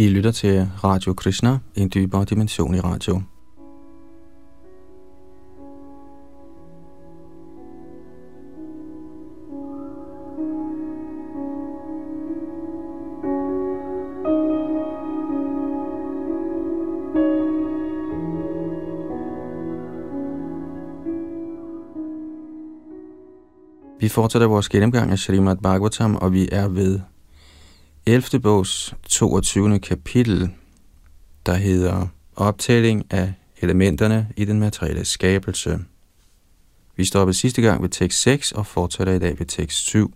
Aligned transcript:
I 0.00 0.08
lytter 0.08 0.30
til 0.30 0.68
Radio 0.84 1.12
Krishna, 1.14 1.58
en 1.74 1.90
dybere 1.94 2.24
dimension 2.24 2.74
i 2.74 2.80
radio. 2.80 3.22
Vi 24.00 24.08
fortsætter 24.08 24.48
vores 24.48 24.68
gennemgang 24.68 25.10
af 25.12 25.18
Srimad 25.18 25.56
Bhagavatam, 25.56 26.16
og 26.16 26.32
vi 26.32 26.48
er 26.52 26.68
ved 26.68 27.00
11. 28.10 28.40
bogs 28.40 28.94
22. 29.08 29.78
kapitel, 29.78 30.50
der 31.46 31.54
hedder 31.54 32.06
Optælling 32.36 33.04
af 33.10 33.32
elementerne 33.60 34.28
i 34.36 34.44
den 34.44 34.60
materielle 34.60 35.04
skabelse. 35.04 35.78
Vi 36.96 37.04
stoppede 37.04 37.38
sidste 37.38 37.62
gang 37.62 37.82
ved 37.82 37.88
tekst 37.88 38.22
6 38.22 38.52
og 38.52 38.66
fortsætter 38.66 39.12
i 39.12 39.18
dag 39.18 39.38
ved 39.38 39.46
tekst 39.46 39.78
7. 39.78 40.14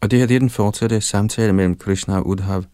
Og 0.00 0.10
det 0.10 0.18
her 0.18 0.26
det 0.26 0.36
er 0.36 0.40
den 0.40 0.50
fortsatte 0.50 1.00
samtale 1.00 1.52
mellem 1.52 1.76
Krishna 1.76 2.16
og 2.16 2.26
Udhav. 2.26 2.64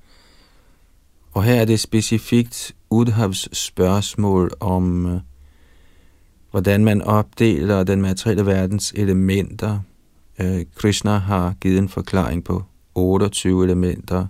Og 1.33 1.45
her 1.45 1.55
er 1.55 1.65
det 1.65 1.81
specifikt 1.81 2.75
Udhavs 2.91 3.59
spørgsmål 3.59 4.51
om, 4.61 5.07
øh, 5.07 5.21
hvordan 6.51 6.85
man 6.85 7.03
opdeler 7.03 7.85
den 7.85 8.03
materielle 8.03 8.47
verdens 8.47 8.93
elementer. 8.97 9.81
Øh, 10.39 10.65
Krishna 10.75 11.19
har 11.19 11.55
givet 11.61 11.79
en 11.79 11.89
forklaring 11.89 12.45
på 12.45 12.65
28 12.97 13.65
elementer. 13.65 14.27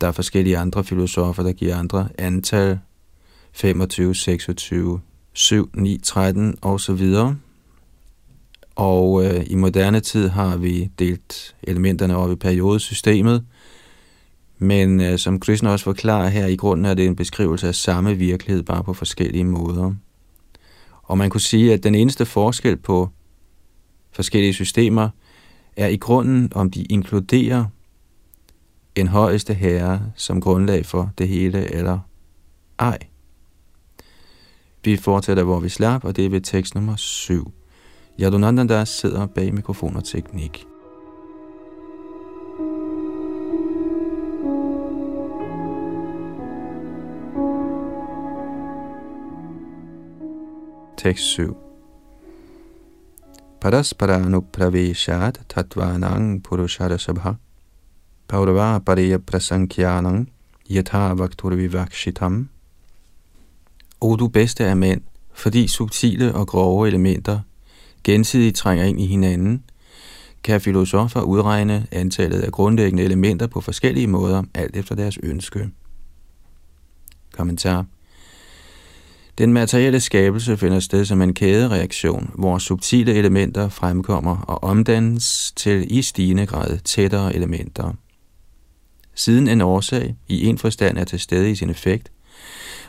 Der 0.00 0.06
er 0.06 0.12
forskellige 0.12 0.58
andre 0.58 0.84
filosofer, 0.84 1.42
der 1.42 1.52
giver 1.52 1.76
andre 1.76 2.08
antal. 2.18 2.78
25, 3.52 4.14
26, 4.14 5.00
7, 5.32 5.70
9, 5.74 6.00
13 6.02 6.56
og 6.62 6.80
så 6.80 6.92
videre. 6.92 7.36
Og 8.74 9.24
øh, 9.24 9.44
i 9.46 9.54
moderne 9.54 10.00
tid 10.00 10.28
har 10.28 10.56
vi 10.56 10.90
delt 10.98 11.54
elementerne 11.62 12.16
op 12.16 12.32
i 12.32 12.34
periodesystemet. 12.34 13.44
Men 14.58 15.00
øh, 15.00 15.18
som 15.18 15.40
Krishna 15.40 15.70
også 15.70 15.84
forklarer 15.84 16.28
her, 16.28 16.46
i 16.46 16.56
grunden 16.56 16.86
er 16.86 16.94
det 16.94 17.06
en 17.06 17.16
beskrivelse 17.16 17.68
af 17.68 17.74
samme 17.74 18.14
virkelighed, 18.14 18.62
bare 18.62 18.84
på 18.84 18.92
forskellige 18.92 19.44
måder. 19.44 19.94
Og 21.02 21.18
man 21.18 21.30
kunne 21.30 21.40
sige, 21.40 21.72
at 21.72 21.82
den 21.82 21.94
eneste 21.94 22.26
forskel 22.26 22.76
på 22.76 23.08
forskellige 24.12 24.54
systemer– 24.54 25.08
er 25.76 25.86
i 25.86 25.96
grunden, 25.96 26.52
om 26.54 26.70
de 26.70 26.82
inkluderer 26.82 27.64
en 28.94 29.08
højeste 29.08 29.54
herre 29.54 30.02
som 30.14 30.40
grundlag 30.40 30.86
for 30.86 31.10
det 31.18 31.28
hele, 31.28 31.74
eller 31.74 31.98
ej. 32.78 32.98
Vi 34.84 34.96
fortsætter, 34.96 35.42
hvor 35.42 35.60
vi 35.60 35.68
slap, 35.68 36.04
og 36.04 36.16
det 36.16 36.24
er 36.24 36.30
ved 36.30 36.40
tekst 36.40 36.74
nummer 36.74 36.96
7. 36.96 37.52
Yadunandandas 38.20 38.88
sidder 38.88 39.26
bag 39.26 39.54
mikrofon 39.54 39.96
og 39.96 40.04
teknik. 40.04 40.66
Tekst 50.96 51.24
7 51.24 51.65
Parasparaanupravishat 53.60 55.40
tatvanang 55.48 56.42
purusharasabha 56.42 57.34
Paurava 58.28 58.78
pareya 58.78 59.18
prasankyanang 59.18 60.28
yatha 60.70 61.14
vaktur 61.14 61.54
vivakshitam 61.54 62.48
O 64.00 64.16
du 64.16 64.28
bedste 64.28 64.66
af 64.66 64.76
mænd, 64.76 65.00
fordi 65.32 65.68
subtile 65.68 66.34
og 66.34 66.46
grove 66.46 66.88
elementer 66.88 67.40
gensidigt 68.04 68.56
trænger 68.56 68.84
ind 68.84 69.00
i 69.00 69.06
hinanden, 69.06 69.64
kan 70.44 70.60
filosofer 70.60 71.20
udregne 71.20 71.86
antallet 71.92 72.40
af 72.40 72.52
grundlæggende 72.52 73.02
elementer 73.02 73.46
på 73.46 73.60
forskellige 73.60 74.06
måder, 74.06 74.42
alt 74.54 74.76
efter 74.76 74.94
deres 74.94 75.18
ønske. 75.22 75.70
Kommentar 77.32 77.84
den 79.38 79.52
materielle 79.52 80.00
skabelse 80.00 80.56
finder 80.56 80.80
sted 80.80 81.04
som 81.04 81.22
en 81.22 81.34
kædereaktion, 81.34 82.30
hvor 82.34 82.58
subtile 82.58 83.14
elementer 83.14 83.68
fremkommer 83.68 84.36
og 84.36 84.64
omdannes 84.64 85.52
til 85.56 85.98
i 85.98 86.02
stigende 86.02 86.46
grad 86.46 86.78
tættere 86.78 87.34
elementer. 87.34 87.92
Siden 89.14 89.48
en 89.48 89.60
årsag 89.60 90.16
i 90.28 90.46
en 90.46 90.58
forstand 90.58 90.98
er 90.98 91.04
til 91.04 91.20
stede 91.20 91.50
i 91.50 91.54
sin 91.54 91.70
effekt, 91.70 92.12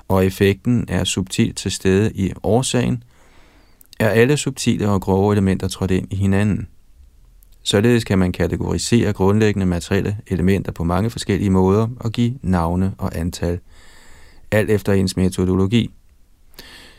og 0.08 0.26
effekten 0.26 0.86
er 0.88 1.04
subtilt 1.04 1.58
til 1.58 1.72
stede 1.72 2.12
i 2.16 2.32
årsagen, 2.44 3.04
er 4.00 4.10
alle 4.10 4.38
subtile 4.38 4.90
og 4.90 5.02
grove 5.02 5.34
elementer 5.34 5.68
trådt 5.68 5.92
ind 5.92 6.14
i 6.14 6.16
hinanden. 6.16 6.68
Således 7.64 8.04
kan 8.04 8.20
man 8.20 8.32
kategorisere 8.32 9.14
grundlæggende 9.14 9.66
materielle 9.66 10.18
elementer 10.28 10.72
på 10.72 10.84
mange 10.84 11.10
forskellige 11.10 11.50
måder 11.50 11.88
og 12.00 12.12
give 12.12 12.34
navne 12.42 12.94
og 12.98 13.18
antal, 13.18 13.60
alt 14.52 14.70
efter 14.70 14.94
ens 14.94 15.18
metodologi. 15.18 15.92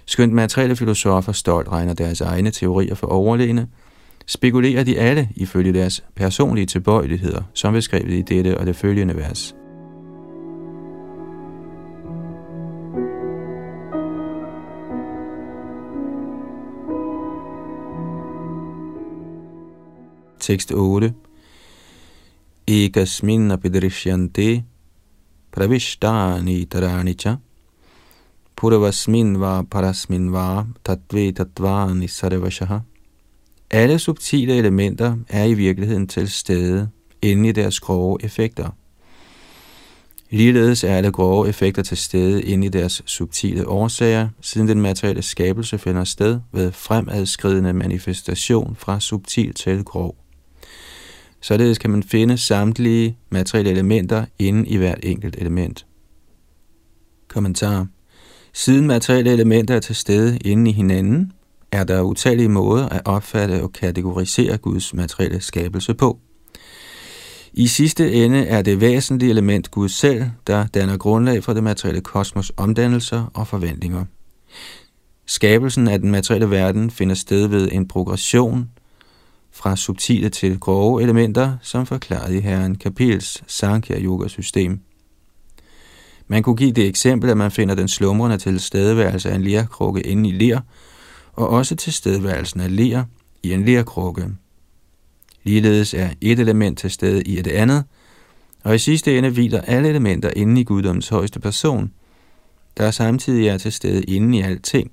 Skønt 0.09 0.33
materielle 0.33 0.77
filosofer 0.77 1.33
stolt 1.33 1.69
regner 1.69 1.95
deres 1.95 2.21
egne 2.21 2.51
teorier 2.51 2.95
for 2.95 3.07
overlegne, 3.07 3.69
spekulerer 4.27 4.85
de 4.85 4.99
alle 4.99 5.29
ifølge 5.37 5.73
deres 5.73 6.05
personlige 6.17 6.67
tilbøjeligheder, 6.67 7.43
som 7.55 7.73
beskrevet 7.73 8.13
i 8.13 8.23
dette 8.23 8.59
og 8.59 8.67
det 8.67 8.77
følgende 8.77 9.17
vers. 9.17 9.55
Tekst 20.41 20.73
8 20.73 21.15
Ekasmin 22.67 23.51
apidrishyante 23.51 24.65
pravishtani 25.53 26.65
taranicha. 26.65 27.35
Purvasmin 28.59 29.41
var 29.41 29.63
parasmin 29.63 30.33
var 30.33 30.67
tatve 30.85 31.33
tatvani 31.33 32.09
sarvashaha. 32.09 32.79
Alle 33.71 33.99
subtile 33.99 34.57
elementer 34.57 35.17
er 35.29 35.45
i 35.45 35.55
virkeligheden 35.55 36.07
til 36.07 36.29
stede 36.29 36.89
inde 37.23 37.49
i 37.49 37.53
deres 37.53 37.81
grove 37.81 38.19
effekter. 38.25 38.71
Ligeledes 40.31 40.85
er 40.85 40.97
alle 40.97 41.13
grove 41.13 41.49
effekter 41.49 41.83
til 41.83 41.97
stede 41.97 42.43
inde 42.43 42.67
i 42.67 42.71
deres 42.71 43.03
subtile 43.07 43.69
årsager, 43.69 44.29
siden 44.41 44.69
den 44.69 44.81
materielle 44.81 45.23
skabelse 45.23 45.79
finder 45.79 46.05
sted 46.05 46.41
ved 46.53 46.73
fremadskridende 46.73 47.73
manifestation 47.73 48.77
fra 48.79 49.01
subtil 49.01 49.55
til 49.55 49.85
grov. 49.85 50.17
Således 51.41 51.79
kan 51.79 51.91
man 51.91 52.03
finde 52.03 52.39
samtlige 52.39 53.19
materielle 53.31 53.71
elementer 53.71 54.25
inde 54.39 54.69
i 54.69 54.77
hvert 54.77 55.01
enkelt 55.03 55.37
element. 55.39 55.87
Kommentar 57.29 57.87
Siden 58.59 58.87
materielle 58.87 59.33
elementer 59.33 59.75
er 59.75 59.81
til 59.81 59.95
stede 59.95 60.39
inde 60.39 60.71
i 60.71 60.75
hinanden, 60.75 61.33
er 61.73 61.85
der 61.85 62.03
utallige 62.03 62.49
måder 62.49 62.89
at 62.89 63.03
opfatte 63.05 63.63
og 63.63 63.73
kategorisere 63.73 64.57
Guds 64.57 64.95
materielle 64.95 65.41
skabelse 65.41 65.95
på. 65.95 66.19
I 67.53 67.67
sidste 67.67 68.13
ende 68.13 68.39
er 68.39 68.63
det 68.63 68.81
væsentlige 68.81 69.31
element 69.31 69.71
Gud 69.71 69.89
selv, 69.89 70.25
der 70.47 70.67
danner 70.67 70.97
grundlag 70.97 71.45
for 71.45 71.53
det 71.53 71.63
materielle 71.63 72.01
kosmos 72.01 72.53
omdannelser 72.57 73.31
og 73.35 73.47
forventninger. 73.47 74.05
Skabelsen 75.27 75.89
af 75.89 76.01
den 76.01 76.11
materielle 76.11 76.51
verden 76.51 76.91
finder 76.91 77.15
sted 77.15 77.47
ved 77.47 77.69
en 77.73 77.89
progression 77.89 78.71
fra 79.53 79.77
subtile 79.77 80.29
til 80.29 80.61
grove 80.61 81.03
elementer, 81.03 81.57
som 81.63 81.87
forklaret 81.87 82.35
i 82.35 82.41
Herren 82.41 82.75
Kapils 82.75 83.43
Sankhya 83.47 84.01
Yoga 84.01 84.29
system– 84.29 84.81
man 86.29 86.43
kunne 86.43 86.57
give 86.57 86.73
det 86.73 86.87
eksempel, 86.87 87.31
at 87.31 87.37
man 87.37 87.51
finder 87.51 87.75
den 87.75 87.89
slumrende 87.89 88.39
tilstedeværelse 88.39 89.31
af 89.31 89.35
en 89.35 89.43
lerkrukke 89.43 90.01
inde 90.01 90.29
i 90.29 90.33
ler, 90.33 90.61
og 91.33 91.49
også 91.49 91.77
tilstedeværelsen 91.77 92.61
af 92.61 92.77
ler 92.77 93.05
i 93.43 93.53
en 93.53 93.65
lerkrukke. 93.65 94.25
Ligeledes 95.43 95.95
er 95.95 96.09
et 96.21 96.39
element 96.39 96.79
til 96.79 96.91
stede 96.91 97.23
i 97.23 97.39
et 97.39 97.47
andet, 97.47 97.85
og 98.65 98.75
i 98.75 98.79
sidste 98.79 99.19
ende 99.19 99.31
hviler 99.31 99.61
alle 99.61 99.89
elementer 99.89 100.31
inde 100.37 100.61
i 100.61 100.65
guddommens 100.65 101.09
højeste 101.09 101.41
person, 101.41 101.93
der 102.77 102.91
samtidig 102.91 103.49
er 103.49 103.59
til 103.59 103.73
stede 103.73 104.03
inde 104.03 104.39
i 104.39 104.41
alting. 104.41 104.91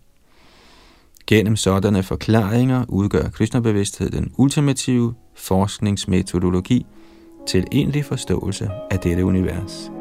Gennem 1.28 1.56
sådanne 1.56 2.04
forklaringer 2.04 2.86
udgør 2.88 3.30
Krishna-bevidsthed 3.30 4.10
den 4.10 4.32
ultimative 4.38 5.14
forskningsmetodologi 5.36 6.86
til 7.48 7.64
egentlig 7.72 8.06
forståelse 8.06 8.70
af 8.92 9.00
dette 9.00 9.26
univers. 9.26 9.95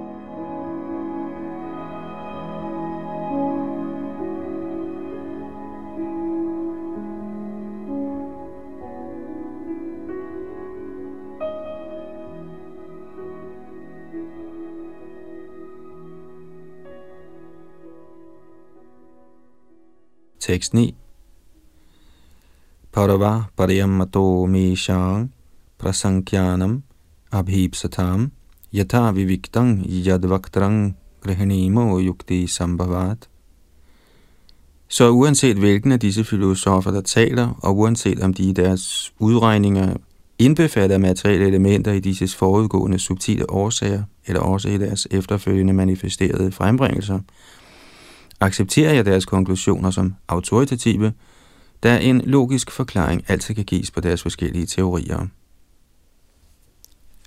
Tekst 20.45 20.75
9. 20.75 20.95
Parava 22.93 23.45
pariyamato 23.57 24.47
meshang 24.47 25.31
prasankyanam 25.79 26.83
abhipsatam 27.33 28.31
yata 28.71 29.13
viviktang 29.13 29.81
yadvaktrang 29.89 30.97
grihanimo 31.23 31.99
yukti 31.99 32.47
sambhavat. 32.47 33.29
Så 34.89 35.11
uanset 35.11 35.57
hvilken 35.57 35.93
af 35.93 36.01
disse 36.01 36.25
filosofer, 36.25 36.91
der 36.91 37.01
taler, 37.01 37.59
og 37.63 37.79
uanset 37.79 38.21
om 38.21 38.35
de 38.35 38.43
i 38.43 38.53
deres 38.53 39.15
udregninger 39.19 39.97
indbefatter 40.39 40.99
materielle 40.99 41.47
elementer 41.47 41.93
i 41.93 42.01
disses 42.01 42.35
forudgående 42.35 42.99
subtile 42.99 43.51
årsager, 43.51 44.03
eller 44.27 44.41
også 44.41 44.69
i 44.69 44.79
deres 44.79 45.07
efterfølgende 45.11 45.73
manifesterede 45.73 46.53
frembringelser, 46.53 47.19
accepterer 48.47 48.93
jeg 48.93 49.05
deres 49.05 49.25
konklusioner 49.25 49.91
som 49.91 50.15
autoritative, 50.29 51.13
da 51.83 51.99
en 51.99 52.21
logisk 52.21 52.71
forklaring 52.71 53.25
altid 53.29 53.55
kan 53.55 53.65
gives 53.65 53.91
på 53.91 54.01
deres 54.01 54.23
forskellige 54.23 54.67
teorier. 54.67 55.27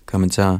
Kommentar 0.05 0.59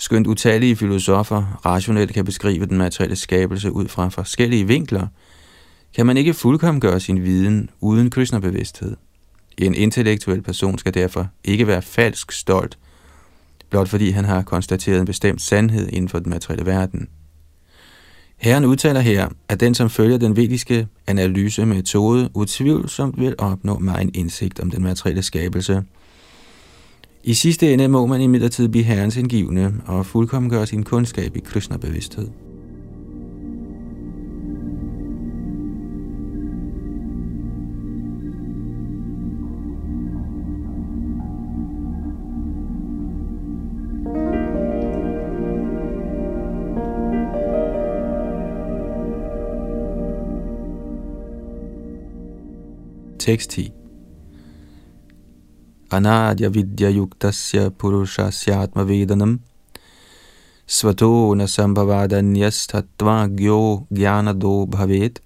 Skønt 0.00 0.26
utallige 0.26 0.76
filosofer 0.76 1.60
rationelt 1.66 2.14
kan 2.14 2.24
beskrive 2.24 2.66
den 2.66 2.78
materielle 2.78 3.16
skabelse 3.16 3.72
ud 3.72 3.88
fra 3.88 4.08
forskellige 4.08 4.66
vinkler, 4.66 5.06
kan 5.94 6.06
man 6.06 6.16
ikke 6.16 6.34
fuldkommen 6.34 6.80
gøre 6.80 7.00
sin 7.00 7.22
viden 7.24 7.70
uden 7.80 8.10
Krishna-bevidsthed. 8.10 8.96
En 9.56 9.74
intellektuel 9.74 10.42
person 10.42 10.78
skal 10.78 10.94
derfor 10.94 11.28
ikke 11.44 11.66
være 11.66 11.82
falsk 11.82 12.32
stolt, 12.32 12.78
blot 13.70 13.88
fordi 13.88 14.10
han 14.10 14.24
har 14.24 14.42
konstateret 14.42 15.00
en 15.00 15.06
bestemt 15.06 15.42
sandhed 15.42 15.88
inden 15.88 16.08
for 16.08 16.18
den 16.18 16.30
materielle 16.30 16.66
verden. 16.66 17.08
Herren 18.38 18.64
udtaler 18.64 19.00
her, 19.00 19.28
at 19.48 19.60
den, 19.60 19.74
som 19.74 19.90
følger 19.90 20.18
den 20.18 20.36
vediske 20.36 20.86
analysemetode, 21.06 22.30
utvivlsomt 22.34 23.20
vil 23.20 23.34
opnå 23.38 23.78
mig 23.78 24.02
en 24.02 24.10
indsigt 24.14 24.60
om 24.60 24.70
den 24.70 24.82
materielle 24.82 25.22
skabelse. 25.22 25.82
I 27.24 27.34
sidste 27.34 27.72
ende 27.72 27.88
må 27.88 28.06
man 28.06 28.20
imidlertid 28.20 28.68
blive 28.68 28.84
herrens 28.84 29.16
indgivende 29.16 29.74
og 29.86 30.06
fuldkommen 30.06 30.50
gøre 30.50 30.66
sin 30.66 30.82
kundskab 30.82 31.36
i 31.36 31.40
Krishna-bevidsthed. 31.40 32.28
Tekst 53.28 53.50
10. 53.50 53.70
Anadya 55.90 56.48
vidya 56.48 56.90
yuktasya 56.90 57.70
purushasya 57.70 58.68
vedanam 58.74 59.40
svato 60.66 61.34
na 61.34 61.46
sambhavadanyas 61.46 62.66
tattva 62.66 63.28
gyo 63.28 63.86
gyanado 63.94 64.66
bhavet. 64.66 65.20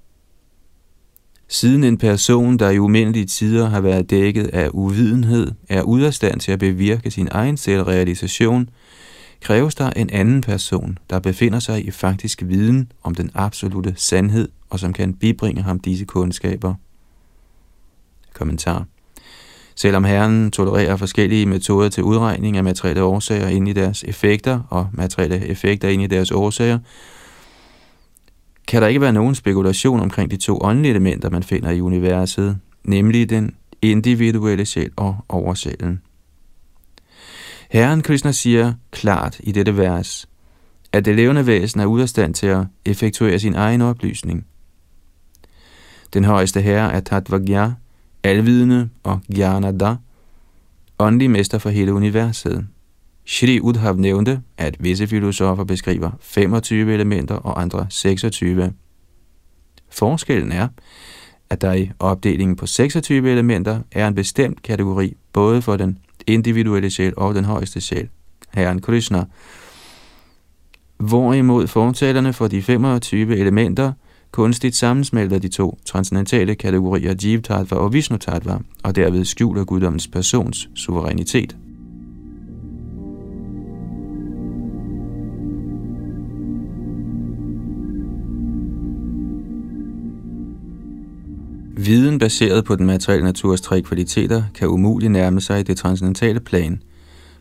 Siden 1.48 1.84
en 1.84 1.96
person, 1.96 2.58
der 2.58 2.70
i 2.70 2.78
umindelige 2.78 3.26
tider 3.26 3.68
har 3.68 3.80
været 3.80 4.10
dækket 4.10 4.46
af 4.46 4.68
uvidenhed, 4.72 5.52
er 5.68 5.82
ude 5.82 6.06
af 6.06 6.14
stand 6.14 6.40
til 6.40 6.52
at 6.52 6.58
bevirke 6.58 7.10
sin 7.10 7.28
egen 7.30 7.56
selvrealisation, 7.56 8.70
kræves 9.40 9.74
der 9.74 9.90
en 9.90 10.10
anden 10.10 10.40
person, 10.40 10.98
der 11.10 11.18
befinder 11.18 11.58
sig 11.58 11.86
i 11.86 11.90
faktisk 11.90 12.42
viden 12.46 12.92
om 13.02 13.14
den 13.14 13.30
absolute 13.34 13.94
sandhed, 13.96 14.48
og 14.70 14.80
som 14.80 14.92
kan 14.92 15.14
bibringe 15.14 15.62
ham 15.62 15.80
disse 15.80 16.04
kundskaber. 16.04 16.74
Kommentar. 18.34 18.86
Selvom 19.74 20.04
Herren 20.04 20.50
tolererer 20.50 20.96
forskellige 20.96 21.46
metoder 21.46 21.88
til 21.88 22.02
udregning 22.02 22.56
af 22.56 22.64
materielle 22.64 23.02
årsager 23.02 23.48
ind 23.48 23.68
i 23.68 23.72
deres 23.72 24.04
effekter 24.08 24.60
og 24.70 24.88
materielle 24.92 25.46
effekter 25.46 25.88
ind 25.88 26.02
i 26.02 26.06
deres 26.06 26.30
årsager, 26.30 26.78
kan 28.68 28.82
der 28.82 28.88
ikke 28.88 29.00
være 29.00 29.12
nogen 29.12 29.34
spekulation 29.34 30.00
omkring 30.00 30.30
de 30.30 30.36
to 30.36 30.58
åndelige 30.62 30.90
elementer, 30.90 31.30
man 31.30 31.42
finder 31.42 31.70
i 31.70 31.80
universet, 31.80 32.58
nemlig 32.84 33.30
den 33.30 33.54
individuelle 33.82 34.66
sjæl 34.66 34.90
og 34.96 35.16
oversjælen. 35.28 36.00
Herren 37.70 38.02
Krishna 38.02 38.32
siger 38.32 38.72
klart 38.90 39.40
i 39.40 39.52
dette 39.52 39.76
vers, 39.76 40.28
at 40.92 41.04
det 41.04 41.16
levende 41.16 41.46
væsen 41.46 41.80
er 41.80 41.86
ude 41.86 42.02
af 42.02 42.08
stand 42.08 42.34
til 42.34 42.46
at 42.46 42.64
effektuere 42.84 43.38
sin 43.38 43.54
egen 43.54 43.80
oplysning. 43.80 44.46
Den 46.14 46.24
højeste 46.24 46.60
herre 46.60 46.92
er 46.92 47.00
Tatvagya, 47.00 47.70
alvidende 48.24 48.88
og 49.02 49.20
Gyanada, 49.34 49.94
åndelig 50.98 51.30
mester 51.30 51.58
for 51.58 51.70
hele 51.70 51.92
universet. 51.92 52.66
Shri 53.26 53.60
Udhav 53.60 53.96
nævnte, 53.96 54.42
at 54.58 54.76
visse 54.80 55.06
filosofer 55.06 55.64
beskriver 55.64 56.10
25 56.20 56.94
elementer 56.94 57.34
og 57.34 57.60
andre 57.60 57.86
26. 57.88 58.72
Forskellen 59.90 60.52
er, 60.52 60.68
at 61.50 61.60
der 61.60 61.72
i 61.72 61.90
opdelingen 61.98 62.56
på 62.56 62.66
26 62.66 63.32
elementer 63.32 63.80
er 63.92 64.08
en 64.08 64.14
bestemt 64.14 64.62
kategori, 64.62 65.16
både 65.32 65.62
for 65.62 65.76
den 65.76 65.98
individuelle 66.26 66.90
sjæl 66.90 67.12
og 67.16 67.34
den 67.34 67.44
højeste 67.44 67.80
sjæl, 67.80 68.08
Herren 68.54 68.80
Krishna. 68.80 69.24
Hvorimod 70.96 71.66
fortalerne 71.66 72.32
for 72.32 72.48
de 72.48 72.62
25 72.62 73.36
elementer 73.36 73.92
kunstigt 74.32 74.76
sammensmelter 74.76 75.38
de 75.38 75.48
to 75.48 75.78
transcendentale 75.84 76.54
kategorier 76.54 77.14
Jiv 77.24 77.42
Tattva 77.42 77.76
og 77.76 77.92
Vishnu 77.92 78.16
Tattva, 78.16 78.58
og 78.82 78.96
derved 78.96 79.24
skjuler 79.24 79.64
guddommens 79.64 80.08
persons 80.08 80.68
suverænitet. 80.74 81.56
Viden 91.76 92.18
baseret 92.18 92.64
på 92.64 92.76
den 92.76 92.86
materielle 92.86 93.24
naturs 93.24 93.60
tre 93.60 93.82
kvaliteter 93.82 94.42
kan 94.54 94.68
umuligt 94.68 95.12
nærme 95.12 95.40
sig 95.40 95.66
det 95.66 95.76
transcendentale 95.76 96.40
plan, 96.40 96.82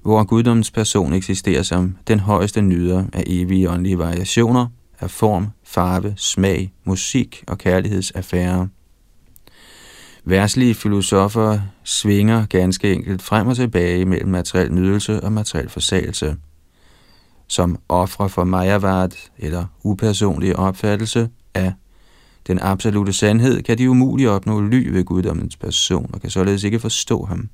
hvor 0.02 0.24
guddommens 0.24 0.72
person 0.72 1.14
eksisterer 1.14 1.64
som 1.64 1.96
den 2.08 2.20
højeste 2.20 2.62
nyder 2.62 3.04
af 3.14 3.24
evige 3.28 3.70
åndelige 3.70 3.98
variationer 3.98 4.68
af 5.00 5.10
form, 5.10 5.48
farve, 5.72 6.14
smag, 6.18 6.74
musik 6.84 7.44
og 7.48 7.58
kærlighedsaffærer. 7.58 8.68
Værslige 10.26 10.74
filosofer 10.74 11.60
svinger 11.84 12.46
ganske 12.46 12.94
enkelt 12.94 13.22
frem 13.22 13.48
og 13.48 13.56
tilbage 13.56 14.06
mellem 14.06 14.30
materiel 14.30 14.74
nydelse 14.74 15.24
og 15.24 15.32
materiel 15.32 15.70
forsagelse. 15.70 16.36
Som 17.48 17.80
ofre 17.90 18.30
for 18.30 18.44
majavart 18.44 19.16
eller 19.38 19.66
upersonlig 19.84 20.56
opfattelse 20.56 21.30
af 21.54 21.74
den 22.48 22.60
absolute 22.62 23.14
sandhed, 23.14 23.62
kan 23.62 23.78
de 23.78 23.90
umuligt 23.90 24.30
opnå 24.30 24.62
ly 24.62 24.88
ved 24.88 25.04
guddommens 25.04 25.58
person 25.58 26.10
og 26.14 26.22
kan 26.22 26.30
således 26.30 26.64
ikke 26.64 26.80
forstå 26.80 27.26
ham. 27.26 27.50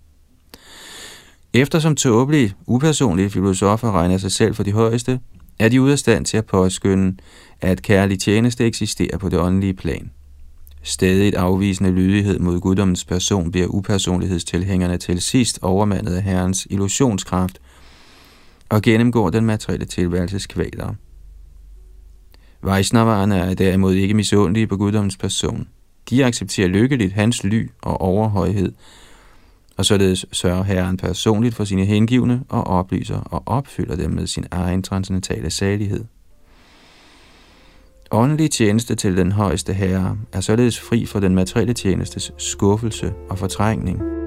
Eftersom 1.54 1.96
tåbelige, 1.96 2.54
upersonlige 2.66 3.30
filosofer 3.30 3.92
regner 3.92 4.18
sig 4.18 4.32
selv 4.32 4.56
for 4.56 4.64
de 4.64 4.72
højeste, 4.72 5.20
er 5.60 5.70
de 5.70 5.82
ude 5.82 5.92
af 5.92 6.00
stand 6.00 6.26
til 6.26 6.38
at 6.38 6.46
påskynde, 6.46 7.18
at 7.62 7.82
kærlig 7.82 8.20
tjeneste 8.20 8.66
eksisterer 8.66 9.18
på 9.18 9.30
det 9.30 9.40
åndelige 9.40 9.74
plan. 9.74 10.12
Stadigt 10.84 11.36
afvisende 11.36 11.92
lydighed 11.92 12.40
mod 12.40 12.60
guddommens 12.60 13.06
person 13.06 13.52
bliver 13.52 13.68
upersonlighedstilhængerne 13.68 14.98
til 14.98 15.22
sidst 15.22 15.60
overmandet 15.62 16.16
af 16.16 16.24
Herrens 16.24 16.68
illusionskraft 16.70 17.60
og 18.70 18.82
gennemgår 18.82 19.30
den 19.30 19.46
materielle 19.46 19.86
tilværelses 19.86 20.48
kvaler. 20.48 20.94
Vaisnavarerne 22.62 23.38
er 23.38 23.54
derimod 23.54 23.94
ikke 23.94 24.14
misundelige 24.14 24.68
på 24.68 24.78
guddommens 24.78 25.18
person. 25.18 25.68
De 26.10 26.26
accepterer 26.26 26.68
lykkeligt 26.68 27.14
hans 27.14 27.44
ly 27.44 27.70
og 27.82 28.02
overhøjhed, 28.02 28.72
og 29.78 29.86
således 29.86 30.26
sørger 30.32 30.64
Herren 30.64 30.98
personligt 30.98 31.56
for 31.56 31.64
sine 31.64 31.86
hengivne 31.86 32.44
og 32.50 32.68
oplyser 32.68 33.20
og 33.20 33.44
opfylder 33.46 33.96
dem 33.96 34.12
med 34.12 34.28
sin 34.28 34.46
egen 34.52 34.84
transcendentale 34.84 35.50
salighed. 35.50 36.06
Åndelig 38.12 38.52
tjeneste 38.52 38.96
til 38.96 39.18
den 39.18 39.32
højeste 39.32 39.74
herre 39.74 40.18
er 40.34 40.42
således 40.42 40.80
fri 40.80 41.06
for 41.06 41.20
den 41.20 41.36
materielle 41.36 41.74
tjenestes 41.74 42.34
skuffelse 42.38 43.14
og 43.30 43.38
fortrængning. 43.38 44.27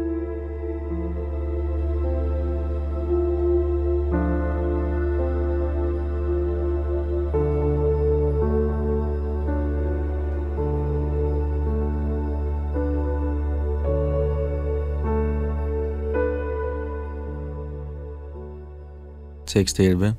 Tekst 19.51 19.81
11. 19.81 20.15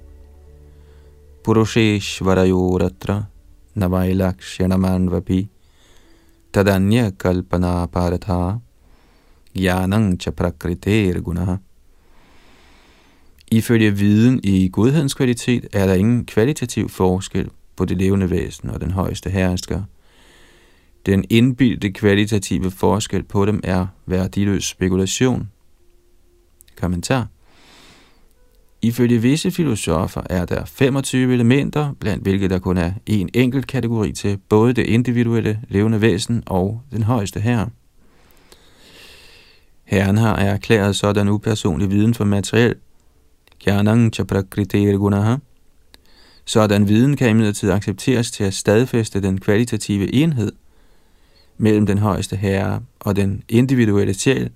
Purusheshvarayoratra 1.43 3.23
navailakshanamanvapi 3.75 5.47
tadanya 6.51 7.11
kalpana 7.11 7.88
paratha 7.88 8.59
jnanang 9.55 10.19
cha 10.19 10.31
prakriter 10.31 11.21
gunaha. 11.21 11.57
Ifølge 13.51 13.91
viden 13.91 14.39
i 14.43 14.69
godhedens 14.69 15.13
kvalitet 15.13 15.67
er 15.73 15.85
der 15.85 15.93
ingen 15.93 16.25
kvalitativ 16.25 16.89
forskel 16.89 17.50
på 17.75 17.85
det 17.85 17.97
levende 17.97 18.29
væsen 18.29 18.69
og 18.69 18.81
den 18.81 18.91
højeste 18.91 19.29
hersker. 19.29 19.83
Den 21.05 21.25
indbildte 21.29 21.91
kvalitative 21.91 22.71
forskel 22.71 23.23
på 23.23 23.45
dem 23.45 23.59
er 23.63 23.88
værdiløs 24.05 24.63
spekulation. 24.63 25.50
Kommentar 26.81 27.27
Ifølge 28.81 29.21
visse 29.21 29.51
filosofer 29.51 30.21
er 30.29 30.45
der 30.45 30.65
25 30.65 31.33
elementer, 31.33 31.93
blandt 32.00 32.23
hvilke 32.23 32.50
der 32.50 32.59
kun 32.59 32.77
er 32.77 32.91
en 33.05 33.29
enkelt 33.33 33.67
kategori 33.67 34.11
til 34.11 34.38
både 34.50 34.73
det 34.73 34.85
individuelle 34.85 35.59
levende 35.69 36.01
væsen 36.01 36.43
og 36.45 36.81
den 36.91 37.03
højeste 37.03 37.39
herre. 37.39 37.69
Herren 39.83 40.17
har 40.17 40.35
erklæret 40.35 40.95
sådan 40.95 41.27
upersonlig 41.27 41.89
viden 41.89 42.13
for 42.13 42.25
materiel. 42.25 42.75
Gyanang 43.63 44.13
chaprakriter 44.13 44.97
gunaha. 44.97 45.35
Sådan 46.45 46.88
viden 46.88 47.17
kan 47.17 47.29
imidlertid 47.29 47.71
accepteres 47.71 48.31
til 48.31 48.43
at 48.43 48.53
stadfæste 48.53 49.21
den 49.21 49.39
kvalitative 49.39 50.13
enhed 50.13 50.51
mellem 51.57 51.85
den 51.85 51.97
højeste 51.97 52.35
herre 52.35 52.81
og 53.00 53.15
den 53.15 53.43
individuelle 53.50 54.13
sjæl, 54.13 54.50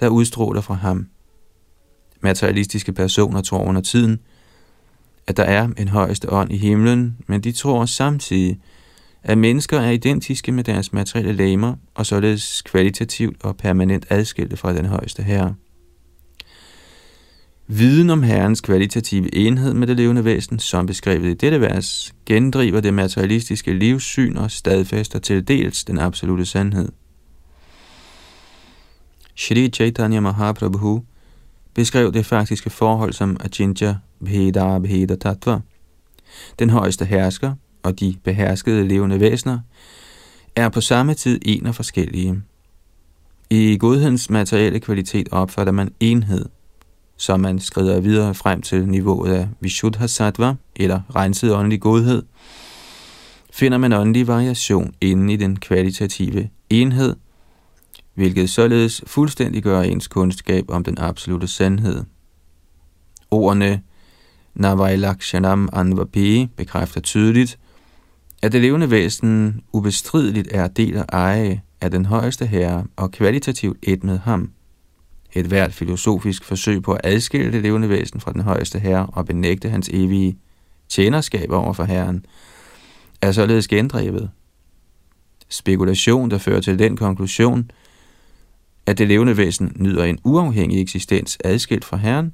der 0.00 0.08
udstråler 0.08 0.60
fra 0.60 0.74
ham. 0.74 1.06
Materialistiske 2.22 2.92
personer 2.92 3.40
tror 3.40 3.64
under 3.64 3.80
tiden, 3.80 4.20
at 5.26 5.36
der 5.36 5.44
er 5.44 5.68
en 5.78 5.88
højeste 5.88 6.32
ånd 6.32 6.52
i 6.52 6.56
himlen, 6.56 7.16
men 7.26 7.40
de 7.40 7.52
tror 7.52 7.84
samtidig, 7.84 8.60
at 9.22 9.38
mennesker 9.38 9.80
er 9.80 9.90
identiske 9.90 10.52
med 10.52 10.64
deres 10.64 10.92
materielle 10.92 11.32
lemmer 11.32 11.74
og 11.94 12.06
således 12.06 12.62
kvalitativt 12.62 13.44
og 13.44 13.56
permanent 13.56 14.06
adskilte 14.10 14.56
fra 14.56 14.72
den 14.72 14.84
højeste 14.84 15.22
herre. 15.22 15.54
Viden 17.66 18.10
om 18.10 18.22
Herrens 18.22 18.60
kvalitative 18.60 19.34
enhed 19.34 19.74
med 19.74 19.86
det 19.86 19.96
levende 19.96 20.24
væsen, 20.24 20.58
som 20.58 20.86
beskrevet 20.86 21.30
i 21.30 21.34
dette 21.34 21.60
vers, 21.60 22.14
gendriver 22.26 22.80
det 22.80 22.94
materialistiske 22.94 23.72
livssyn 23.72 24.36
og 24.36 24.50
stadfæster 24.50 25.18
til 25.18 25.48
dels 25.48 25.84
den 25.84 25.98
absolute 25.98 26.46
sandhed. 26.46 26.88
Shri 29.36 29.68
Chaitanya 29.68 30.20
Mahaprabhu 30.20 31.02
beskrev 31.74 32.12
det 32.12 32.26
faktiske 32.26 32.70
forhold 32.70 33.12
som 33.12 33.36
Ajinja 33.40 33.96
Bheda 34.24 34.78
Bheda 34.78 35.16
Tattva. 35.16 35.60
Den 36.58 36.70
højeste 36.70 37.04
hersker 37.04 37.54
og 37.82 38.00
de 38.00 38.16
beherskede 38.24 38.88
levende 38.88 39.20
væsener 39.20 39.58
er 40.56 40.68
på 40.68 40.80
samme 40.80 41.14
tid 41.14 41.38
en 41.42 41.66
og 41.66 41.74
forskellige. 41.74 42.42
I 43.50 43.76
godhedens 43.76 44.30
materielle 44.30 44.80
kvalitet 44.80 45.28
opfatter 45.32 45.72
man 45.72 45.92
enhed, 46.00 46.44
så 47.16 47.36
man 47.36 47.58
skrider 47.58 48.00
videre 48.00 48.34
frem 48.34 48.62
til 48.62 48.88
niveauet 48.88 49.32
af 49.32 49.48
Vishuddha 49.60 50.06
Sattva, 50.06 50.54
eller 50.76 51.00
renset 51.16 51.54
åndelig 51.54 51.80
godhed, 51.80 52.22
finder 53.52 53.78
man 53.78 53.92
åndelig 53.92 54.26
variation 54.26 54.94
inden 55.00 55.30
i 55.30 55.36
den 55.36 55.56
kvalitative 55.56 56.48
enhed, 56.70 57.16
hvilket 58.14 58.50
således 58.50 59.02
fuldstændig 59.06 59.62
gør 59.62 59.80
ens 59.80 60.08
kundskab 60.08 60.64
om 60.68 60.84
den 60.84 60.98
absolute 60.98 61.46
sandhed. 61.46 62.04
Ordene 63.30 63.82
Navailakshanam 64.54 65.68
Anvapi 65.72 66.48
bekræfter 66.56 67.00
tydeligt, 67.00 67.58
at 68.42 68.52
det 68.52 68.60
levende 68.60 68.90
væsen 68.90 69.62
ubestrideligt 69.72 70.48
er 70.50 70.68
del 70.68 70.96
og 70.96 71.04
eje 71.12 71.62
af 71.80 71.90
den 71.90 72.06
højeste 72.06 72.46
herre 72.46 72.86
og 72.96 73.10
kvalitativt 73.10 73.78
et 73.82 74.04
med 74.04 74.18
ham. 74.18 74.50
Et 75.32 75.46
hvert 75.46 75.72
filosofisk 75.72 76.44
forsøg 76.44 76.82
på 76.82 76.92
at 76.92 77.00
adskille 77.04 77.52
det 77.52 77.62
levende 77.62 77.88
væsen 77.88 78.20
fra 78.20 78.32
den 78.32 78.40
højeste 78.40 78.78
herre 78.78 79.06
og 79.06 79.26
benægte 79.26 79.68
hans 79.68 79.88
evige 79.92 80.38
tjenerskab 80.88 81.50
over 81.50 81.72
for 81.72 81.84
herren, 81.84 82.26
er 83.22 83.32
således 83.32 83.68
gendrevet. 83.68 84.30
Spekulation, 85.48 86.30
der 86.30 86.38
fører 86.38 86.60
til 86.60 86.78
den 86.78 86.96
konklusion, 86.96 87.70
at 88.86 88.98
det 88.98 89.08
levende 89.08 89.36
væsen 89.36 89.72
nyder 89.76 90.04
en 90.04 90.18
uafhængig 90.24 90.80
eksistens 90.80 91.38
adskilt 91.44 91.84
fra 91.84 91.96
herren, 91.96 92.32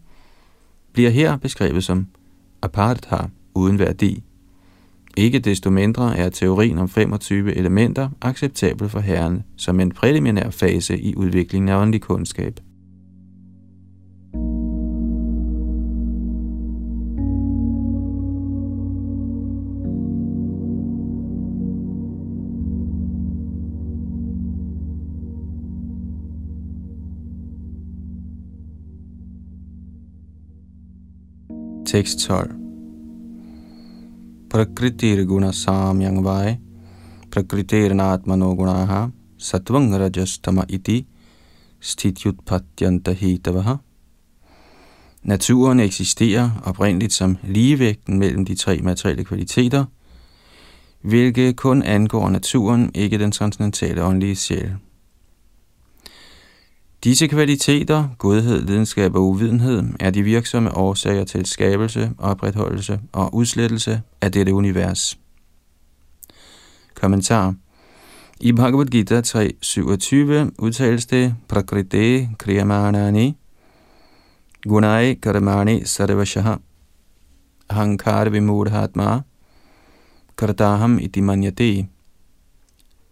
bliver 0.93 1.11
her 1.11 1.37
beskrevet 1.37 1.85
som 1.85 2.07
apartheid 2.63 3.29
uden 3.55 3.79
værdi. 3.79 4.23
Ikke 5.17 5.39
desto 5.39 5.71
mindre 5.71 6.17
er 6.17 6.29
teorien 6.29 6.79
om 6.79 6.89
25 6.89 7.55
elementer 7.55 8.09
acceptabel 8.23 8.89
for 8.89 9.01
herren 9.01 9.43
som 9.57 9.81
en 9.81 9.91
præliminær 9.91 10.51
fase 10.51 11.01
i 11.01 11.15
udviklingen 11.17 11.69
af 11.69 11.77
åndelig 11.77 12.01
kundskab. 12.01 12.61
Tekst 31.89 32.19
12 32.19 32.49
Prakritir 34.51 35.25
guna 35.25 35.53
samyang 35.53 36.25
vai 36.25 36.59
Prakritir 37.31 37.95
natmano 37.95 38.55
gunaha 38.55 39.11
Satvang 39.39 39.95
rajastama 39.95 40.65
iti 40.69 41.07
Stitjutpatyanta 41.81 43.13
hetavaha. 43.13 43.79
Naturen 45.23 45.81
eksisterer 45.81 46.51
oprindeligt 46.65 47.13
som 47.13 47.37
ligevægten 47.43 48.19
mellem 48.19 48.45
de 48.45 48.55
tre 48.55 48.81
materielle 48.83 49.25
kvaliteter, 49.25 49.85
hvilket 51.01 51.57
kun 51.57 51.83
angår 51.83 52.29
naturen, 52.31 52.91
ikke 52.95 53.19
den 53.19 53.33
transcendentale 53.33 54.05
åndelige 54.05 54.37
sjæl. 54.37 54.88
Disse 57.05 57.27
kvaliteter, 57.27 58.09
godhed, 58.19 58.63
lidenskab 58.63 59.15
og 59.15 59.29
uvidenhed, 59.29 59.83
er 60.01 60.11
de 60.11 60.23
virksomme 60.23 60.77
årsager 60.77 61.25
til 61.25 61.47
skabelse, 61.47 62.11
opretholdelse 62.19 63.01
og 63.13 63.35
udslettelse 63.35 64.03
af 64.21 64.33
dette 64.33 64.55
univers. 64.55 65.19
Kommentar. 66.95 67.55
I 68.41 68.53
Bhagavad 68.53 68.87
Gita 68.87 69.21
3.27 69.21 70.55
udtales 70.59 71.07
det 71.07 71.35
Prakriti 71.49 72.29
Kriyamanani 72.39 73.37
Gunai 74.63 75.15
Karamani 75.15 75.85
Sarvashaha 75.85 76.55
Hankar 77.71 78.29
Vimodhatma 78.29 79.21
Kartaham 80.37 80.99
Iti 80.99 81.21
Manyate. 81.21 81.89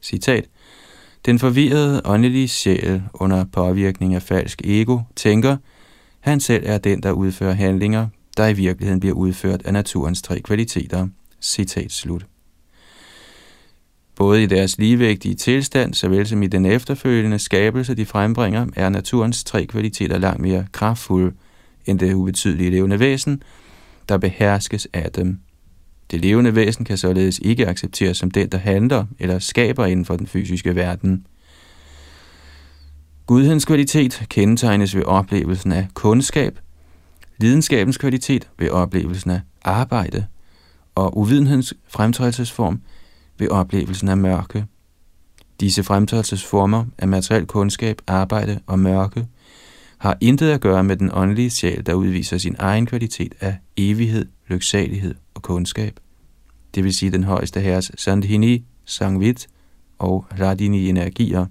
Citat 0.02 0.44
den 1.26 1.38
forvirrede 1.38 2.02
åndelige 2.04 2.48
sjæl 2.48 3.02
under 3.14 3.44
påvirkning 3.44 4.14
af 4.14 4.22
falsk 4.22 4.62
ego 4.64 4.98
tænker, 5.16 5.56
han 6.20 6.40
selv 6.40 6.62
er 6.66 6.78
den, 6.78 7.02
der 7.02 7.12
udfører 7.12 7.52
handlinger, 7.52 8.08
der 8.36 8.46
i 8.46 8.52
virkeligheden 8.52 9.00
bliver 9.00 9.14
udført 9.14 9.62
af 9.64 9.72
naturens 9.72 10.22
tre 10.22 10.40
kvaliteter. 10.40 11.08
Citat 11.40 11.92
slut. 11.92 12.26
Både 14.16 14.42
i 14.42 14.46
deres 14.46 14.78
ligevægtige 14.78 15.34
tilstand, 15.34 15.94
såvel 15.94 16.26
som 16.26 16.42
i 16.42 16.46
den 16.46 16.66
efterfølgende 16.66 17.38
skabelse, 17.38 17.94
de 17.94 18.06
frembringer, 18.06 18.66
er 18.76 18.88
naturens 18.88 19.44
tre 19.44 19.66
kvaliteter 19.66 20.18
langt 20.18 20.40
mere 20.40 20.66
kraftfulde 20.72 21.36
end 21.86 21.98
det 21.98 22.14
ubetydelige 22.14 22.70
levende 22.70 23.00
væsen, 23.00 23.42
der 24.08 24.18
beherskes 24.18 24.88
af 24.92 25.12
dem. 25.12 25.38
Det 26.10 26.20
levende 26.20 26.54
væsen 26.54 26.84
kan 26.84 26.98
således 26.98 27.40
ikke 27.42 27.68
accepteres 27.68 28.16
som 28.16 28.30
den, 28.30 28.48
der 28.48 28.58
handler 28.58 29.04
eller 29.18 29.38
skaber 29.38 29.86
inden 29.86 30.04
for 30.04 30.16
den 30.16 30.26
fysiske 30.26 30.74
verden. 30.74 31.26
Gudhedens 33.26 33.64
kvalitet 33.64 34.26
kendetegnes 34.28 34.96
ved 34.96 35.04
oplevelsen 35.04 35.72
af 35.72 35.88
kundskab, 35.94 36.58
lidenskabens 37.38 37.98
kvalitet 37.98 38.48
ved 38.58 38.70
oplevelsen 38.70 39.30
af 39.30 39.40
arbejde, 39.64 40.26
og 40.94 41.18
uvidenhedens 41.18 41.74
fremtrædelsesform 41.88 42.80
ved 43.38 43.48
oplevelsen 43.48 44.08
af 44.08 44.16
mørke. 44.16 44.64
Disse 45.60 45.82
fremtrædelsesformer 45.82 46.84
af 46.98 47.08
materiel 47.08 47.46
kundskab, 47.46 48.02
arbejde 48.06 48.60
og 48.66 48.78
mørke 48.78 49.26
har 49.98 50.18
intet 50.20 50.50
at 50.50 50.60
gøre 50.60 50.84
med 50.84 50.96
den 50.96 51.10
åndelige 51.12 51.50
sjæl, 51.50 51.86
der 51.86 51.94
udviser 51.94 52.38
sin 52.38 52.56
egen 52.58 52.86
kvalitet 52.86 53.34
af 53.40 53.56
evighed, 53.76 54.26
lyksalighed 54.48 55.14
og 55.36 55.42
kundskab. 55.42 56.00
Det 56.74 56.84
vil 56.84 56.94
sige 56.94 57.12
den 57.12 57.24
højeste 57.24 57.60
herres 57.60 57.92
Sandhini, 57.96 58.64
Sangvit 58.84 59.48
og 59.98 60.26
Radini 60.40 60.88
energier. 60.88 61.46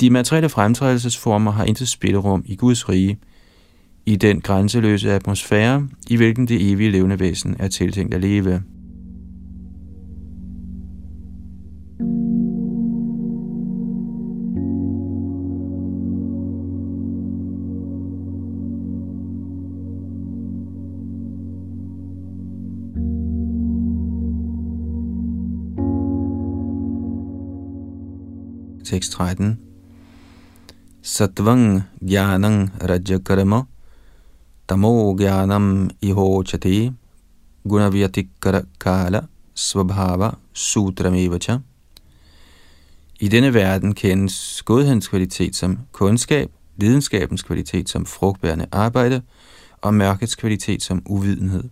De 0.00 0.10
materielle 0.10 0.48
fremtrædelsesformer 0.48 1.50
har 1.50 1.64
intet 1.64 1.88
spillerum 1.88 2.42
i 2.46 2.56
Guds 2.56 2.88
rige, 2.88 3.18
i 4.06 4.16
den 4.16 4.40
grænseløse 4.40 5.12
atmosfære, 5.12 5.88
i 6.10 6.16
hvilken 6.16 6.48
det 6.48 6.70
evige 6.72 6.90
levende 6.90 7.20
væsen 7.20 7.56
er 7.58 7.68
tiltænkt 7.68 8.14
at 8.14 8.20
leve. 8.20 8.62
Tekst 28.96 29.12
13. 29.12 29.58
Satvang 31.02 31.82
Gyanang 32.00 32.70
rajakarma 32.80 33.66
tamo 34.66 35.14
Gyanam 35.14 35.90
Ihochati 36.00 36.92
gunavyatikara 37.68 38.62
kala 38.78 39.28
svabhava 39.54 40.38
Sutramivacha. 40.54 41.60
I 43.20 43.28
denne 43.28 43.54
verden 43.54 43.94
kendes 43.94 44.62
godhedens 44.64 45.08
kvalitet 45.08 45.56
som 45.56 45.78
kundskab, 45.92 46.50
videnskabens 46.76 47.42
kvalitet 47.42 47.88
som 47.88 48.06
frugtbærende 48.06 48.66
arbejde 48.72 49.22
og 49.82 49.94
mørkets 49.94 50.34
kvalitet 50.34 50.82
som 50.82 51.02
uvidenhed. 51.06 51.64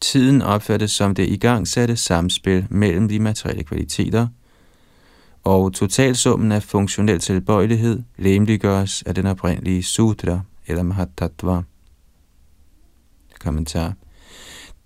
Tiden 0.00 0.42
opfattes 0.42 0.90
som 0.90 1.14
det 1.14 1.28
igangsatte 1.28 1.96
samspil 1.96 2.66
mellem 2.70 3.08
de 3.08 3.18
materielle 3.18 3.64
kvaliteter, 3.64 4.28
og 5.46 5.72
totalsummen 5.72 6.52
af 6.52 6.62
funktionel 6.62 7.20
tilbøjelighed 7.20 8.02
lemliggøres 8.16 9.02
af 9.02 9.14
den 9.14 9.26
oprindelige 9.26 9.82
sutra 9.82 10.40
eller 10.66 10.82
mahatattva. 10.82 11.62
Kommentar. 13.40 13.94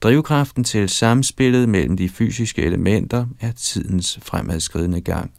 Drivkraften 0.00 0.64
til 0.64 0.88
samspillet 0.88 1.68
mellem 1.68 1.96
de 1.96 2.08
fysiske 2.08 2.62
elementer 2.62 3.26
er 3.40 3.52
tidens 3.52 4.18
fremadskridende 4.22 5.00
gang. 5.00 5.32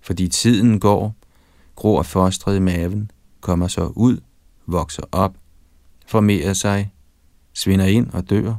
Fordi 0.00 0.28
tiden 0.28 0.80
går, 0.80 1.16
gror 1.74 2.02
fostret 2.02 2.56
i 2.56 2.60
maven, 2.60 3.10
kommer 3.40 3.68
så 3.68 3.92
ud, 3.96 4.18
vokser 4.66 5.02
op, 5.12 5.36
formerer 6.06 6.52
sig, 6.52 6.92
svinder 7.54 7.86
ind 7.86 8.10
og 8.10 8.30
dør. 8.30 8.54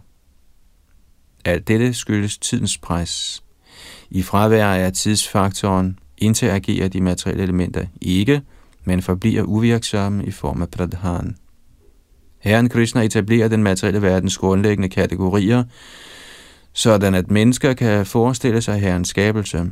Alt 1.46 1.68
dette 1.68 1.94
skyldes 1.94 2.38
tidens 2.38 2.78
pres. 2.78 3.44
I 4.12 4.22
fravær 4.22 4.66
af 4.66 4.94
tidsfaktoren 4.94 6.00
interagerer 6.18 6.88
de 6.88 7.02
materielle 7.02 7.44
elementer 7.44 7.86
ikke, 8.02 8.42
men 8.84 9.02
forbliver 9.02 9.44
uvirksomme 9.44 10.26
i 10.26 10.32
form 10.32 10.62
af 10.62 10.70
pradhan. 10.70 11.36
Herren 12.40 12.70
Krishna 12.70 13.02
etablerer 13.02 13.48
den 13.48 13.64
materielle 13.64 14.02
verdens 14.02 14.38
grundlæggende 14.38 14.90
kategorier, 14.90 15.64
sådan 16.74 17.16
at 17.16 17.32
mennesker 17.32 17.74
kan 17.74 18.06
forestille 18.06 18.62
sig 18.62 18.80
herrens 18.80 19.10
skabelse. 19.10 19.72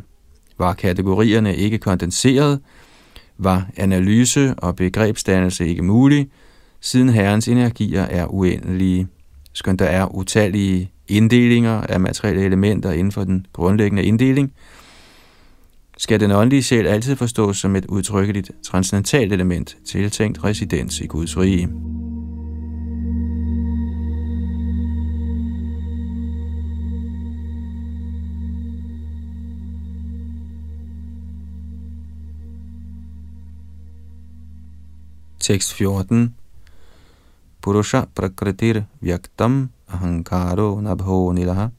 Var 0.58 0.74
kategorierne 0.74 1.56
ikke 1.56 1.78
kondenseret, 1.78 2.60
var 3.38 3.68
analyse 3.78 4.56
og 4.58 4.76
begrebsdannelse 4.76 5.68
ikke 5.68 5.82
mulig, 5.82 6.30
siden 6.82 7.10
herrens 7.10 7.48
energier 7.48 8.04
er 8.04 8.34
uendelige. 8.34 9.08
Skønt 9.54 9.80
der 9.80 9.86
er 9.86 10.16
utallige 10.16 10.92
inddelinger 11.10 11.82
af 11.82 12.00
materielle 12.00 12.46
elementer 12.46 12.92
inden 12.92 13.12
for 13.12 13.24
den 13.24 13.46
grundlæggende 13.54 14.04
inddeling, 14.04 14.54
skal 15.98 16.20
den 16.20 16.32
åndelige 16.32 16.64
sjæl 16.64 16.88
altid 16.88 17.16
forstås 17.16 17.58
som 17.58 17.76
et 17.76 17.86
udtrykkeligt 17.86 18.52
transcendentalt 18.64 19.34
element, 19.34 19.78
tiltænkt 19.86 20.44
residens 20.44 21.00
i 21.00 21.06
Guds 21.06 21.38
rige. 21.38 21.70
Tekst 35.40 35.74
14 35.74 36.36
Purusha 37.62 38.02
prakritir 38.16 38.82
vyaktam 39.02 39.70
ahankaro 39.88 40.82
nabho 40.82 41.34
nilaha 41.34 41.70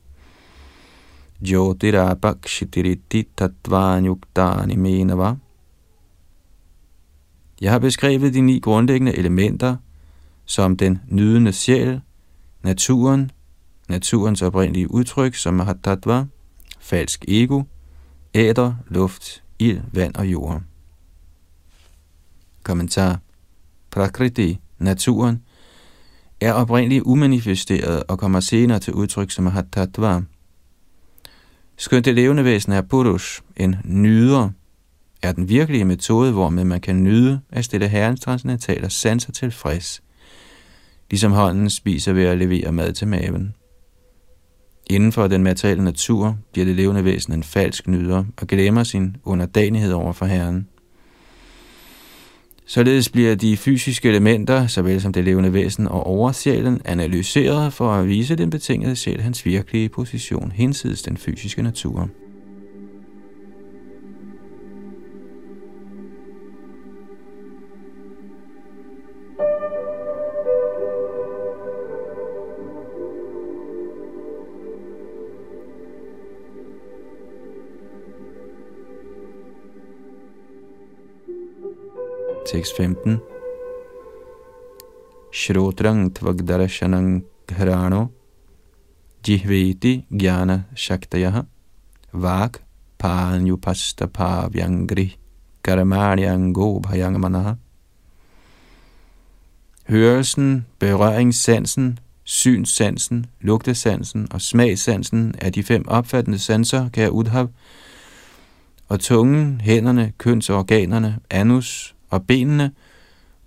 Jyotirapakshitiritti 1.41 3.29
tatvanyuktani 3.37 4.77
menava. 4.77 5.37
Jeg 7.61 7.73
har 7.73 7.79
beskrevet 7.79 8.35
de 8.35 8.41
ni 8.41 8.59
grundlæggende 8.59 9.19
elementer 9.19 9.77
som 10.45 10.77
den 10.77 10.99
nydende 11.09 11.53
sjæl, 11.53 12.01
naturen, 12.63 13.31
naturens 13.89 14.43
oprindelige 14.43 14.91
udtryk 14.91 15.35
som 15.35 15.55
Mahatattva, 15.55 16.25
falsk 16.81 17.25
ego, 17.29 17.63
æder, 18.35 18.75
luft, 18.89 19.43
ild, 19.59 19.81
vand 19.93 20.15
og 20.15 20.27
jord. 20.27 20.63
Kommentar. 22.63 23.21
Prakriti, 23.91 24.61
naturen, 24.79 25.43
er 26.41 26.53
oprindeligt 26.53 27.03
umanifesteret 27.03 28.03
og 28.09 28.19
kommer 28.19 28.41
senere 28.41 28.79
til 28.79 28.93
udtryk 28.93 29.31
som 29.31 29.47
Hattatva. 29.47 30.21
Skønt 31.77 32.05
det 32.05 32.15
levende 32.15 32.45
væsen 32.45 32.73
er 32.73 32.83
Purush, 32.83 33.43
en 33.57 33.77
nyder, 33.85 34.51
er 35.23 35.33
den 35.33 35.49
virkelige 35.49 35.85
metode, 35.85 36.33
hvormed 36.33 36.65
man 36.65 36.81
kan 36.81 37.03
nyde 37.03 37.41
at 37.51 37.65
stille 37.65 37.89
herrens 37.89 38.21
transcendentale 38.21 38.91
sanser 38.91 39.33
tilfreds, 39.33 40.03
ligesom 41.11 41.33
hånden 41.33 41.71
spiser 41.71 42.13
ved 42.13 42.25
at 42.25 42.39
levere 42.39 42.73
mad 42.73 42.93
til 42.93 43.09
maven. 43.09 43.55
Inden 44.91 45.13
for 45.13 45.27
den 45.27 45.43
materielle 45.43 45.85
natur 45.85 46.39
bliver 46.53 46.67
det 46.67 46.77
levende 46.77 47.05
væsen 47.05 47.33
en 47.33 47.43
falsk 47.43 47.89
nyder 47.89 48.25
og 48.37 48.47
glemmer 48.47 48.85
sin 48.85 49.17
underdanighed 49.25 49.93
over 49.93 50.13
for 50.13 50.27
herren. 50.27 50.69
Således 52.71 53.09
bliver 53.09 53.35
de 53.35 53.57
fysiske 53.57 54.09
elementer, 54.09 54.67
såvel 54.67 55.01
som 55.01 55.13
det 55.13 55.25
levende 55.25 55.53
væsen 55.53 55.89
og 55.89 56.07
oversjælen, 56.07 56.81
analyseret 56.85 57.73
for 57.73 57.93
at 57.93 58.09
vise 58.09 58.37
den 58.37 58.51
betingede 58.51 58.97
sjæl 58.97 59.21
hans 59.21 59.47
virkelige 59.47 59.89
position 59.89 60.53
hinsides 60.53 61.03
den 61.03 61.17
fysiske 61.17 61.63
natur. 61.63 62.11
Tekst 82.49 82.77
15. 82.77 83.21
Shrotrang 85.33 86.15
tvagdarashanang 86.15 87.23
hrano 87.53 88.09
jihveti 89.23 90.05
jnana 90.11 90.65
shaktayaha 90.75 91.43
vak 92.13 92.63
panyupastapavyangrih 92.99 95.17
karamaniango 95.63 96.81
bhayangamanaha. 96.81 97.55
Hørelsen, 99.89 100.67
berøringssansen, 100.79 101.99
synssansen, 102.25 103.27
lugtesansen 103.41 104.29
og 104.31 104.41
smagssansen 104.41 105.35
er 105.39 105.51
de 105.51 105.63
fem 105.63 105.89
opfattende 105.89 106.39
sanser, 106.39 106.89
kan 106.89 107.11
udhav, 107.11 107.49
og 108.89 109.01
tungen, 109.01 109.61
hænderne, 109.61 110.13
kønsorganerne, 110.19 111.19
anus, 111.31 111.95
og 112.11 112.27
benene 112.27 112.71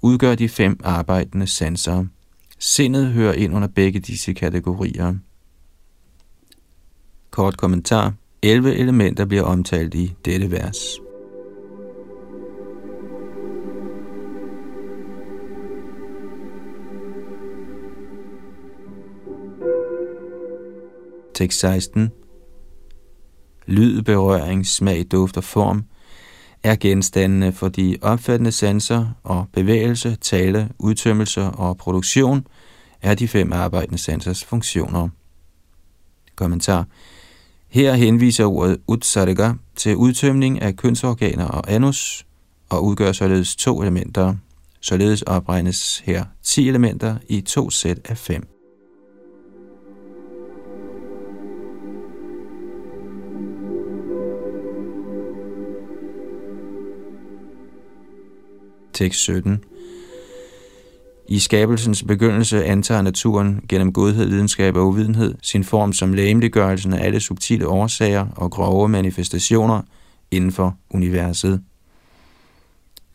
udgør 0.02 0.36
de 0.36 0.50
fem 0.50 0.80
arbejdende 0.84 1.48
sanser. 1.48 2.06
Sindet 2.60 3.08
hører 3.08 3.34
ind 3.34 3.56
under 3.56 3.68
begge 3.68 4.00
disse 4.00 4.34
kategorier. 4.34 5.16
Kort 7.32 7.58
kommentar. 7.58 8.14
11 8.42 8.76
elementer 8.76 9.26
bliver 9.26 9.44
omtalt 9.44 9.94
i 9.94 10.14
dette 10.26 10.52
vers. 10.52 10.78
Tekst 21.34 21.60
16. 21.60 22.12
Lyd, 23.66 24.02
berøring, 24.02 24.66
smag, 24.66 25.06
duft 25.12 25.38
og 25.38 25.44
form 25.44 25.84
er 26.64 26.76
genstandene 26.76 27.52
for 27.52 27.70
de 27.70 27.98
opfattende 28.02 28.52
sanser 28.52 29.08
og 29.24 29.46
bevægelse, 29.54 30.16
tale, 30.16 30.70
udtømmelse 30.80 31.42
og 31.42 31.78
produktion 31.78 32.48
er 33.02 33.16
de 33.16 33.28
fem 33.28 33.54
arbejdende 33.54 33.98
sansers 33.98 34.44
funktioner. 34.44 35.10
Kommentar. 36.36 36.86
Her 37.70 37.94
henviser 37.94 38.46
ordet 38.46 38.78
utsarga 38.88 39.54
til 39.76 39.96
udtømning 39.96 40.62
af 40.62 40.76
kønsorganer 40.76 41.46
og 41.46 41.72
anus, 41.72 42.26
og 42.70 42.86
udgør 42.86 43.12
således 43.12 43.56
to 43.56 43.82
elementer. 43.82 44.36
Således 44.82 45.22
opregnes 45.22 46.00
her 46.06 46.26
10 46.44 46.68
elementer 46.70 47.18
i 47.28 47.42
to 47.42 47.70
sæt 47.70 48.00
af 48.06 48.18
fem. 48.18 48.51
Tekst 59.02 59.20
17. 59.20 59.64
I 61.28 61.40
skabelsens 61.40 62.04
begyndelse 62.04 62.66
antager 62.66 63.02
naturen 63.02 63.62
gennem 63.70 63.94
godhed, 63.94 64.26
videnskab 64.26 64.76
og 64.76 64.88
uvidenhed 64.88 65.36
sin 65.42 65.64
form 65.64 65.94
som 65.94 66.14
lægemliggørelsen 66.14 66.94
af 66.94 67.06
alle 67.06 67.20
subtile 67.20 67.68
årsager 67.68 68.28
og 68.36 68.52
grove 68.52 68.90
manifestationer 68.90 69.82
inden 70.32 70.52
for 70.52 70.78
universet. 70.90 71.62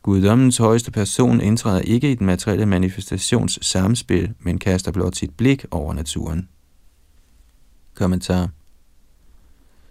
Guddommens 0.02 0.56
højeste 0.56 0.90
person 0.90 1.40
indtræder 1.40 1.80
ikke 1.80 2.10
i 2.10 2.14
den 2.14 2.26
materielle 2.26 2.66
manifestations 2.66 3.58
samspil, 3.62 4.34
men 4.40 4.58
kaster 4.58 4.92
blot 4.92 5.16
sit 5.16 5.30
blik 5.36 5.64
over 5.70 5.94
naturen. 5.94 6.48
Kommentar 7.94 8.48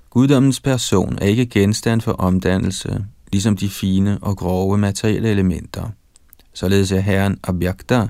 Guddommens 0.10 0.60
person 0.60 1.18
er 1.22 1.26
ikke 1.26 1.46
genstand 1.46 2.02
for 2.02 2.12
omdannelse, 2.12 3.06
ligesom 3.36 3.58
de 3.58 3.70
fine 3.70 4.18
og 4.22 4.38
grove 4.38 4.78
materielle 4.78 5.30
elementer. 5.30 5.90
Således 6.54 6.92
er 6.92 7.00
Herren 7.00 7.40
objekter, 7.44 8.08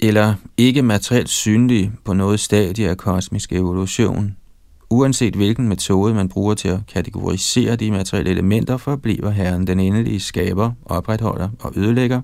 eller 0.00 0.34
ikke 0.56 0.82
materielt 0.82 1.28
synlig 1.28 1.92
på 2.04 2.12
noget 2.12 2.40
stadie 2.40 2.88
af 2.90 2.96
kosmisk 2.96 3.52
evolution. 3.52 4.36
Uanset 4.90 5.34
hvilken 5.34 5.68
metode 5.68 6.14
man 6.14 6.28
bruger 6.28 6.54
til 6.54 6.68
at 6.68 6.80
kategorisere 6.88 7.76
de 7.76 7.90
materielle 7.90 8.30
elementer, 8.30 8.76
forbliver 8.76 9.30
Herren 9.30 9.66
den 9.66 9.80
endelige 9.80 10.20
skaber, 10.20 10.72
opretholder 10.84 11.48
og 11.60 11.72
ødelægger 11.76 12.20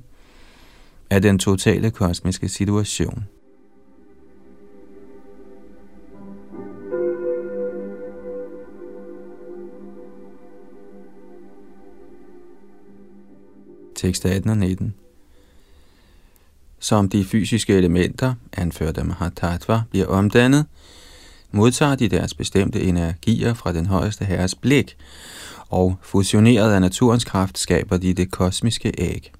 af 1.11 1.23
den 1.23 1.39
totale 1.39 1.91
kosmiske 1.91 2.49
situation. 2.49 3.25
Tekst 14.01 14.27
18 14.27 14.51
og 14.51 14.59
19 14.59 14.95
Som 16.79 17.09
de 17.09 17.25
fysiske 17.25 17.75
elementer, 17.75 18.35
anført 18.53 18.99
af 18.99 19.05
Mahatattva, 19.05 19.83
bliver 19.91 20.07
omdannet, 20.07 20.67
modtager 21.51 21.95
de 21.95 22.09
deres 22.09 22.35
bestemte 22.35 22.83
energier 22.83 23.55
fra 23.55 23.73
den 23.73 23.87
højeste 23.87 24.25
herres 24.25 24.55
blik, 24.55 24.97
og 25.69 25.97
fusioneret 26.03 26.73
af 26.73 26.81
naturens 26.81 27.25
kraft 27.25 27.59
skaber 27.59 27.97
de 27.97 28.15
det 28.15 28.31
kosmiske 28.31 28.93
æg. 28.99 29.33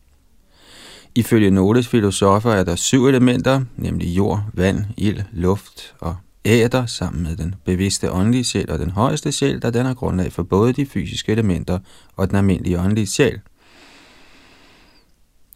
Ifølge 1.15 1.51
Noles 1.51 1.89
filosofer 1.89 2.53
er 2.53 2.65
der 2.65 2.77
syv 2.77 3.07
elementer, 3.07 3.61
nemlig 3.77 4.17
jord, 4.17 4.45
vand, 4.55 4.85
ild, 4.97 5.21
luft 5.33 5.95
og 6.01 6.17
æder 6.45 6.87
sammen 6.87 7.23
med 7.23 7.37
den 7.37 7.55
bevidste 7.65 8.13
åndelige 8.13 8.45
sjæl 8.45 8.71
og 8.71 8.79
den 8.79 8.91
højeste 8.91 9.33
sjæl, 9.33 9.63
der 9.63 9.71
danner 9.71 9.95
grundlag 9.95 10.33
for 10.33 10.43
både 10.43 10.73
de 10.73 10.87
fysiske 10.87 11.33
elementer 11.33 11.79
og 12.17 12.29
den 12.29 12.37
almindelige 12.37 12.81
åndelige 12.81 13.07
sjæl. 13.07 13.41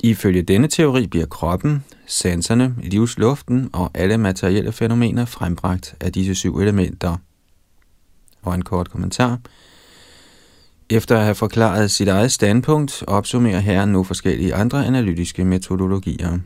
Ifølge 0.02 0.42
denne 0.42 0.68
teori 0.68 1.06
bliver 1.06 1.26
kroppen, 1.26 1.84
sanserne, 2.06 2.74
livsluften 2.82 3.70
og 3.72 3.90
alle 3.94 4.18
materielle 4.18 4.72
fænomener 4.72 5.24
frembragt 5.24 5.94
af 6.00 6.12
disse 6.12 6.34
syv 6.34 6.58
elementer. 6.58 7.16
Og 8.42 8.54
en 8.54 8.62
kort 8.62 8.90
kommentar. 8.90 9.38
Efter 10.90 11.18
at 11.18 11.24
have 11.24 11.34
forklaret 11.34 11.90
sit 11.90 12.08
eget 12.08 12.32
standpunkt, 12.32 13.04
opsummerer 13.06 13.60
herren 13.60 13.92
nu 13.92 14.04
forskellige 14.04 14.54
andre 14.54 14.86
analytiske 14.86 15.44
metodologier. 15.44 16.38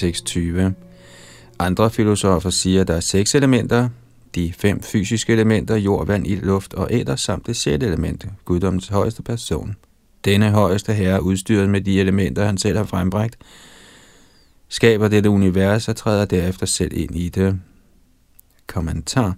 Tekst 0.00 0.26
20. 0.26 0.74
Andre 1.58 1.90
filosofer 1.90 2.50
siger, 2.50 2.80
at 2.80 2.88
der 2.88 2.94
er 2.94 3.00
seks 3.00 3.34
elementer, 3.34 3.88
de 4.34 4.52
fem 4.58 4.82
fysiske 4.82 5.32
elementer, 5.32 5.76
jord, 5.76 6.06
vand, 6.06 6.26
ild, 6.26 6.42
luft 6.42 6.74
og 6.74 6.88
æder, 6.90 7.16
samt 7.16 7.46
det 7.46 7.56
sjette 7.56 7.86
element, 7.86 8.26
guddommens 8.44 8.88
højeste 8.88 9.22
person. 9.22 9.76
Denne 10.24 10.50
højeste 10.50 10.92
herre, 10.92 11.22
udstyret 11.22 11.70
med 11.70 11.80
de 11.80 12.00
elementer, 12.00 12.44
han 12.44 12.58
selv 12.58 12.76
har 12.76 12.84
frembragt, 12.84 13.36
skaber 14.68 15.08
dette 15.08 15.30
univers 15.30 15.88
og 15.88 15.96
træder 15.96 16.24
derefter 16.24 16.66
selv 16.66 16.92
ind 16.94 17.16
i 17.16 17.28
det. 17.28 17.60
Kommentar. 18.66 19.34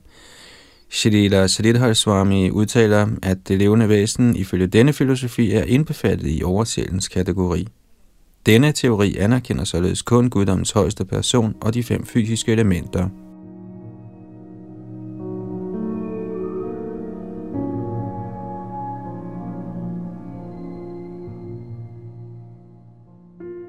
Shrila 0.91 1.47
Sridhar 1.47 1.93
Swami 1.93 2.51
udtaler, 2.51 3.09
at 3.23 3.49
det 3.49 3.59
levende 3.59 3.89
væsen 3.89 4.37
ifølge 4.37 4.67
denne 4.67 4.93
filosofi 4.93 5.53
er 5.53 5.65
indbefattet 5.65 6.29
i 6.39 6.43
oversjælens 6.45 7.09
kategori. 7.09 7.67
Denne 8.47 8.73
teori 8.73 9.17
anerkender 9.17 9.65
således 9.65 10.03
kun 10.03 10.31
guddommens 10.31 10.71
højeste 10.71 11.05
person 11.05 11.55
og 11.61 11.75
de 11.75 11.83
fem 11.83 12.07
fysiske 12.07 12.53
elementer. 12.53 13.09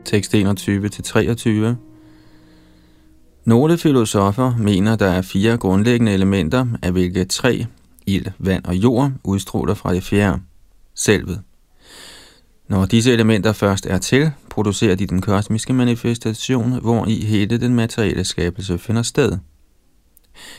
Tekst 0.05 0.35
21-23 0.35 1.75
Nogle 3.45 3.77
filosofer 3.77 4.55
mener, 4.57 4.95
der 4.95 5.07
er 5.07 5.21
fire 5.21 5.57
grundlæggende 5.57 6.11
elementer, 6.11 6.65
af 6.81 6.91
hvilke 6.91 7.25
tre, 7.25 7.65
ild, 8.05 8.25
vand 8.39 8.65
og 8.65 8.75
jord, 8.75 9.11
udstråler 9.23 9.73
fra 9.73 9.93
det 9.93 10.03
fjerde, 10.03 10.39
selvet. 10.95 11.41
Når 12.67 12.85
disse 12.85 13.13
elementer 13.13 13.53
først 13.53 13.85
er 13.85 13.97
til, 13.97 14.31
producerer 14.53 14.95
de 14.95 15.07
den 15.07 15.21
kosmiske 15.21 15.73
manifestation, 15.73 16.81
hvor 16.81 17.05
i 17.07 17.25
hele 17.25 17.57
den 17.57 17.75
materielle 17.75 18.25
skabelse 18.25 18.77
finder 18.77 19.01
sted. 19.01 19.37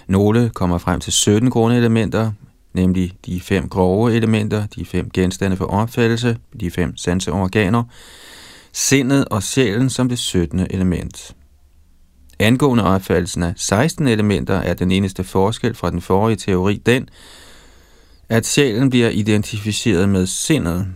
Nogle 0.06 0.50
kommer 0.50 0.78
frem 0.78 1.00
til 1.00 1.12
17 1.12 1.50
grundelementer, 1.50 2.32
nemlig 2.72 3.12
de 3.26 3.40
fem 3.40 3.68
grove 3.68 4.14
elementer, 4.14 4.66
de 4.66 4.84
fem 4.84 5.10
genstande 5.10 5.56
for 5.56 5.64
opfattelse, 5.64 6.38
de 6.60 6.70
fem 6.70 6.96
sanseorganer, 6.96 7.84
sindet 8.72 9.24
og 9.24 9.42
sjælen 9.42 9.90
som 9.90 10.08
det 10.08 10.18
17. 10.18 10.60
element. 10.70 11.36
Angående 12.38 12.84
opfattelsen 12.84 13.42
af 13.42 13.52
16 13.56 14.08
elementer 14.08 14.54
er 14.54 14.74
den 14.74 14.90
eneste 14.90 15.24
forskel 15.24 15.74
fra 15.74 15.90
den 15.90 16.00
forrige 16.00 16.36
teori 16.36 16.82
den, 16.86 17.08
at 18.28 18.46
sjælen 18.46 18.90
bliver 18.90 19.08
identificeret 19.08 20.08
med 20.08 20.26
sindet, 20.26 20.86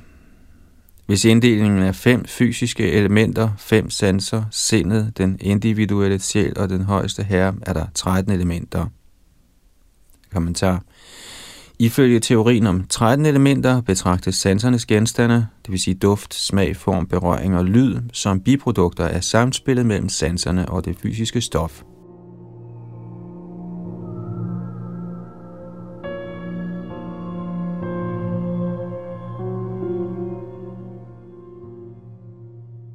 hvis 1.08 1.24
inddelingen 1.24 1.82
er 1.82 1.92
fem 1.92 2.24
fysiske 2.24 2.92
elementer, 2.92 3.50
fem 3.58 3.90
sanser, 3.90 4.44
sindet, 4.50 5.12
den 5.18 5.38
individuelle 5.40 6.18
sjæl 6.18 6.58
og 6.58 6.68
den 6.68 6.82
højeste 6.82 7.22
herre, 7.22 7.54
er 7.62 7.72
der 7.72 7.86
13 7.94 8.32
elementer. 8.32 8.86
Kommentar. 10.32 10.82
Ifølge 11.78 12.20
teorien 12.20 12.66
om 12.66 12.84
13 12.88 13.26
elementer 13.26 13.80
betragtes 13.80 14.34
sansernes 14.34 14.86
genstande, 14.86 15.46
det 15.62 15.72
vil 15.72 15.80
sige 15.80 15.94
duft, 15.94 16.34
smag, 16.34 16.76
form, 16.76 17.06
berøring 17.06 17.56
og 17.56 17.64
lyd, 17.64 17.96
som 18.12 18.40
biprodukter 18.40 19.08
af 19.08 19.24
samspillet 19.24 19.86
mellem 19.86 20.08
sanserne 20.08 20.68
og 20.68 20.84
det 20.84 20.96
fysiske 21.02 21.40
stof. 21.40 21.82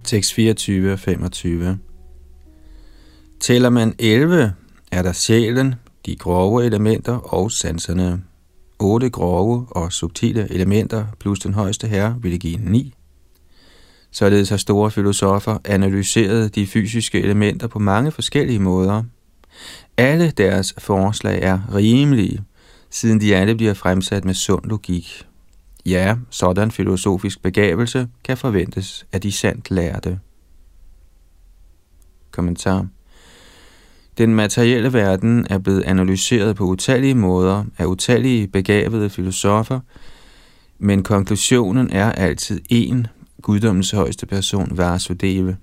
Tekst 0.04 0.34
24 0.34 0.94
og 0.94 1.00
25. 1.00 1.80
Tæller 3.40 3.70
man 3.70 3.96
11, 4.00 4.54
er 4.92 5.02
der 5.02 5.14
sjælen, 5.14 5.76
de 6.06 6.16
grove 6.16 6.66
elementer 6.66 7.14
og 7.14 7.52
sanserne. 7.52 8.24
8 8.80 9.10
grove 9.10 9.66
og 9.70 9.94
subtile 9.94 10.48
elementer 10.52 11.06
plus 11.20 11.40
den 11.40 11.54
højeste 11.54 11.88
herre 11.88 12.16
ville 12.22 12.38
give 12.38 12.58
9. 12.58 12.94
Således 14.12 14.50
har 14.50 14.58
store 14.58 14.92
filosofer 14.92 15.58
analyseret 15.66 16.56
de 16.56 16.68
fysiske 16.68 17.22
elementer 17.22 17.68
på 17.68 17.80
mange 17.80 18.12
forskellige 18.12 18.60
måder. 18.60 19.04
Alle 19.98 20.32
deres 20.32 20.74
forslag 20.78 21.42
er 21.42 21.60
rimelige, 21.76 22.44
siden 22.90 23.22
de 23.22 23.36
alle 23.36 23.56
bliver 23.56 23.74
fremsat 23.74 24.26
med 24.26 24.34
sund 24.34 24.66
logik. 24.66 25.26
Ja, 25.86 26.16
sådan 26.30 26.72
filosofisk 26.72 27.42
begavelse 27.42 28.08
kan 28.24 28.38
forventes 28.38 29.06
af 29.12 29.22
de 29.22 29.32
sandt 29.32 29.72
lærte. 29.72 30.20
Kommentar 32.32 32.88
Den 34.18 34.36
materielle 34.36 34.94
verden 34.94 35.48
er 35.50 35.58
blevet 35.58 35.84
analyseret 35.84 36.56
på 36.56 36.64
utallige 36.64 37.16
måder 37.16 37.66
af 37.78 37.86
utallige 37.86 38.48
begavede 38.48 39.10
filosofer, 39.10 39.80
men 40.80 41.04
konklusionen 41.04 41.90
er 41.92 42.12
altid 42.12 42.60
én, 42.72 43.08
guddommens 43.42 43.92
højeste 43.92 44.26
person, 44.26 44.78
Vasudeva. 44.78 45.56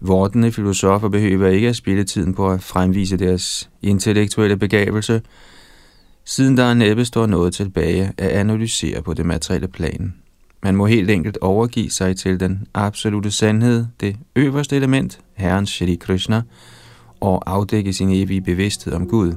Vortende 0.00 0.52
filosofer 0.52 1.08
behøver 1.08 1.48
ikke 1.48 1.68
at 1.68 1.76
spille 1.76 2.04
tiden 2.04 2.34
på 2.34 2.50
at 2.50 2.62
fremvise 2.62 3.16
deres 3.16 3.70
intellektuelle 3.82 4.56
begavelse, 4.56 5.22
siden 6.28 6.56
der 6.56 6.74
næppe 6.74 7.04
står 7.04 7.26
noget 7.26 7.54
tilbage 7.54 8.12
at 8.18 8.28
analysere 8.28 9.02
på 9.02 9.14
det 9.14 9.26
materielle 9.26 9.68
plan. 9.68 10.14
Man 10.62 10.76
må 10.76 10.86
helt 10.86 11.10
enkelt 11.10 11.38
overgive 11.40 11.90
sig 11.90 12.16
til 12.16 12.40
den 12.40 12.66
absolute 12.74 13.30
sandhed, 13.30 13.86
det 14.00 14.16
øverste 14.36 14.76
element, 14.76 15.20
Herren 15.34 15.66
Shri 15.66 15.94
Krishna, 15.94 16.42
og 17.20 17.42
afdække 17.46 17.92
sin 17.92 18.10
evige 18.10 18.40
bevidsthed 18.40 18.92
om 18.92 19.08
Gud. 19.08 19.34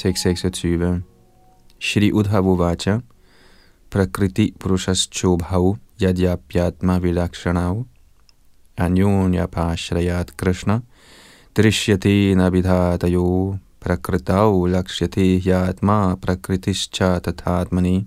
Tekst 0.00 0.22
26. 0.22 1.02
Shri 1.78 2.10
Udhavuvacha 2.10 3.02
Prakriti 3.90 4.50
Purushas 4.58 5.06
Chobhau 5.10 5.76
Yadyapyatma 6.00 6.98
Vilakshanau 6.98 7.84
Anyonya 8.78 9.46
Pashrayat 9.46 10.38
Krishna 10.38 10.82
Drishyati 11.54 12.34
Nabidhatayo 12.34 13.60
Prakritau 13.78 14.66
Lakshyati 14.72 15.38
Yatma 15.38 16.16
Prakritischa 16.16 17.20
Tathatmani 17.20 18.06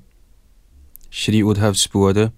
Shri 1.12 1.44
Udhav 1.44 1.76
spurgte, 1.76 2.32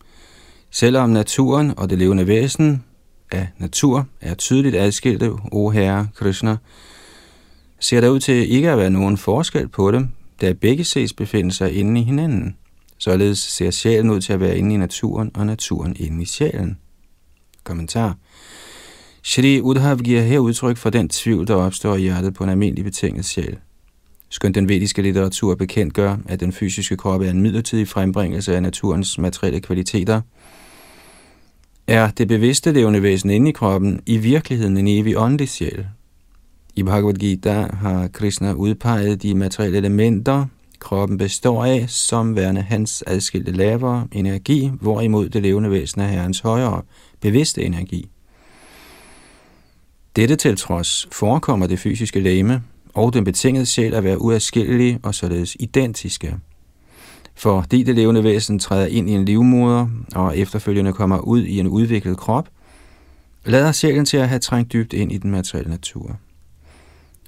selvom 0.71 1.09
naturen 1.09 1.73
og 1.77 1.89
det 1.89 1.97
levende 1.97 2.27
væsen 2.27 2.83
af 3.31 3.47
natur 3.57 4.05
er 4.21 4.33
tydeligt 4.33 4.75
adskilte, 4.75 5.31
o 5.51 5.69
Herre 5.69 6.07
Krishna, 6.15 6.57
ser 7.79 8.01
der 8.01 8.09
ud 8.09 8.19
til 8.19 8.51
ikke 8.51 8.71
at 8.71 8.77
være 8.77 8.89
nogen 8.89 9.17
forskel 9.17 9.67
på 9.67 9.91
dem, 9.91 10.07
da 10.41 10.53
begge 10.53 10.83
ses 10.83 11.13
befinde 11.13 11.51
sig 11.51 11.73
inde 11.73 12.01
i 12.01 12.03
hinanden. 12.03 12.57
Således 12.97 13.39
ser 13.39 13.71
sjælen 13.71 14.09
ud 14.09 14.21
til 14.21 14.33
at 14.33 14.39
være 14.39 14.57
inde 14.57 14.75
i 14.75 14.77
naturen, 14.77 15.31
og 15.35 15.45
naturen 15.45 15.95
inde 15.99 16.21
i 16.21 16.25
sjælen. 16.25 16.77
Kommentar. 17.63 18.17
Shri 19.23 19.61
Udhav 19.61 19.97
giver 19.97 20.21
her 20.21 20.39
udtryk 20.39 20.77
for 20.77 20.89
den 20.89 21.09
tvivl, 21.09 21.47
der 21.47 21.55
opstår 21.55 21.95
i 21.95 22.01
hjertet 22.01 22.33
på 22.33 22.43
en 22.43 22.49
almindelig 22.49 22.83
betinget 22.83 23.25
sjæl. 23.25 23.57
Skønt 24.29 24.55
den 24.55 24.69
vediske 24.69 25.01
litteratur 25.01 25.55
bekendt 25.55 25.93
gør, 25.93 26.17
at 26.25 26.39
den 26.39 26.51
fysiske 26.51 26.97
krop 26.97 27.21
er 27.21 27.29
en 27.29 27.41
midlertidig 27.41 27.87
frembringelse 27.87 28.55
af 28.55 28.61
naturens 28.61 29.17
materielle 29.17 29.61
kvaliteter, 29.61 30.21
er 31.87 32.11
det 32.11 32.27
bevidste 32.27 32.71
levende 32.71 33.01
væsen 33.01 33.29
inde 33.29 33.49
i 33.49 33.53
kroppen 33.53 34.01
i 34.05 34.17
virkeligheden 34.17 34.77
en 34.77 34.87
evig 34.87 35.17
åndelig 35.17 35.49
sjæl, 35.49 35.85
i 36.75 36.83
Bhagavad 36.83 37.13
Gita 37.13 37.67
har 37.73 38.07
Krishna 38.07 38.53
udpeget 38.53 39.23
de 39.23 39.35
materielle 39.35 39.77
elementer, 39.77 40.45
kroppen 40.79 41.17
består 41.17 41.65
af, 41.65 41.89
som 41.89 42.35
værende 42.35 42.61
hans 42.61 43.03
adskilte 43.07 43.51
lavere 43.51 44.07
energi, 44.11 44.71
hvorimod 44.81 45.29
det 45.29 45.41
levende 45.41 45.71
væsen 45.71 46.01
er 46.01 46.07
herrens 46.07 46.39
højere 46.39 46.81
bevidste 47.21 47.63
energi. 47.63 48.09
Dette 50.15 50.35
til 50.35 50.57
trods 50.57 51.07
forekommer 51.11 51.67
det 51.67 51.79
fysiske 51.79 52.19
læme 52.19 52.63
og 52.93 53.13
den 53.13 53.23
betingede 53.23 53.65
sjæl 53.65 53.93
at 53.93 54.03
være 54.03 54.21
uadskillelige 54.21 54.99
og 55.03 55.15
således 55.15 55.57
identiske. 55.59 56.37
Fordi 57.35 57.83
det 57.83 57.95
levende 57.95 58.23
væsen 58.23 58.59
træder 58.59 58.85
ind 58.85 59.09
i 59.09 59.13
en 59.13 59.25
livmoder 59.25 59.87
og 60.15 60.37
efterfølgende 60.37 60.93
kommer 60.93 61.19
ud 61.19 61.43
i 61.43 61.59
en 61.59 61.67
udviklet 61.67 62.17
krop, 62.17 62.49
lader 63.45 63.71
sjælen 63.71 64.05
til 64.05 64.17
at 64.17 64.29
have 64.29 64.39
trængt 64.39 64.73
dybt 64.73 64.93
ind 64.93 65.11
i 65.11 65.17
den 65.17 65.31
materielle 65.31 65.69
natur 65.69 66.19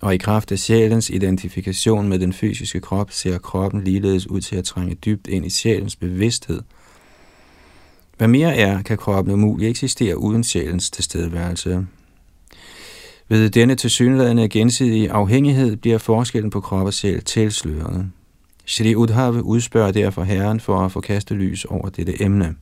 og 0.02 0.14
i 0.14 0.18
kraft 0.18 0.52
af 0.52 0.60
sjælens 0.60 1.10
identifikation 1.10 2.10
med 2.10 2.20
den 2.20 2.34
fysiske 2.34 2.80
krop 2.80 3.12
ser 3.12 3.38
kroppen 3.38 3.84
ligeledes 3.84 4.28
ud 4.28 4.42
til 4.42 4.56
at 4.56 4.66
trænge 4.66 4.96
dybt 4.96 5.28
ind 5.28 5.46
i 5.46 5.50
sjælens 5.50 5.96
bevidsthed. 5.96 6.62
Hvad 8.18 8.28
mere 8.28 8.56
er, 8.56 8.82
kan 8.82 8.98
kroppen 8.98 9.34
umuligt 9.34 9.70
eksistere 9.70 10.18
uden 10.18 10.44
sjælens 10.44 10.90
tilstedeværelse. 10.92 11.88
Ved 13.30 13.50
denne 13.50 13.76
tilsyneladende 13.76 14.50
gensidige 14.50 15.12
afhængighed 15.12 15.76
bliver 15.76 15.98
forskellen 15.98 16.50
på 16.50 16.62
krop 16.62 16.86
og 16.86 16.94
sjæl 16.94 17.24
tilsløret. 17.24 18.12
Shri 18.66 18.96
Udhav 18.96 19.34
udspørger 19.34 19.92
derfor 19.92 20.24
Herren 20.24 20.60
for 20.60 20.80
at 20.80 20.92
få 20.92 21.02
kastet 21.02 21.38
lys 21.38 21.66
over 21.66 21.90
dette 21.90 22.24
emne. 22.24 22.56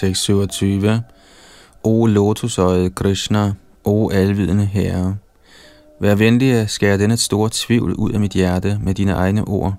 Tekst 0.00 0.22
27. 0.22 1.02
O 1.82 2.06
lotusøjet 2.06 2.94
Krishna, 2.94 3.52
o 3.84 4.10
alvidende 4.10 4.64
Herre, 4.64 5.16
vær 6.00 6.14
venlig 6.14 6.52
at 6.52 6.70
skære 6.70 6.98
denne 6.98 7.16
store 7.16 7.50
tvivl 7.52 7.94
ud 7.94 8.12
af 8.12 8.20
mit 8.20 8.32
hjerte 8.32 8.78
med 8.82 8.94
dine 8.94 9.12
egne 9.12 9.48
ord, 9.48 9.74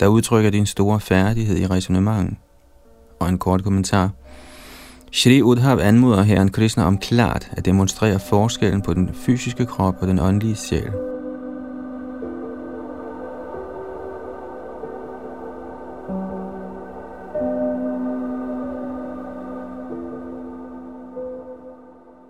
der 0.00 0.06
udtrykker 0.06 0.50
din 0.50 0.66
store 0.66 1.00
færdighed 1.00 1.58
i 1.58 1.66
resonemang. 1.66 2.38
Og 3.20 3.28
en 3.28 3.38
kort 3.38 3.64
kommentar. 3.64 4.10
Shri 5.12 5.42
Udhav 5.42 5.78
anmoder 5.78 6.22
Herren 6.22 6.50
Krishna 6.50 6.84
om 6.84 6.98
klart 6.98 7.48
at 7.52 7.64
demonstrere 7.64 8.20
forskellen 8.20 8.82
på 8.82 8.94
den 8.94 9.10
fysiske 9.26 9.66
krop 9.66 9.94
og 10.00 10.08
den 10.08 10.18
åndelige 10.18 10.56
sjæl. 10.56 11.15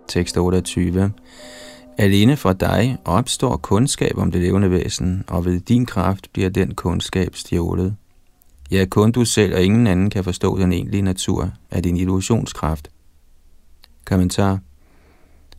Tekst 0.07 0.37
28. 0.37 1.11
Alene 1.97 2.37
fra 2.37 2.53
dig 2.53 2.97
opstår 3.05 3.57
kundskab 3.57 4.17
om 4.17 4.31
det 4.31 4.41
levende 4.41 4.71
væsen, 4.71 5.23
og 5.27 5.45
ved 5.45 5.59
din 5.59 5.85
kraft 5.85 6.29
bliver 6.33 6.49
den 6.49 6.75
kundskab 6.75 7.35
stjålet. 7.35 7.95
Ja, 8.71 8.85
kun 8.85 9.11
du 9.11 9.25
selv 9.25 9.55
og 9.55 9.63
ingen 9.63 9.87
anden 9.87 10.09
kan 10.09 10.23
forstå 10.23 10.57
den 10.57 10.73
egentlige 10.73 11.01
natur 11.01 11.51
af 11.71 11.83
din 11.83 11.97
illusionskraft. 11.97 12.89
Kommentar 14.05 14.59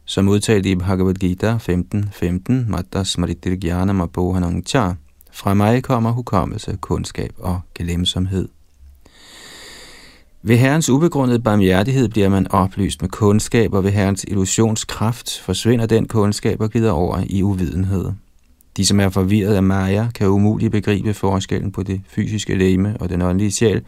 Som 0.05 0.29
udtalt 0.29 0.67
i 0.67 0.75
Bhagavad 0.75 1.15
Gita 1.15 1.57
15.15, 1.57 2.09
15, 2.13 2.71
Matta 2.71 3.05
Smritir 3.05 4.03
Abohanang 4.03 4.67
Cha, 4.67 4.95
fra 5.33 5.55
mig 5.55 5.83
kommer 5.83 6.11
hukommelse, 6.11 6.79
kundskab 6.81 7.33
og 7.39 7.61
glemsomhed. 7.75 8.49
Ved 10.49 10.57
Herrens 10.57 10.91
ubegrundede 10.91 11.39
barmhjertighed 11.39 12.09
bliver 12.09 12.29
man 12.29 12.47
oplyst 12.51 13.03
med 13.03 13.11
kundskab, 13.11 13.75
og 13.75 13.85
ved 13.85 13.91
Herrens 13.91 14.25
illusionskraft 14.29 15.41
forsvinder 15.41 15.87
den 15.87 16.09
kundskab 16.09 16.61
og 16.61 16.71
glider 16.71 16.91
over 16.91 17.23
i 17.27 17.43
uvidenhed. 17.43 18.13
De, 18.77 18.87
som 18.87 19.01
er 19.01 19.09
forvirret 19.09 19.55
af 19.55 19.63
Maya, 19.63 20.09
kan 20.15 20.29
umuligt 20.29 20.73
begribe 20.73 21.15
forskellen 21.15 21.73
på 21.73 21.83
det 21.83 22.01
fysiske 22.07 22.55
leme 22.55 22.97
og 23.01 23.09
den 23.09 23.23
åndelige 23.23 23.51
sjæl, 23.51 23.83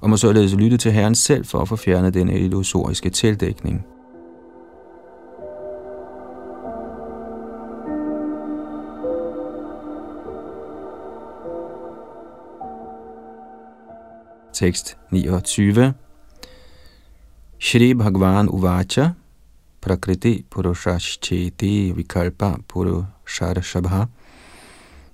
og 0.00 0.10
må 0.10 0.16
således 0.16 0.54
lytte 0.54 0.76
til 0.76 0.92
Herren 0.92 1.14
selv 1.14 1.44
for 1.44 1.58
at 1.58 1.68
få 1.68 1.76
fjernet 1.76 2.14
denne 2.14 2.40
illusoriske 2.40 3.10
tildækning. 3.10 3.84
Tekst 14.60 14.96
29. 15.10 15.94
Shri 17.58 17.94
Bhagwan 17.94 18.48
Uvacha 18.48 19.14
Prakriti 19.80 20.44
Purushashcheti 20.50 21.94
Vikalpa 21.94 22.58
Purusharshabha 22.68 24.06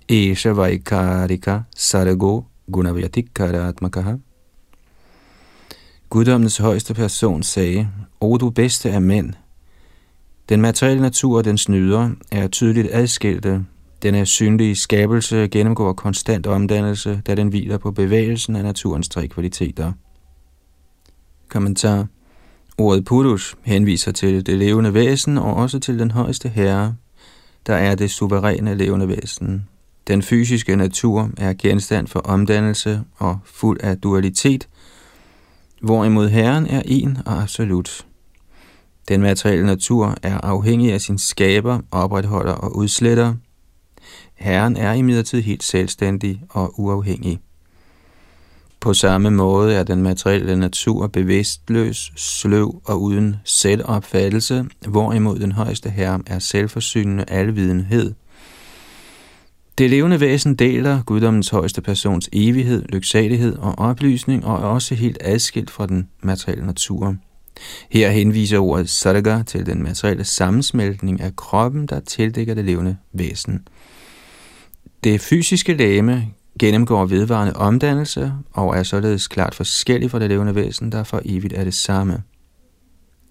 Esha 0.09 0.53
Vaikarika 0.53 1.65
Sargo 1.77 2.45
Gunavyatikaratmakaha 2.73 4.17
Guddommens 6.11 6.59
højeste 6.59 6.95
person 6.95 7.43
sagde, 7.43 7.89
O 8.21 8.37
du 8.37 8.51
bedste 8.51 8.91
af 8.93 9.03
mænd, 9.03 9.33
den 10.49 10.61
materielle 10.61 11.03
natur 11.03 11.37
og 11.37 11.45
dens 11.45 11.69
nyder 11.69 12.11
er 12.33 12.49
tydeligt 12.49 12.89
adskilte 12.91 13.65
denne 14.03 14.27
synlige 14.27 14.77
skabelse 14.77 15.49
gennemgår 15.49 15.93
konstant 15.93 16.47
omdannelse, 16.47 17.23
da 17.27 17.35
den 17.35 17.49
hviler 17.49 17.79
på 17.79 17.91
bevægelsen 17.91 18.57
af 18.57 18.63
naturens 18.63 19.09
tre 19.09 19.29
kvaliteter. 19.29 19.93
Kommentar 21.49 22.07
Ordet 22.79 23.05
Purus 23.05 23.57
henviser 23.63 24.13
til 24.13 24.47
det 24.47 24.59
levende 24.59 24.95
væsen 24.95 25.39
og 25.39 25.55
også 25.55 25.79
til 25.79 25.99
den 25.99 26.11
højeste 26.11 26.49
herre, 26.49 26.95
der 27.67 27.75
er 27.75 27.95
det 27.95 28.11
suveræne 28.11 28.75
levende 28.75 29.09
væsen. 29.09 29.69
Den 30.09 30.23
fysiske 30.23 30.77
natur 30.77 31.31
er 31.37 31.53
genstand 31.53 32.07
for 32.07 32.21
omdannelse 32.21 33.03
og 33.17 33.39
fuld 33.45 33.81
af 33.81 33.99
dualitet, 33.99 34.69
hvorimod 35.81 36.29
Herren 36.29 36.67
er 36.67 36.83
en 36.85 37.19
og 37.27 37.43
absolut. 37.43 38.07
Den 39.09 39.21
materielle 39.21 39.67
natur 39.67 40.15
er 40.23 40.41
afhængig 40.41 40.93
af 40.93 41.01
sin 41.01 41.19
skaber, 41.19 41.81
opretholder 41.91 42.53
og 42.53 42.77
udsletter, 42.77 43.35
Herren 44.37 44.77
er 44.77 44.93
imidlertid 44.93 45.43
helt 45.43 45.63
selvstændig 45.63 46.43
og 46.49 46.81
uafhængig. 46.81 47.39
På 48.81 48.95
samme 48.95 49.31
måde 49.31 49.75
er 49.75 49.83
den 49.83 50.03
materielle 50.03 50.57
natur 50.57 51.07
bevidstløs, 51.07 52.13
sløv 52.17 52.83
og 52.85 53.03
uden 53.03 53.37
selvopfattelse, 53.45 54.65
hvorimod 54.89 55.39
den 55.39 55.53
højeste 55.53 55.91
herre 55.91 56.21
er 56.27 56.39
selvforsynende 56.39 57.25
alvidenhed. 57.29 58.15
Det 59.79 59.91
levende 59.91 60.21
væsen 60.21 60.55
deler 60.55 61.03
guddommens 61.03 61.49
højeste 61.49 61.83
persons 61.83 62.29
evighed, 62.33 62.83
lyksalighed 62.89 63.57
og 63.57 63.79
oplysning 63.79 64.45
og 64.45 64.55
er 64.55 64.67
også 64.67 64.95
helt 64.95 65.19
adskilt 65.21 65.71
fra 65.71 65.87
den 65.87 66.09
materielle 66.23 66.67
natur. 66.67 67.17
Her 67.91 68.11
henviser 68.11 68.59
ordet 68.59 68.91
sarga 68.91 69.43
til 69.43 69.67
den 69.67 69.83
materielle 69.83 70.25
sammensmeltning 70.25 71.21
af 71.21 71.37
kroppen, 71.37 71.87
der 71.87 72.01
tildækker 72.01 72.55
det 72.55 72.65
levende 72.65 72.97
væsen. 73.13 73.69
Det 75.07 75.21
fysiske 75.21 75.75
læme 75.75 76.27
gennemgår 76.59 77.07
vedvarende 77.07 77.57
omdannelse 77.57 78.33
og 78.53 78.77
er 78.77 78.83
således 78.83 79.29
klart 79.29 79.55
forskellig 79.55 80.11
fra 80.11 80.19
det 80.19 80.29
levende 80.29 80.55
væsen, 80.55 80.93
der 80.93 81.05
for 81.05 81.21
evigt 81.25 81.53
er 81.53 81.65
det 81.65 81.75
samme. 81.75 82.23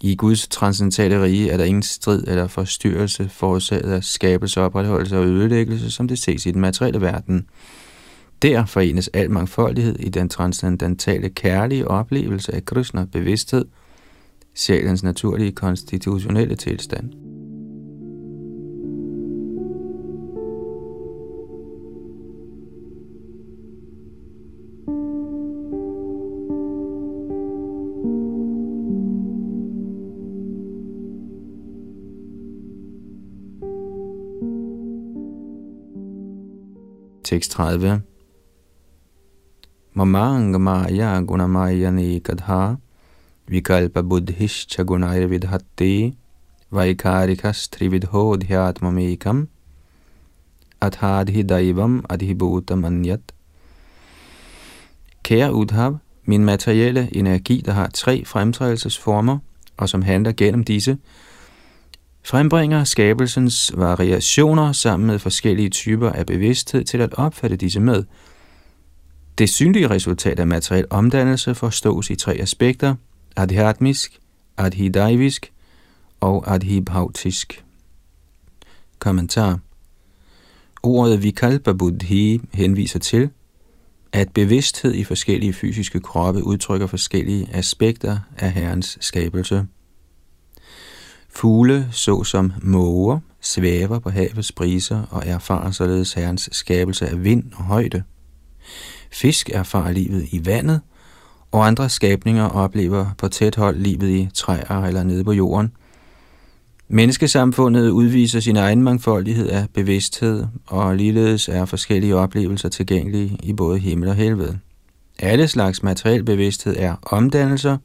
I 0.01 0.15
Guds 0.15 0.47
transcendentale 0.47 1.23
rige 1.23 1.49
er 1.49 1.57
der 1.57 1.63
ingen 1.63 1.83
strid 1.83 2.23
eller 2.27 2.47
forstyrrelse 2.47 3.29
forårsaget 3.29 3.91
af 3.91 4.03
skabelse, 4.03 4.61
opretholdelse 4.61 5.17
og 5.17 5.25
ødelæggelse, 5.25 5.91
som 5.91 6.07
det 6.07 6.19
ses 6.19 6.45
i 6.45 6.51
den 6.51 6.61
materielle 6.61 7.01
verden. 7.01 7.45
Der 8.41 8.65
forenes 8.65 9.09
al 9.13 9.31
mangfoldighed 9.31 9.99
i 9.99 10.09
den 10.09 10.29
transcendentale 10.29 11.29
kærlige 11.29 11.87
oplevelse 11.87 12.55
af 12.55 12.65
Krishna 12.65 13.05
bevidsthed, 13.11 13.65
sjælens 14.53 15.03
naturlige 15.03 15.51
konstitutionelle 15.51 16.55
tilstand. 16.55 17.24
Tekst 37.25 37.51
30. 37.51 38.01
Mamang 39.93 40.61
maya 40.61 41.21
gunamaya 41.21 41.89
nikadha 41.89 42.77
vikalpa 43.49 44.01
buddhischa 44.03 44.83
gunair 44.83 45.25
vidhatti 45.27 46.13
vaikarikas 46.71 47.69
trividho 47.73 48.37
dhyatmamekam 48.37 49.47
athadhi 50.79 51.41
daivam 51.43 52.05
adhibhutam 52.09 52.85
anyat. 52.85 53.33
Kære 55.23 55.53
Udhav, 55.53 55.97
min 56.25 56.45
materielle 56.45 57.09
energi, 57.11 57.63
der 57.65 57.71
har 57.71 57.87
tre 57.87 58.25
fremtrædelsesformer, 58.25 59.37
og 59.77 59.89
som 59.89 60.01
handler 60.01 60.31
gennem 60.31 60.63
disse, 60.63 60.97
frembringer 62.25 62.83
skabelsens 62.83 63.71
variationer 63.75 64.71
sammen 64.71 65.07
med 65.07 65.19
forskellige 65.19 65.69
typer 65.69 66.09
af 66.09 66.25
bevidsthed 66.25 66.83
til 66.83 66.97
at 66.97 67.13
opfatte 67.13 67.55
disse 67.55 67.79
med. 67.79 68.03
Det 69.37 69.49
synlige 69.49 69.89
resultat 69.89 70.39
af 70.39 70.47
materiel 70.47 70.85
omdannelse 70.89 71.55
forstås 71.55 72.09
i 72.09 72.15
tre 72.15 72.33
aspekter, 72.33 72.95
adhyatmisk, 73.35 74.19
adhidaivisk 74.57 75.51
og 76.19 76.53
adhibhautisk. 76.53 77.63
Kommentar 78.99 79.59
Ordet 80.83 81.23
Vikalpa 81.23 81.73
Buddhi 81.73 82.41
henviser 82.53 82.99
til, 82.99 83.29
at 84.11 84.33
bevidsthed 84.33 84.93
i 84.93 85.03
forskellige 85.03 85.53
fysiske 85.53 85.99
kroppe 85.99 86.43
udtrykker 86.43 86.87
forskellige 86.87 87.47
aspekter 87.53 88.17
af 88.37 88.51
Herrens 88.51 88.97
skabelse. 89.01 89.65
Fugle, 91.35 91.87
såsom 91.91 92.51
måger, 92.61 93.19
svæver 93.41 93.99
på 93.99 94.09
havets 94.09 94.51
briser 94.51 95.01
og 95.11 95.23
erfarer 95.25 95.71
således 95.71 96.13
herrens 96.13 96.49
skabelse 96.51 97.07
af 97.07 97.23
vind 97.23 97.43
og 97.55 97.63
højde. 97.63 98.03
Fisk 99.11 99.49
erfarer 99.53 99.91
livet 99.91 100.27
i 100.31 100.45
vandet, 100.45 100.81
og 101.51 101.67
andre 101.67 101.89
skabninger 101.89 102.43
oplever 102.49 103.05
på 103.17 103.27
tæt 103.27 103.55
hold 103.55 103.77
livet 103.77 104.09
i 104.09 104.29
træer 104.33 104.81
eller 104.81 105.03
nede 105.03 105.23
på 105.23 105.31
jorden. 105.31 105.71
Menneskesamfundet 106.87 107.89
udviser 107.89 108.39
sin 108.39 108.55
egen 108.55 108.81
mangfoldighed 108.81 109.49
af 109.49 109.67
bevidsthed, 109.73 110.45
og 110.65 110.95
ligeledes 110.95 111.49
er 111.49 111.65
forskellige 111.65 112.15
oplevelser 112.15 112.69
tilgængelige 112.69 113.37
i 113.43 113.53
både 113.53 113.79
himmel 113.79 114.09
og 114.09 114.15
helvede. 114.15 114.59
Alle 115.19 115.47
slags 115.47 115.83
materiel 115.83 116.23
bevidsthed 116.23 116.75
er 116.77 116.95
omdannelser 117.03 117.77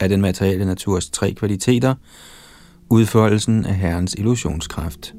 af 0.00 0.08
den 0.08 0.20
materielle 0.20 0.64
naturs 0.64 1.10
tre 1.10 1.32
kvaliteter– 1.32 1.94
udfoldelsen 2.90 3.64
af 3.64 3.74
Herrens 3.74 4.14
illusionskraft. 4.14 5.14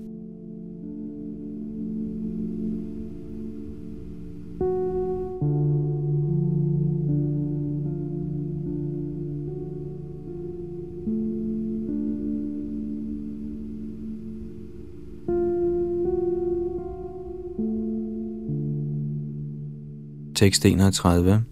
Tekst 20.36 20.66
31 20.66 21.44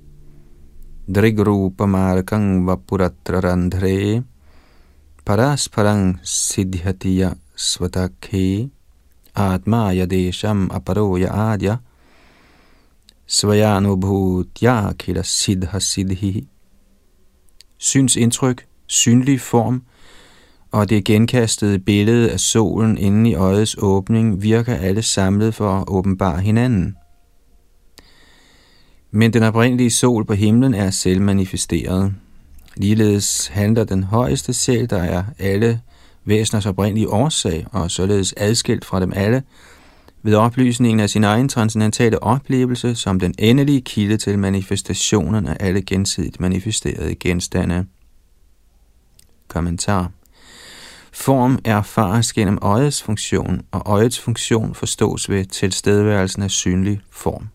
Drigrupa 1.16 1.86
markang 1.86 2.68
vapuratra 2.68 3.40
randhre 3.40 4.24
parasparang 5.28 6.20
siddhatiya 6.24 7.36
svatakhe 7.56 8.70
atma 9.36 9.92
yadesham 9.92 10.70
aparoya 10.72 11.52
adya 11.52 11.78
svayanubhutya 13.28 14.94
kila 14.98 15.24
siddha 15.24 15.80
siddhi. 15.80 16.48
Syns 17.78 18.16
indtryk, 18.16 18.66
synlig 18.88 19.42
form 19.42 19.84
og 20.72 20.90
det 20.90 21.06
genkastede 21.06 21.80
billede 21.80 22.32
af 22.32 22.40
solen 22.40 22.98
inde 22.98 23.30
i 23.30 23.36
øjets 23.36 23.76
åbning 23.80 24.42
virker 24.42 24.76
alle 24.76 25.02
samlet 25.02 25.56
for 25.56 25.70
at 25.70 25.84
åbenbare 25.88 26.42
hinanden. 26.42 26.96
Men 29.12 29.34
den 29.34 29.44
oprindelige 29.44 29.92
sol 29.92 30.26
på 30.26 30.34
himlen 30.34 30.74
er 30.74 30.92
selvmanifesteret. 30.92 32.14
Ligeledes 32.78 33.48
handler 33.48 33.84
den 33.84 34.04
højeste 34.04 34.54
sjæl, 34.54 34.90
der 34.90 35.04
er 35.04 35.24
alle 35.40 35.82
væseners 36.26 36.66
oprindelige 36.66 37.10
årsag, 37.10 37.66
og 37.72 37.92
således 37.92 38.34
adskilt 38.38 38.86
fra 38.86 39.00
dem 39.00 39.14
alle, 39.16 39.44
ved 40.24 40.36
oplysningen 40.36 41.00
af 41.00 41.10
sin 41.10 41.24
egen 41.24 41.50
transcendentale 41.50 42.24
oplevelse 42.24 42.96
som 42.96 43.20
den 43.20 43.34
endelige 43.40 43.82
kilde 43.82 44.18
til 44.18 44.40
manifestationen 44.40 45.48
af 45.48 45.58
alle 45.60 45.82
gensidigt 45.82 46.40
manifesterede 46.40 47.16
genstande. 47.16 47.86
Kommentar 49.48 50.12
Form 51.12 51.60
erfares 51.66 52.34
gennem 52.34 52.58
øjets 52.62 53.04
funktion, 53.04 53.62
og 53.72 53.82
øjets 53.86 54.20
funktion 54.20 54.76
forstås 54.76 55.30
ved 55.30 55.46
tilstedeværelsen 55.46 56.42
af 56.42 56.52
synlig 56.52 57.02
form. 57.12 57.48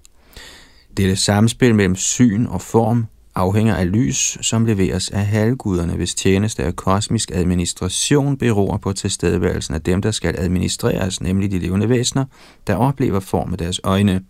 Dette 0.97 1.16
samspil 1.16 1.75
mellem 1.75 1.97
syn 1.97 2.47
og 2.47 2.61
form 2.61 3.07
afhænger 3.35 3.74
af 3.74 3.93
lys, 3.93 4.39
som 4.41 4.66
leveres 4.66 5.09
af 5.11 5.26
halvguderne, 5.26 5.93
hvis 5.93 6.14
tjeneste 6.14 6.64
af 6.64 6.76
kosmisk 6.76 7.30
administration 7.35 8.37
beror 8.37 8.76
på 8.76 8.93
tilstedeværelsen 8.93 9.74
af 9.74 9.83
dem, 9.83 10.03
der 10.03 10.11
skal 10.11 10.35
administreres, 10.39 11.20
nemlig 11.20 11.51
de 11.51 11.59
levende 11.59 11.89
væsener, 11.89 12.24
der 12.66 12.74
oplever 12.74 13.20
form 13.20 13.49
med 13.49 13.59
deres 13.59 13.80
øjne. 13.85 14.20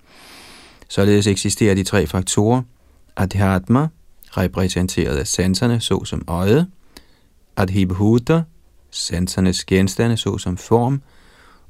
Således 0.89 1.27
eksisterer 1.27 1.75
de 1.75 1.85
tre 1.85 2.07
faktorer. 2.07 2.63
Adhyatma, 3.17 3.89
repræsenteret 4.37 5.17
af 5.17 5.27
sanserne, 5.27 5.81
såsom 5.81 6.25
øjet. 6.27 6.67
Adhibhuta, 7.57 8.43
sansernes 8.91 9.65
genstande, 9.65 10.17
såsom 10.17 10.57
form. 10.57 11.03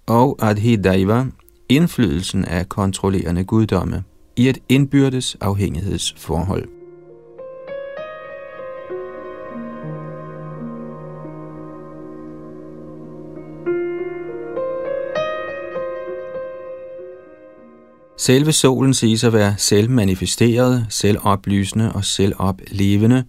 Og 0.06 0.38
Adhidaiva, 0.40 1.26
indflydelsen 1.68 2.44
af 2.44 2.68
kontrollerende 2.68 3.44
guddomme 3.44 4.04
i 4.36 4.48
et 4.48 4.58
indbyrdes 4.68 5.36
afhængighedsforhold. 5.40 6.81
Selve 18.22 18.52
solen 18.52 18.94
siges 18.94 19.24
at 19.24 19.32
være 19.32 19.54
selvmanifesteret, 19.58 20.86
selvoplysende 20.88 21.92
og 21.92 22.04
selvoplevende. 22.04 23.24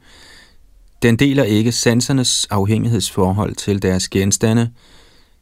Den 1.02 1.16
deler 1.16 1.44
ikke 1.44 1.72
sansernes 1.72 2.48
afhængighedsforhold 2.50 3.56
til 3.56 3.82
deres 3.82 4.10
genstande, 4.10 4.70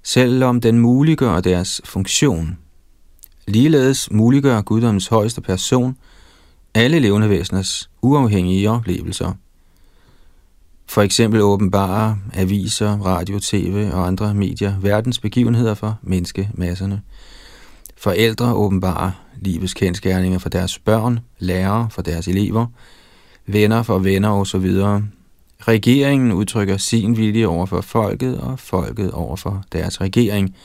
selvom 0.04 0.62
den 0.62 0.80
muliggør 0.80 1.40
deres 1.40 1.82
funktion. 1.86 2.58
Ligeledes 3.48 4.12
muliggør 4.12 4.62
guddommens 4.62 5.08
højeste 5.08 5.42
person 5.42 5.98
alle 6.74 7.00
levende 7.00 7.30
væseners 7.30 7.90
uafhængige 8.02 8.70
oplevelser. 8.70 9.34
For 10.88 11.02
eksempel 11.02 11.42
åbenbare 11.42 12.18
aviser, 12.34 12.98
radio, 12.98 13.40
tv 13.40 13.90
og 13.94 14.08
andre 14.08 14.34
medier 14.34 14.80
verdens 14.80 15.20
begivenheder 15.20 15.74
for 15.74 16.00
menneskemasserne. 16.04 17.02
Forældre 18.02 18.54
åbenbarer 18.54 19.12
livets 19.42 19.74
kendskærninger 19.74 20.40
for 20.40 20.50
deres 20.50 20.80
børn, 20.80 21.20
lærere 21.40 21.88
for 21.92 22.02
deres 22.02 22.28
elever, 22.28 22.66
venner 23.46 23.84
for 23.84 24.00
venner 24.00 24.30
osv. 24.30 24.72
Regeringen 25.60 26.32
udtrykker 26.32 26.78
sin 26.78 27.18
vilje 27.18 27.48
over 27.48 27.66
for 27.66 27.82
folket, 27.82 28.38
og 28.38 28.60
folket 28.60 29.12
over 29.12 29.36
for 29.36 29.64
deres 29.72 30.02
regering. 30.02 30.56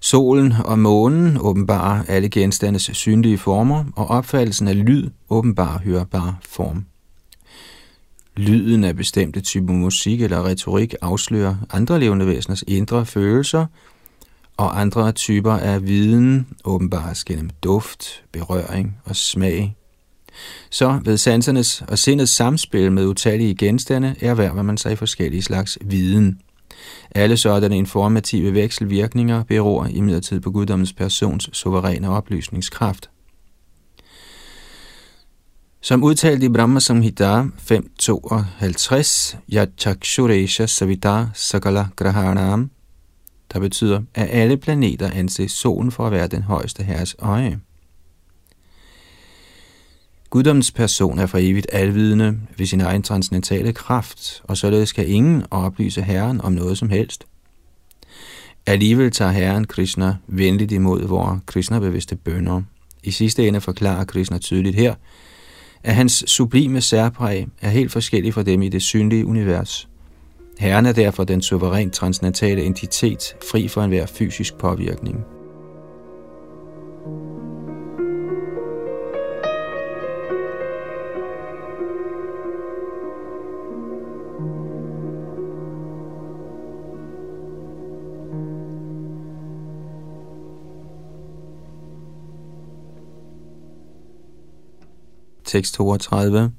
Solen 0.00 0.54
og 0.64 0.78
månen 0.78 1.38
åbenbarer 1.40 2.04
alle 2.08 2.28
genstandes 2.28 2.90
synlige 2.92 3.38
former, 3.38 3.84
og 3.96 4.06
opfattelsen 4.06 4.68
af 4.68 4.84
lyd 4.84 5.10
åbenbarer 5.30 5.78
hørbar 5.78 6.38
form. 6.48 6.84
Lyden 8.36 8.84
af 8.84 8.96
bestemte 8.96 9.40
typer 9.40 9.72
musik 9.72 10.22
eller 10.22 10.46
retorik 10.46 10.94
afslører 11.02 11.56
andre 11.70 12.00
levende 12.00 12.26
væseners 12.26 12.64
indre 12.66 13.06
følelser, 13.06 13.66
og 14.60 14.80
andre 14.80 15.12
typer 15.12 15.52
af 15.52 15.86
viden 15.86 16.46
åbenbares 16.64 17.24
gennem 17.24 17.50
duft, 17.62 18.22
berøring 18.32 18.96
og 19.04 19.16
smag. 19.16 19.76
Så 20.70 21.00
ved 21.04 21.16
sansernes 21.16 21.82
og 21.88 21.98
sindets 21.98 22.32
samspil 22.32 22.92
med 22.92 23.06
utallige 23.06 23.54
genstande 23.54 24.14
erhverver 24.20 24.62
man 24.62 24.76
sig 24.76 24.98
forskellige 24.98 25.42
slags 25.42 25.78
viden. 25.80 26.40
Alle 27.10 27.36
sådanne 27.36 27.78
informative 27.78 28.54
vekselvirkninger 28.54 29.44
beror 29.44 29.86
imidlertid 29.86 30.40
på 30.40 30.50
guddommens 30.50 30.92
persons 30.92 31.50
suveræne 31.52 32.10
oplysningskraft. 32.10 33.10
Som 35.82 36.04
udtalt 36.04 36.42
i 36.42 36.48
Brahma 36.48 36.80
Samhita 36.80 37.42
5.52, 37.42 39.36
Yachakshuresha 39.52 40.66
Savita 40.66 41.26
Sakala 41.34 41.86
Grahanam, 41.96 42.70
der 43.52 43.60
betyder, 43.60 44.02
at 44.14 44.28
alle 44.30 44.56
planeter 44.56 45.10
anses 45.10 45.52
solen 45.52 45.90
for 45.90 46.06
at 46.06 46.12
være 46.12 46.26
den 46.26 46.42
højeste 46.42 46.82
herres 46.82 47.16
øje. 47.18 47.60
Guddommens 50.30 50.72
person 50.72 51.18
er 51.18 51.26
for 51.26 51.38
evigt 51.38 51.66
alvidende 51.72 52.40
ved 52.58 52.66
sin 52.66 52.80
egen 52.80 53.02
transcendentale 53.02 53.72
kraft, 53.72 54.42
og 54.44 54.56
således 54.56 54.92
kan 54.92 55.06
ingen 55.06 55.44
oplyse 55.50 56.02
Herren 56.02 56.40
om 56.40 56.52
noget 56.52 56.78
som 56.78 56.90
helst. 56.90 57.26
Alligevel 58.66 59.10
tager 59.10 59.30
Herren 59.30 59.66
Krishna 59.66 60.16
venligt 60.26 60.72
imod 60.72 61.06
vores 61.06 61.40
Krishna-bevidste 61.46 62.16
bønder. 62.16 62.62
I 63.02 63.10
sidste 63.10 63.48
ende 63.48 63.60
forklarer 63.60 64.04
Krishna 64.04 64.38
tydeligt 64.38 64.76
her, 64.76 64.94
at 65.82 65.94
hans 65.94 66.24
sublime 66.26 66.80
særpræg 66.80 67.46
er 67.60 67.70
helt 67.70 67.92
forskellig 67.92 68.34
fra 68.34 68.42
dem 68.42 68.62
i 68.62 68.68
det 68.68 68.82
synlige 68.82 69.26
univers. 69.26 69.89
Herren 70.60 70.86
er 70.86 70.92
derfor 70.92 71.24
den 71.24 71.42
suverænt 71.42 71.94
transcendentale 71.94 72.64
entitet, 72.64 73.36
fri 73.50 73.68
for 73.68 73.82
enhver 73.82 74.06
fysisk 74.06 74.54
påvirkning. 74.54 75.24
Tekst 95.44 95.74
32 95.74 96.52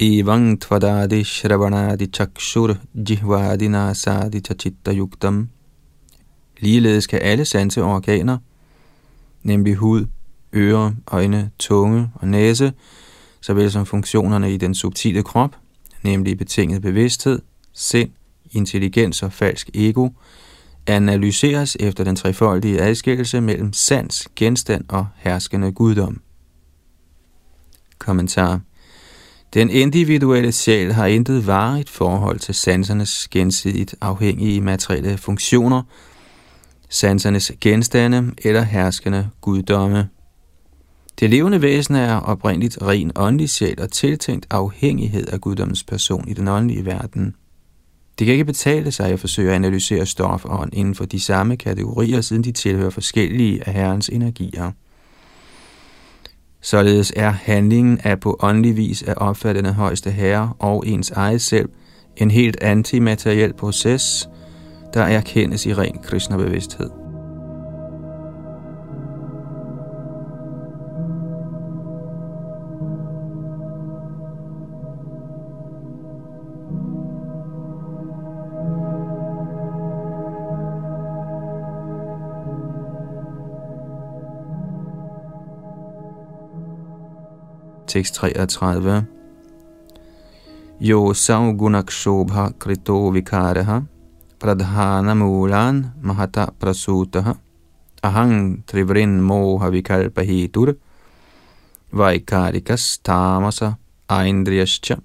Evang 0.00 0.60
tvadadi 0.60 1.24
shravanadi 1.24 2.06
chakshur 2.06 2.76
jihvadi 2.94 3.68
nasadi 3.68 4.40
chachitta 4.40 4.92
yuktam. 4.92 5.48
Ligeledes 6.58 7.06
kan 7.06 7.20
alle 7.22 7.44
sanse 7.44 7.82
organer, 7.82 8.38
nemlig 9.42 9.74
hud, 9.74 10.06
ører, 10.54 10.92
øjne, 11.06 11.50
tunge 11.58 12.10
og 12.14 12.28
næse, 12.28 12.72
såvel 13.40 13.70
som 13.70 13.86
funktionerne 13.86 14.54
i 14.54 14.56
den 14.56 14.74
subtile 14.74 15.22
krop, 15.22 15.56
nemlig 16.02 16.38
betinget 16.38 16.82
bevidsthed, 16.82 17.42
sind, 17.72 18.10
intelligens 18.50 19.22
og 19.22 19.32
falsk 19.32 19.70
ego, 19.74 20.08
analyseres 20.86 21.76
efter 21.80 22.04
den 22.04 22.16
trefoldige 22.16 22.80
adskillelse 22.80 23.40
mellem 23.40 23.72
sans, 23.72 24.28
genstand 24.36 24.84
og 24.88 25.06
herskende 25.16 25.72
guddom. 25.72 26.20
Kommentar. 27.98 28.60
Den 29.54 29.70
individuelle 29.70 30.52
sjæl 30.52 30.92
har 30.92 31.06
intet 31.06 31.46
varigt 31.46 31.90
forhold 31.90 32.38
til 32.38 32.54
sansernes 32.54 33.28
gensidigt 33.28 33.94
afhængige 34.00 34.60
materielle 34.60 35.18
funktioner, 35.18 35.82
sansernes 36.88 37.52
genstande 37.60 38.32
eller 38.44 38.62
herskende 38.62 39.28
guddomme. 39.40 40.08
Det 41.20 41.30
levende 41.30 41.62
væsen 41.62 41.94
er 41.94 42.16
oprindeligt 42.16 42.78
ren 42.82 43.12
åndelig 43.16 43.50
sjæl 43.50 43.80
og 43.80 43.90
tiltænkt 43.90 44.46
afhængighed 44.50 45.28
af 45.28 45.40
guddommens 45.40 45.84
person 45.84 46.28
i 46.28 46.34
den 46.34 46.48
åndelige 46.48 46.86
verden. 46.86 47.34
Det 48.18 48.24
kan 48.24 48.32
ikke 48.32 48.44
betale 48.44 48.90
sig 48.92 49.06
at 49.06 49.20
forsøge 49.20 49.48
at 49.50 49.54
analysere 49.54 50.06
stof 50.06 50.44
og 50.44 50.60
ånd 50.60 50.74
inden 50.74 50.94
for 50.94 51.04
de 51.04 51.20
samme 51.20 51.56
kategorier, 51.56 52.20
siden 52.20 52.44
de 52.44 52.52
tilhører 52.52 52.90
forskellige 52.90 53.68
af 53.68 53.74
Herrens 53.74 54.08
energier. 54.08 54.72
Således 56.64 57.12
er 57.16 57.30
handlingen 57.30 58.00
af 58.04 58.20
på 58.20 58.36
åndelig 58.40 58.76
vis 58.76 59.02
at 59.02 59.18
opfatte 59.18 59.62
den 59.62 59.74
højeste 59.74 60.10
herre 60.10 60.52
og 60.58 60.84
ens 60.86 61.10
eget 61.10 61.40
selv 61.40 61.68
en 62.16 62.30
helt 62.30 62.62
antimateriel 62.62 63.52
proces, 63.52 64.28
der 64.94 65.02
erkendes 65.02 65.66
i 65.66 65.74
ren 65.74 65.98
Krishna-bevidsthed. 87.94 87.94
633. 87.94 89.04
Yo 90.80 91.14
saugunakshobha 91.14 92.52
krito 92.58 93.10
vikareha 93.10 93.82
pradhana 94.38 95.14
mulan 95.14 95.92
mahata 96.02 96.50
prasutaha 96.60 97.36
ahang 98.02 98.64
trivrin 98.66 99.20
moha 99.20 99.70
vikalpahitur 99.70 100.74
vaikarikas 101.92 102.98
tamasa 103.04 103.76
aindriyascha. 104.08 104.96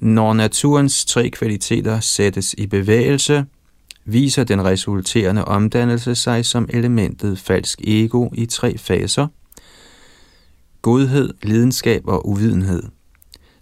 Når 0.00 0.32
naturens 0.32 1.04
tre 1.04 1.30
kvaliteter 1.30 2.00
sættes 2.00 2.54
i 2.58 2.66
bevægelse, 2.66 3.46
viser 4.04 4.44
den 4.44 4.64
resulterende 4.64 5.44
omdannelse 5.44 6.14
sig 6.14 6.44
som 6.46 6.68
elementet 6.68 7.38
falsk 7.38 7.80
ego 7.80 8.30
i 8.32 8.46
tre 8.46 8.78
faser– 8.78 9.26
godhed, 10.82 11.34
lidenskab 11.42 12.02
og 12.06 12.28
uvidenhed. 12.28 12.82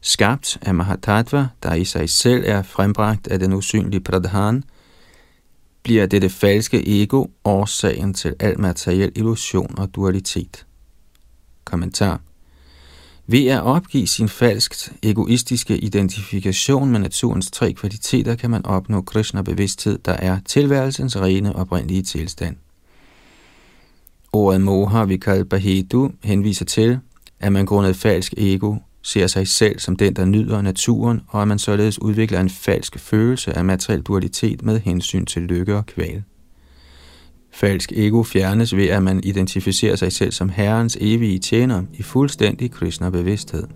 Skabt 0.01 0.59
af 0.63 0.75
Mahatattva, 0.75 1.49
der 1.63 1.75
i 1.75 1.85
sig 1.85 2.11
selv 2.11 2.45
er 2.47 2.63
frembragt 2.63 3.29
af 3.29 3.39
den 3.39 3.53
usynlige 3.53 4.01
Pradhan, 4.01 4.65
bliver 5.83 6.07
dette 6.07 6.29
falske 6.29 7.03
ego 7.03 7.27
årsagen 7.45 8.15
til 8.15 8.35
al 8.41 8.61
materiel 8.61 9.13
illusion 9.15 9.79
og 9.79 9.95
dualitet. 9.95 10.67
Kommentar 11.65 12.21
ved 13.29 13.47
at 13.47 13.63
opgive 13.63 14.07
sin 14.07 14.29
falskt 14.29 14.93
egoistiske 15.03 15.79
identifikation 15.79 16.91
med 16.91 17.01
naturens 17.01 17.51
tre 17.51 17.73
kvaliteter, 17.73 18.35
kan 18.35 18.51
man 18.51 18.67
opnå 18.67 19.03
Krishna-bevidsthed, 19.03 19.99
der 19.99 20.13
er 20.13 20.39
tilværelsens 20.45 21.17
rene 21.17 21.57
oprindelige 21.57 22.03
tilstand. 22.03 22.57
Ordet 24.33 24.61
moha 24.61 25.05
vikalpa 25.05 25.57
hetu 25.57 26.11
henviser 26.25 26.65
til, 26.65 26.99
at 27.41 27.53
man 27.53 27.67
grundet 27.67 27.97
falsk 27.97 28.35
ego 28.37 28.75
ser 29.03 29.27
sig 29.27 29.49
selv 29.49 29.79
som 29.79 29.97
den, 29.97 30.17
der 30.17 30.25
nyder 30.25 30.63
naturen, 30.63 31.21
og 31.29 31.43
at 31.43 31.49
man 31.49 31.59
således 31.59 32.03
udvikler 32.03 32.41
en 32.41 32.51
falsk 32.51 32.99
følelse 32.99 33.53
af 33.53 33.65
materiel 33.65 34.03
dualitet 34.03 34.63
med 34.63 34.81
hensyn 34.81 35.25
til 35.25 35.43
lykke 35.43 35.77
og 35.77 35.87
kval. 35.87 36.23
Falsk 37.53 37.93
ego 37.93 38.23
fjernes 38.23 38.77
ved, 38.77 38.89
at 38.89 39.03
man 39.03 39.21
identificerer 39.25 39.97
sig 39.97 40.13
selv 40.13 40.33
som 40.33 40.49
Herrens 40.49 40.99
evige 41.01 41.39
tjener 41.39 41.83
i 41.93 42.03
fuldstændig 42.03 42.71
kristner 42.71 43.11
bevidsthed. 43.11 43.67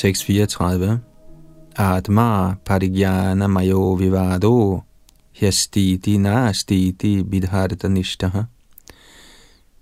34. 0.00 0.98
Atma 1.76 2.56
parigyana 2.64 3.48
mayo 3.48 3.94
vivado 3.94 4.82
hyastiti 5.32 6.18
nastiti 6.18 7.22
vidharta 7.30 7.88
nishtaha 7.88 8.46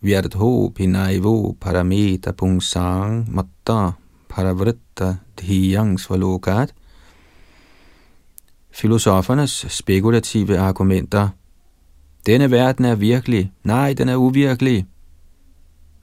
vyardho 0.02 0.70
pinaivo 0.74 1.54
parameta 1.60 2.32
pungsang 2.32 3.28
matta 3.30 3.92
paravritta 4.28 5.16
dhiyang 5.36 6.00
svalokat 6.00 6.68
Filosofernes 8.70 9.66
spekulative 9.68 10.58
argumenter. 10.58 11.28
Denne 12.26 12.50
verden 12.50 12.84
er 12.84 12.94
virkelig. 12.94 13.52
Nej, 13.64 13.92
den 13.92 14.08
er 14.08 14.16
uvirkelig. 14.16 14.86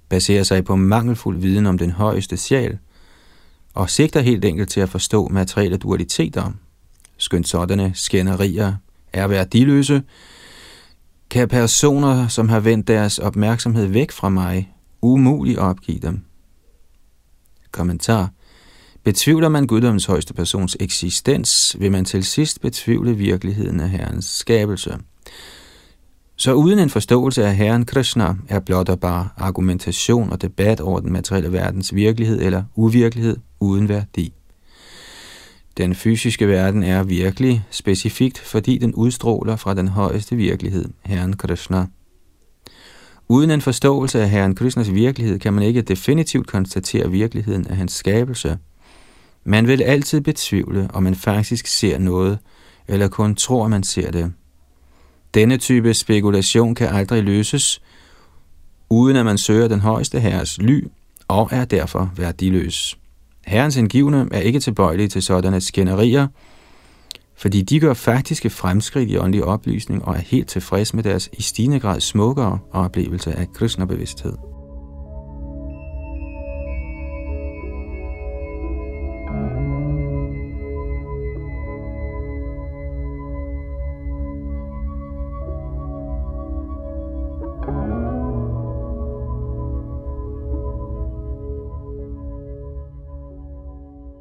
Baserer 0.09 0.43
sig 0.43 0.65
på 0.65 0.75
mangelfuld 0.75 1.37
viden 1.37 1.65
om 1.65 1.77
den 1.77 1.91
højeste 1.91 2.37
sjæl, 2.37 2.77
og 3.75 3.89
sigter 3.89 4.21
helt 4.21 4.45
enkelt 4.45 4.69
til 4.69 4.79
at 4.79 4.89
forstå 4.89 5.27
materielle 5.27 5.77
dualiteter. 5.77 6.51
Skønt 7.17 7.47
sådanne 7.47 7.91
skænderier 7.93 8.73
er 9.13 9.27
værdiløse, 9.27 10.03
kan 11.29 11.47
personer, 11.47 12.27
som 12.27 12.49
har 12.49 12.59
vendt 12.59 12.87
deres 12.87 13.19
opmærksomhed 13.19 13.85
væk 13.85 14.11
fra 14.11 14.29
mig, 14.29 14.73
umuligt 15.01 15.59
opgive 15.59 15.99
dem. 15.99 16.21
Kommentar. 17.71 18.29
Betvivler 19.03 19.49
man 19.49 19.67
guddommens 19.67 20.05
højeste 20.05 20.33
persons 20.33 20.77
eksistens, 20.79 21.75
vil 21.79 21.91
man 21.91 22.05
til 22.05 22.23
sidst 22.23 22.61
betvivle 22.61 23.17
virkeligheden 23.17 23.79
af 23.79 23.89
Herrens 23.89 24.25
skabelse. 24.25 24.97
Så 26.35 26.53
uden 26.53 26.79
en 26.79 26.89
forståelse 26.89 27.45
af 27.45 27.55
Herren 27.55 27.85
Krishna 27.85 28.35
er 28.47 28.59
blot 28.59 28.89
og 28.89 28.99
bare 28.99 29.29
argumentation 29.37 30.31
og 30.31 30.41
debat 30.41 30.81
over 30.81 30.99
den 30.99 31.13
materielle 31.13 31.51
verdens 31.51 31.95
virkelighed 31.95 32.41
eller 32.41 32.63
uvirkelighed 32.75 33.37
uden 33.59 33.89
værdi. 33.89 34.33
Den 35.77 35.95
fysiske 35.95 36.47
verden 36.47 36.83
er 36.83 37.03
virkelig 37.03 37.65
specifikt, 37.71 38.39
fordi 38.39 38.77
den 38.77 38.93
udstråler 38.93 39.55
fra 39.55 39.73
den 39.73 39.87
højeste 39.87 40.35
virkelighed, 40.35 40.85
Herren 41.05 41.35
Krishna. 41.35 41.85
Uden 43.27 43.51
en 43.51 43.61
forståelse 43.61 44.21
af 44.21 44.29
Herren 44.29 44.55
Krishnas 44.55 44.93
virkelighed 44.93 45.39
kan 45.39 45.53
man 45.53 45.63
ikke 45.63 45.81
definitivt 45.81 46.47
konstatere 46.47 47.11
virkeligheden 47.11 47.67
af 47.67 47.75
hans 47.75 47.91
skabelse. 47.93 48.57
Man 49.43 49.67
vil 49.67 49.81
altid 49.81 50.21
betvivle, 50.21 50.89
om 50.93 51.03
man 51.03 51.15
faktisk 51.15 51.67
ser 51.67 51.97
noget, 51.97 52.39
eller 52.87 53.07
kun 53.07 53.35
tror, 53.35 53.67
man 53.67 53.83
ser 53.83 54.11
det. 54.11 54.33
Denne 55.35 55.57
type 55.57 55.93
spekulation 55.93 56.75
kan 56.75 56.87
aldrig 56.87 57.23
løses, 57.23 57.81
uden 58.89 59.15
at 59.15 59.25
man 59.25 59.37
søger 59.37 59.67
den 59.67 59.79
højeste 59.79 60.19
herres 60.19 60.57
ly, 60.61 60.87
og 61.27 61.49
er 61.51 61.65
derfor 61.65 62.11
værdiløs. 62.17 62.97
Herrens 63.45 63.77
indgivende 63.77 64.27
er 64.31 64.39
ikke 64.39 64.59
tilbøjelige 64.59 65.07
til 65.07 65.23
sådanne 65.23 65.61
skænderier, 65.61 66.27
fordi 67.37 67.61
de 67.61 67.79
gør 67.79 67.93
faktiske 67.93 68.49
fremskridt 68.49 69.09
i 69.09 69.17
åndelig 69.17 69.43
oplysning 69.43 70.05
og 70.05 70.15
er 70.15 70.19
helt 70.19 70.47
tilfreds 70.47 70.93
med 70.93 71.03
deres 71.03 71.29
i 71.33 71.41
stigende 71.41 71.79
grad 71.79 71.99
smukkere 71.99 72.59
oplevelse 72.71 73.33
af 73.33 73.53
Krishna-bevidsthed. 73.53 74.54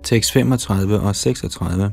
Tekst 0.04 0.32
35 0.32 1.00
og 1.00 1.16
36. 1.16 1.92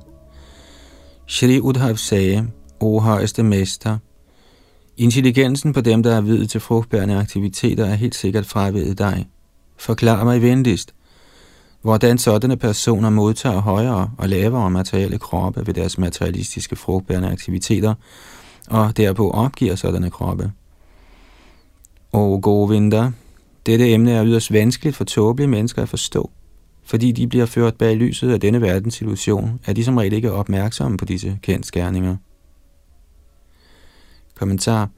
Shri 1.28 1.59
Udhav 1.59 1.97
sagde, 1.97 2.47
O 2.80 2.99
højeste 2.99 3.43
mester, 3.43 3.97
intelligensen 4.97 5.74
på 5.74 5.82
dem, 5.82 6.03
der 6.03 6.16
er 6.16 6.22
videt 6.22 6.49
til 6.49 6.59
frugtbærende 6.59 7.16
aktiviteter, 7.16 7.86
er 7.86 7.95
helt 7.95 8.16
sikkert 8.16 8.45
fravedet 8.45 8.97
dig. 8.97 9.28
Forklar 9.78 10.24
mig 10.24 10.41
venligst, 10.41 10.93
hvordan 11.82 12.18
sådanne 12.18 12.57
personer 12.57 13.09
modtager 13.09 13.59
højere 13.59 14.12
og 14.18 14.30
lavere 14.30 14.72
materielle 14.72 15.18
kroppe 15.18 15.68
ved 15.68 15.74
deres 15.74 15.97
materialistiske 15.97 16.76
frugtbærende 16.76 17.32
aktiviteter, 17.32 17.93
og 18.70 18.97
derpå 18.97 19.30
opgiver 19.32 19.76
sådanne 19.76 20.09
kroppe. 20.09 20.51
O 22.12 22.39
Govinda, 22.41 23.12
dette 23.66 23.93
emne 23.93 24.12
er 24.12 24.26
yderst 24.26 24.53
vanskeligt 24.53 24.95
for 24.95 25.03
tåbelige 25.03 25.47
mennesker 25.47 25.82
at 25.82 25.89
forstå 25.89 26.32
fordi 26.84 27.11
de 27.11 27.27
bliver 27.27 27.45
ført 27.45 27.75
bag 27.75 27.95
lyset 27.95 28.32
af 28.32 28.39
denne 28.39 28.61
verdens 28.61 29.01
illusion, 29.01 29.59
er 29.65 29.73
de 29.73 29.84
som 29.84 29.97
regel 29.97 30.13
ikke 30.13 30.32
opmærksomme 30.32 30.97
på 30.97 31.05
disse 31.05 31.39
kendskærninger. 31.41 32.15
Kommentar 34.36 34.89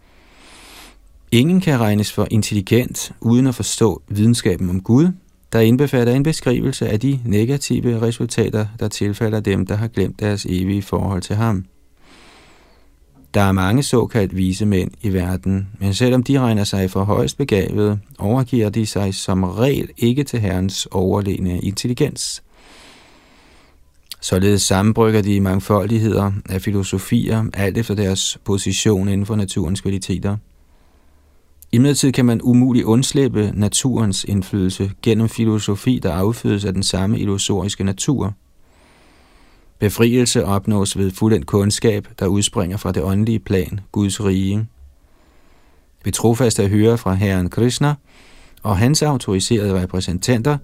Ingen 1.32 1.62
kan 1.62 1.80
regnes 1.80 2.12
for 2.12 2.28
intelligent 2.32 3.12
uden 3.22 3.48
at 3.48 3.56
forstå 3.56 4.02
videnskaben 4.08 4.70
om 4.70 4.82
Gud, 4.82 5.08
der 5.54 5.60
indbefatter 5.60 6.14
en 6.14 6.24
beskrivelse 6.24 6.90
af 6.90 7.00
de 7.00 7.20
negative 7.26 8.02
resultater, 8.02 8.66
der 8.80 8.88
tilfalder 8.88 9.40
dem, 9.40 9.66
der 9.66 9.76
har 9.76 9.88
glemt 9.88 10.20
deres 10.20 10.46
evige 10.46 10.82
forhold 10.82 11.22
til 11.22 11.36
ham. 11.36 11.66
Der 13.34 13.42
er 13.42 13.52
mange 13.52 13.84
såkaldt 13.84 14.36
vise 14.36 14.66
mænd 14.66 14.92
i 15.02 15.14
verden, 15.14 15.68
men 15.80 15.94
selvom 15.94 16.24
de 16.24 16.40
regner 16.40 16.64
sig 16.64 16.92
for 16.92 17.04
højst 17.04 17.38
begavede, 17.38 18.00
overgiver 18.20 18.70
de 18.70 18.86
sig 18.86 19.14
som 19.14 19.44
regel 19.44 19.90
ikke 19.98 20.24
til 20.24 20.40
Herrens 20.40 20.86
overlegne 20.92 21.60
intelligens. 21.60 22.44
Således 24.22 24.62
sammenbrygger 24.62 25.22
de 25.22 25.42
mangfoldigheder 25.42 26.32
af 26.50 26.62
filosofier, 26.62 27.46
alt 27.54 27.78
efter 27.78 27.96
deres 27.96 28.38
position 28.46 29.08
inden 29.08 29.26
for 29.26 29.36
naturens 29.36 29.82
kvaliteter. 29.82 30.38
I 31.72 31.78
midlertid 31.78 32.12
kan 32.12 32.26
man 32.26 32.42
umuligt 32.42 32.86
undslippe 32.86 33.52
naturens 33.56 34.24
indflydelse 34.24 34.92
gennem 35.02 35.30
filosofi, 35.30 36.00
der 36.04 36.14
affødes 36.14 36.66
af 36.66 36.74
den 36.74 36.84
samme 36.84 37.20
illusoriske 37.20 37.84
natur– 37.84 38.34
Befrielse 39.80 40.46
opnås 40.46 40.98
ved 40.98 41.12
fuldendt 41.12 41.46
kundskab, 41.46 42.08
der 42.20 42.28
udspringer 42.28 42.78
fra 42.78 42.92
det 42.92 43.04
åndelige 43.04 43.40
plan, 43.40 43.80
Guds 43.92 44.26
rige. 44.26 44.68
Ved 46.04 46.14
trofast 46.14 46.60
at 46.60 46.70
høre 46.70 46.98
fra 46.98 47.14
Herren 47.14 47.50
Krishna 47.50 47.96
og 48.64 48.78
hans 48.78 49.02
autoriserede 49.02 49.82
repræsentanter, 49.82 50.58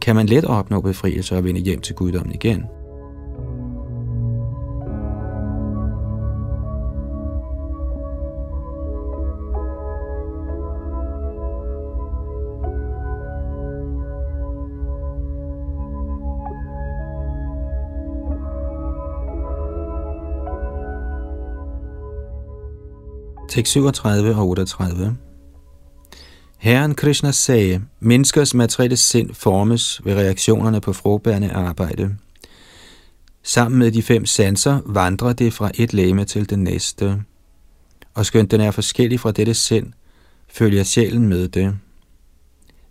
kan 0.00 0.16
man 0.16 0.26
let 0.26 0.44
opnå 0.44 0.80
befrielse 0.80 1.36
og 1.36 1.44
vende 1.44 1.60
hjem 1.60 1.80
til 1.80 1.94
guddommen 1.94 2.34
igen. 2.34 2.64
Tekst 23.50 23.72
37 23.72 24.34
og 24.34 24.48
38. 24.48 25.16
Herren 26.58 26.94
Krishna 26.94 27.30
sagde, 27.32 27.82
menneskers 28.00 28.54
materielle 28.54 28.96
sind 28.96 29.34
formes 29.34 30.00
ved 30.04 30.14
reaktionerne 30.14 30.80
på 30.80 30.92
frugtbærende 30.92 31.52
arbejde. 31.52 32.16
Sammen 33.42 33.78
med 33.78 33.92
de 33.92 34.02
fem 34.02 34.26
sanser 34.26 34.80
vandrer 34.86 35.32
det 35.32 35.52
fra 35.52 35.70
et 35.74 35.92
læme 35.92 36.24
til 36.24 36.50
det 36.50 36.58
næste. 36.58 37.22
Og 38.14 38.26
skønt 38.26 38.50
den 38.50 38.60
er 38.60 38.70
forskellig 38.70 39.20
fra 39.20 39.32
dette 39.32 39.54
sind, 39.54 39.92
følger 40.48 40.84
sjælen 40.84 41.28
med 41.28 41.48
det. 41.48 41.74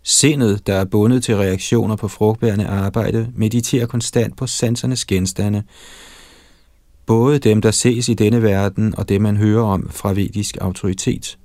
Sindet, 0.02 0.66
der 0.66 0.74
er 0.74 0.84
bundet 0.84 1.24
til 1.24 1.36
reaktioner 1.36 1.96
på 1.96 2.08
frugtbærende 2.08 2.66
arbejde, 2.66 3.32
mediterer 3.34 3.86
konstant 3.86 4.36
på 4.36 4.46
sansernes 4.46 5.04
genstande, 5.04 5.62
både 7.10 7.38
dem, 7.38 7.60
der 7.60 7.70
ses 7.70 8.08
i 8.08 8.14
denne 8.14 8.42
verden, 8.42 8.94
og 8.98 9.08
det, 9.08 9.20
man 9.20 9.36
hører 9.36 9.62
om 9.62 9.90
fra 9.90 10.12
vedisk 10.12 10.56
autoritet. 10.60 11.38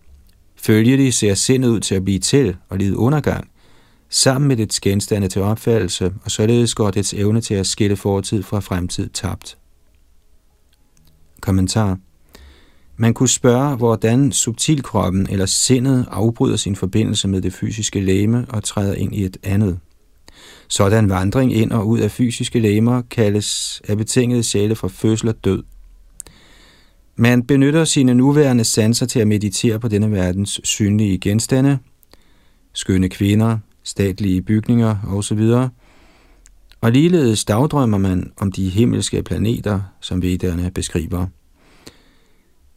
Følgelig 0.56 1.14
ser 1.14 1.34
sindet 1.34 1.70
ud 1.70 1.80
til 1.80 1.96
at 1.96 2.04
blive 2.04 2.20
til 2.20 2.56
og 2.70 2.78
lide 2.78 2.98
undergang, 2.98 3.48
sammen 4.10 4.48
med 4.48 4.58
dets 4.58 4.80
genstande 4.80 5.28
til 5.28 5.42
opfattelse, 5.42 6.14
og 6.24 6.32
således 6.32 6.76
går 6.76 6.92
dets 6.92 7.14
evne 7.14 7.42
til 7.42 7.54
at 7.54 7.68
skille 7.68 7.96
fortid 7.96 8.44
fra 8.44 8.60
fremtid 8.60 9.10
tabt. 9.10 9.58
Kommentar 11.42 11.98
Man 12.98 13.14
kunne 13.14 13.30
spørge, 13.30 13.76
hvordan 13.76 14.32
subtilkroppen 14.32 15.28
eller 15.30 15.46
sindet 15.46 16.06
afbryder 16.12 16.58
sin 16.58 16.76
forbindelse 16.76 17.28
med 17.28 17.42
det 17.42 17.54
fysiske 17.54 18.00
læme 18.00 18.46
og 18.50 18.64
træder 18.64 18.94
ind 18.94 19.16
i 19.16 19.24
et 19.26 19.38
andet. 19.44 19.80
Sådan 20.68 21.10
vandring 21.10 21.56
ind 21.56 21.72
og 21.72 21.88
ud 21.88 22.00
af 22.00 22.12
fysiske 22.12 22.60
lemmer 22.60 23.02
kaldes 23.02 23.82
af 23.88 23.98
betingede 23.98 24.44
sjæle 24.44 24.76
for 24.76 24.88
fødsel 24.88 25.30
og 25.30 25.36
død. 25.44 25.64
Man 27.16 27.44
benytter 27.44 27.86
sine 27.86 28.14
nuværende 28.14 28.64
sanser 28.64 29.06
til 29.06 29.20
at 29.20 29.28
meditere 29.28 29.80
på 29.80 29.88
denne 29.88 30.12
verdens 30.12 30.62
synlige 30.64 31.18
genstande, 31.18 31.78
skønne 32.74 33.10
kvinder, 33.10 33.58
statlige 33.84 34.42
bygninger 34.42 34.96
osv., 35.08 35.40
Og 36.82 36.92
ligeledes 36.92 37.46
dagdrømmer 37.46 37.98
man 37.98 38.32
om 38.38 38.52
de 38.52 38.70
himmelske 38.70 39.24
planeter, 39.24 39.82
som 40.02 40.22
vedderne 40.22 40.72
beskriver. 40.72 41.28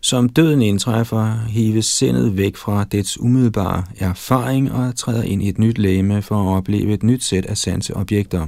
Som 0.08 0.28
døden 0.28 0.62
indtræffer, 0.62 1.44
hives 1.48 1.86
sindet 1.86 2.36
væk 2.36 2.56
fra 2.56 2.84
dets 2.84 3.20
umiddelbare 3.20 3.84
erfaring 3.98 4.72
og 4.72 4.96
træder 4.96 5.22
ind 5.22 5.42
i 5.42 5.48
et 5.48 5.58
nyt 5.58 5.78
læme 5.78 6.22
for 6.22 6.34
at 6.42 6.56
opleve 6.56 6.94
et 6.94 7.02
nyt 7.02 7.24
sæt 7.24 7.46
af 7.46 7.56
sanseobjekter. 7.56 8.46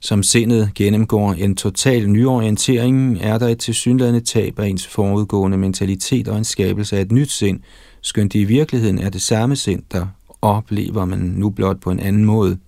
Som 0.00 0.22
sindet 0.22 0.70
gennemgår 0.74 1.32
en 1.32 1.56
total 1.56 2.10
nyorientering, 2.10 3.18
er 3.20 3.38
der 3.38 3.48
et 3.48 3.58
tilsyneladende 3.58 4.20
tab 4.20 4.58
af 4.58 4.66
ens 4.66 4.86
forudgående 4.86 5.58
mentalitet 5.58 6.28
og 6.28 6.38
en 6.38 6.44
skabelse 6.44 6.96
af 6.96 7.00
et 7.00 7.12
nyt 7.12 7.30
sind, 7.30 7.60
skønt 8.00 8.34
i 8.34 8.44
virkeligheden 8.44 8.98
er 8.98 9.10
det 9.10 9.22
samme 9.22 9.56
sind, 9.56 9.82
der 9.92 10.06
oplever 10.42 11.04
man 11.04 11.18
nu 11.18 11.50
blot 11.50 11.80
på 11.80 11.90
en 11.90 12.00
anden 12.00 12.24
måde. 12.24 12.58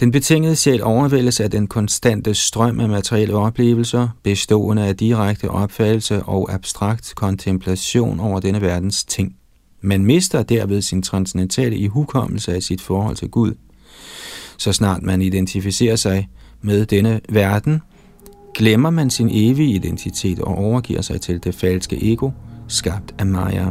Den 0.00 0.10
betingede 0.10 0.56
sjæl 0.56 0.82
overvældes 0.82 1.40
af 1.40 1.50
den 1.50 1.66
konstante 1.66 2.34
strøm 2.34 2.80
af 2.80 2.88
materielle 2.88 3.34
oplevelser, 3.34 4.08
bestående 4.22 4.86
af 4.86 4.96
direkte 4.96 5.50
opfattelse 5.50 6.22
og 6.22 6.52
abstrakt 6.52 7.12
kontemplation 7.16 8.20
over 8.20 8.40
denne 8.40 8.60
verdens 8.60 9.04
ting. 9.04 9.36
Man 9.80 10.04
mister 10.04 10.42
derved 10.42 10.82
sin 10.82 11.02
transcendentale 11.02 11.76
ihukommelse 11.76 12.54
af 12.54 12.62
sit 12.62 12.80
forhold 12.80 13.16
til 13.16 13.28
Gud. 13.28 13.54
Så 14.56 14.72
snart 14.72 15.02
man 15.02 15.22
identificerer 15.22 15.96
sig 15.96 16.28
med 16.62 16.86
denne 16.86 17.20
verden, 17.28 17.80
glemmer 18.54 18.90
man 18.90 19.10
sin 19.10 19.28
evige 19.32 19.74
identitet 19.74 20.40
og 20.40 20.54
overgiver 20.54 21.02
sig 21.02 21.20
til 21.20 21.44
det 21.44 21.54
falske 21.54 22.12
ego, 22.12 22.30
skabt 22.68 23.14
af 23.18 23.26
Maya. 23.26 23.70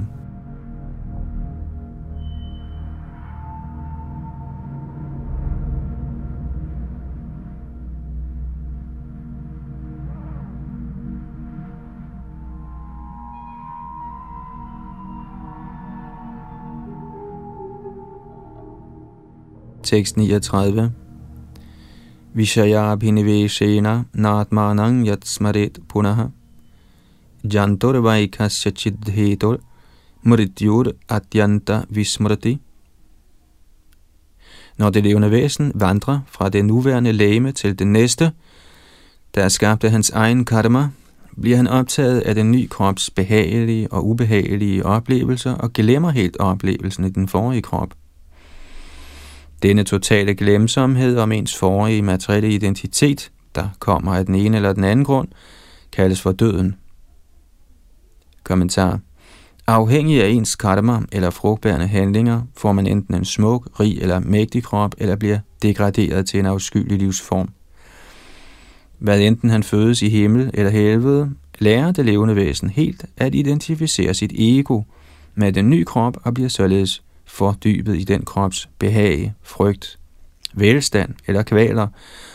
Tekst 19.87 20.17
39. 20.17 20.91
Vishayabhiniveshena 22.33 24.03
natmanang 24.13 25.07
yat 25.07 25.25
smaret 25.25 25.79
punaha 25.89 26.25
jantor 27.53 28.01
vaikasya 28.01 28.71
chidhetor 28.71 29.57
mrityur 30.23 30.91
atyanta 31.09 31.81
vismrati. 31.89 32.59
Når 34.77 34.89
det 34.89 35.03
levende 35.03 35.31
væsen 35.31 35.71
vandrer 35.75 36.19
fra 36.27 36.49
det 36.49 36.65
nuværende 36.65 37.11
læme 37.11 37.51
til 37.51 37.79
det 37.79 37.87
næste, 37.87 38.31
der 39.35 39.49
skabte 39.49 39.89
hans 39.89 40.09
egen 40.09 40.45
karma, 40.45 40.89
bliver 41.41 41.57
han 41.57 41.67
optaget 41.67 42.19
af 42.19 42.35
den 42.35 42.51
nye 42.51 42.67
krops 42.67 43.09
behagelige 43.09 43.91
og 43.91 44.07
ubehagelige 44.07 44.85
oplevelser 44.85 45.53
og 45.53 45.73
glemmer 45.73 46.09
helt 46.09 46.37
oplevelsen 46.37 47.05
i 47.05 47.09
den 47.09 47.27
forrige 47.27 47.61
krop. 47.61 47.93
Denne 49.63 49.83
totale 49.83 50.35
glemsomhed 50.35 51.17
om 51.17 51.31
ens 51.31 51.55
forrige 51.55 52.01
materielle 52.01 52.49
identitet, 52.49 53.31
der 53.55 53.69
kommer 53.79 54.15
af 54.15 54.25
den 54.25 54.35
ene 54.35 54.57
eller 54.57 54.73
den 54.73 54.83
anden 54.83 55.05
grund, 55.05 55.27
kaldes 55.91 56.21
for 56.21 56.31
døden. 56.31 56.75
Kommentar. 58.43 58.99
Afhængig 59.67 60.23
af 60.23 60.27
ens 60.27 60.55
karma 60.55 60.99
eller 61.11 61.29
frugtbærende 61.29 61.87
handlinger, 61.87 62.41
får 62.57 62.71
man 62.71 62.87
enten 62.87 63.15
en 63.15 63.25
smuk, 63.25 63.79
rig 63.79 63.97
eller 64.01 64.19
mægtig 64.19 64.63
krop, 64.63 64.95
eller 64.97 65.15
bliver 65.15 65.39
degraderet 65.61 66.27
til 66.27 66.39
en 66.39 66.45
afskyelig 66.45 66.97
livsform. 66.97 67.49
Hvad 68.97 69.19
enten 69.19 69.49
han 69.49 69.63
fødes 69.63 70.01
i 70.01 70.09
himmel 70.09 70.51
eller 70.53 70.71
helvede, 70.71 71.29
lærer 71.59 71.91
det 71.91 72.05
levende 72.05 72.35
væsen 72.35 72.69
helt 72.69 73.05
at 73.17 73.35
identificere 73.35 74.13
sit 74.13 74.31
ego 74.35 74.81
med 75.35 75.53
den 75.53 75.69
nye 75.69 75.85
krop 75.85 76.17
og 76.23 76.33
bliver 76.33 76.49
således 76.49 77.03
fordybet 77.37 77.95
i 77.95 78.03
den 78.03 78.25
krops 78.25 78.69
behag, 78.79 79.33
frygt, 79.41 79.99
velstand 80.53 81.13
eller 81.27 81.43
kvaler, 81.43 81.87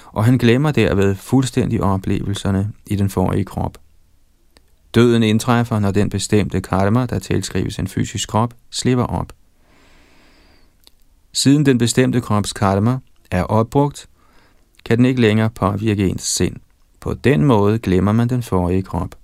og 0.07 0.25
han 0.25 0.39
glemmer 0.39 0.71
derved 0.71 1.15
fuldstændig 1.15 1.83
oplevelserne 1.83 2.73
i 2.87 2.97
den 2.97 3.11
forrige 3.11 3.45
krop. 3.45 3.79
Døden 4.95 5.23
indtræffer, 5.23 5.79
når 5.79 5.91
den 5.91 6.11
bestemte 6.11 6.61
karma, 6.61 7.07
der 7.07 7.19
tilskrives 7.19 7.79
en 7.79 7.89
fysisk 7.89 8.29
krop, 8.29 8.55
slipper 8.71 9.05
op. 9.05 9.33
Siden 11.33 11.67
den 11.67 11.79
bestemte 11.79 12.21
krops 12.21 12.53
karma 12.53 12.99
er 13.31 13.43
opbrugt, 13.43 14.09
kan 14.85 14.99
den 14.99 15.07
ikke 15.07 15.21
længere 15.21 15.51
påvirke 15.51 16.09
ens 16.09 16.23
sind. 16.23 16.57
På 17.01 17.15
den 17.15 17.45
måde 17.45 17.79
glemmer 17.79 18.13
man 18.13 18.29
den 18.29 18.43
forrige 18.43 18.83
krop. 18.83 19.15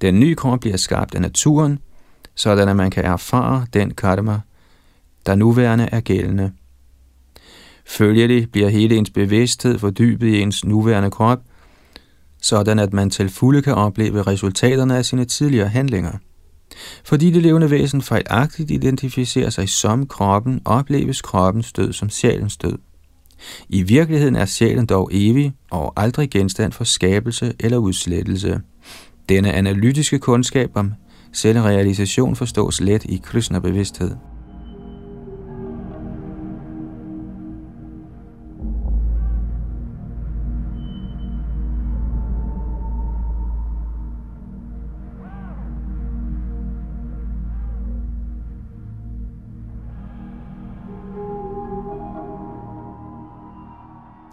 Den 0.00 0.20
nye 0.20 0.34
krop 0.34 0.60
bliver 0.60 0.76
skabt 0.76 1.14
af 1.14 1.20
naturen, 1.20 1.78
sådan 2.34 2.68
at 2.68 2.76
man 2.76 2.90
kan 2.90 3.04
erfare 3.04 3.66
den 3.72 3.94
karma, 3.94 4.40
der 5.26 5.34
nuværende 5.34 5.88
er 5.92 6.00
gældende. 6.00 6.52
Følgelig 7.86 8.52
bliver 8.52 8.68
hele 8.68 8.96
ens 8.96 9.10
bevidsthed 9.10 9.78
fordybet 9.78 10.26
i 10.26 10.40
ens 10.40 10.64
nuværende 10.64 11.10
krop, 11.10 11.40
sådan 12.42 12.78
at 12.78 12.92
man 12.92 13.10
til 13.10 13.28
fulde 13.28 13.62
kan 13.62 13.74
opleve 13.74 14.22
resultaterne 14.22 14.96
af 14.96 15.04
sine 15.04 15.24
tidligere 15.24 15.68
handlinger. 15.68 16.12
Fordi 17.04 17.30
det 17.30 17.42
levende 17.42 17.70
væsen 17.70 18.02
fejlagtigt 18.02 18.70
identificerer 18.70 19.50
sig 19.50 19.68
som 19.68 20.06
kroppen, 20.06 20.60
opleves 20.64 21.22
kroppens 21.22 21.72
død 21.72 21.92
som 21.92 22.10
sjælens 22.10 22.56
død. 22.56 22.78
I 23.68 23.82
virkeligheden 23.82 24.36
er 24.36 24.44
sjælen 24.44 24.86
dog 24.86 25.10
evig 25.12 25.54
og 25.70 25.92
aldrig 25.96 26.30
genstand 26.30 26.72
for 26.72 26.84
skabelse 26.84 27.52
eller 27.60 27.78
udslettelse. 27.78 28.60
Denne 29.28 29.52
analytiske 29.52 30.18
kundskab 30.18 30.70
om 30.74 30.92
selvrealisation 31.32 32.36
forstås 32.36 32.80
let 32.80 33.04
i 33.04 33.20
Krishna-bevidsthed. 33.24 34.10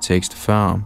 Tekst 0.10 0.34
før. 0.34 0.80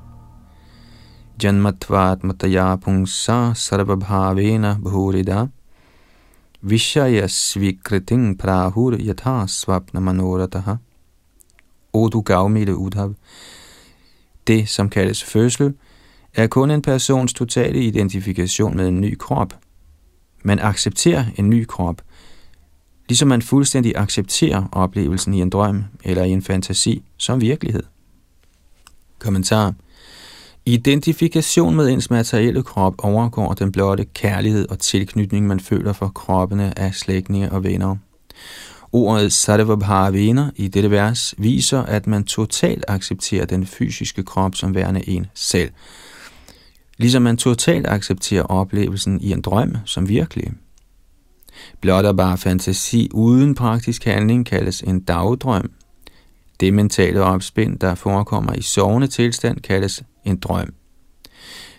Janmatvat 1.44 2.24
mataya 2.24 2.76
pungsa 2.76 3.54
sarvabhavena 3.54 4.78
bhurida 4.84 5.46
Vishaya 6.62 7.28
svikriting 7.28 8.40
prahur 8.40 8.98
yatha 9.00 9.48
svapna 9.48 10.00
manorataha. 10.00 10.76
O 11.94 12.08
du 12.08 12.22
gavmilde 12.22 12.76
Udhav, 12.76 13.14
det 14.48 14.70
som 14.70 14.90
kaldes 14.90 15.24
fødsel, 15.24 15.74
er 16.34 16.48
kun 16.48 16.72
en 16.72 16.82
persons 16.82 17.34
totale 17.34 17.80
identifikation 17.80 18.78
med 18.78 18.88
en 18.88 19.02
ny 19.02 19.18
krop. 19.18 19.54
Man 20.44 20.60
accepterer 20.60 21.26
en 21.38 21.50
ny 21.50 21.66
krop, 21.66 22.02
ligesom 23.10 23.28
man 23.28 23.42
fuldstændig 23.42 23.94
accepterer 23.96 24.64
oplevelsen 24.72 25.34
i 25.34 25.42
en 25.42 25.50
drøm 25.50 25.84
eller 26.04 26.24
i 26.24 26.30
en 26.30 26.42
fantasi 26.42 27.04
som 27.18 27.42
virkelighed. 27.42 27.84
Kommentar. 29.24 29.74
Identifikation 30.66 31.76
med 31.76 31.90
ens 31.90 32.10
materielle 32.10 32.64
krop 32.64 32.94
overgår 32.98 33.54
den 33.54 33.72
blotte 33.72 34.06
kærlighed 34.06 34.70
og 34.70 34.80
tilknytning, 34.80 35.48
man 35.48 35.60
føler 35.60 35.94
for 35.94 36.08
kroppene 36.08 36.80
af 36.80 36.94
slægtninge 36.94 37.52
og 37.52 37.64
venner. 37.64 37.96
Ordet 38.92 39.34
Sarvabhavena 39.34 40.50
i 40.56 40.68
dette 40.68 40.92
vers 40.92 41.36
viser, 41.38 41.82
at 41.82 42.08
man 42.08 42.24
totalt 42.24 42.86
accepterer 42.88 43.46
den 43.46 43.66
fysiske 43.66 44.24
krop 44.24 44.56
som 44.56 44.76
værende 44.76 45.10
en 45.10 45.26
selv, 45.34 45.70
ligesom 46.98 47.22
man 47.22 47.38
totalt 47.38 47.88
accepterer 47.88 48.44
oplevelsen 48.44 49.22
i 49.22 49.32
en 49.32 49.42
drøm 49.42 49.76
som 49.86 50.10
virkelig. 50.10 50.52
Blot 51.82 52.06
og 52.06 52.18
bare 52.18 52.38
fantasi 52.38 53.10
uden 53.14 53.56
praktisk 53.56 54.06
handling 54.06 54.46
kaldes 54.46 54.82
en 54.82 55.00
dagdrøm, 55.00 55.72
det 56.60 56.74
mentale 56.74 57.24
opspind, 57.24 57.80
der 57.80 57.96
forekommer 57.96 58.54
i 58.54 58.62
sovende 58.62 59.08
tilstand, 59.08 59.60
kaldes 59.60 60.04
en 60.26 60.38
drøm. 60.38 60.74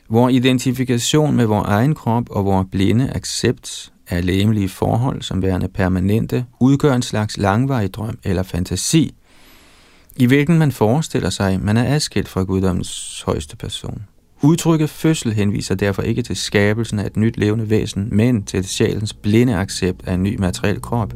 Vor 0.08 0.28
identifikation 0.28 1.36
med 1.36 1.46
vores 1.46 1.68
egen 1.68 1.94
krop 1.94 2.30
og 2.30 2.44
vores 2.44 2.66
blinde 2.70 3.12
accept 3.14 3.92
af 4.08 4.26
læmelige 4.26 4.68
forhold 4.68 5.22
som 5.22 5.42
værende 5.42 5.68
permanente, 5.68 6.46
udgør 6.60 6.94
en 6.94 7.02
slags 7.02 7.36
langvarig 7.36 7.94
drøm 7.94 8.18
eller 8.24 8.42
fantasi, 8.42 9.14
i 10.16 10.26
hvilken 10.26 10.58
man 10.58 10.72
forestiller 10.72 11.30
sig, 11.30 11.60
man 11.60 11.76
er 11.76 11.94
adskilt 11.94 12.28
fra 12.28 12.42
guddommens 12.42 13.22
højeste 13.26 13.56
person. 13.56 14.02
Udtrykket 14.42 14.90
fødsel 14.90 15.32
henviser 15.32 15.74
derfor 15.74 16.02
ikke 16.02 16.22
til 16.22 16.36
skabelsen 16.36 16.98
af 16.98 17.06
et 17.06 17.16
nyt 17.16 17.36
levende 17.36 17.70
væsen, 17.70 18.08
men 18.12 18.42
til 18.42 18.68
sjælens 18.68 19.14
blinde 19.14 19.56
accept 19.56 20.02
af 20.06 20.14
en 20.14 20.22
ny 20.22 20.36
materiel 20.38 20.80
krop. 20.80 21.14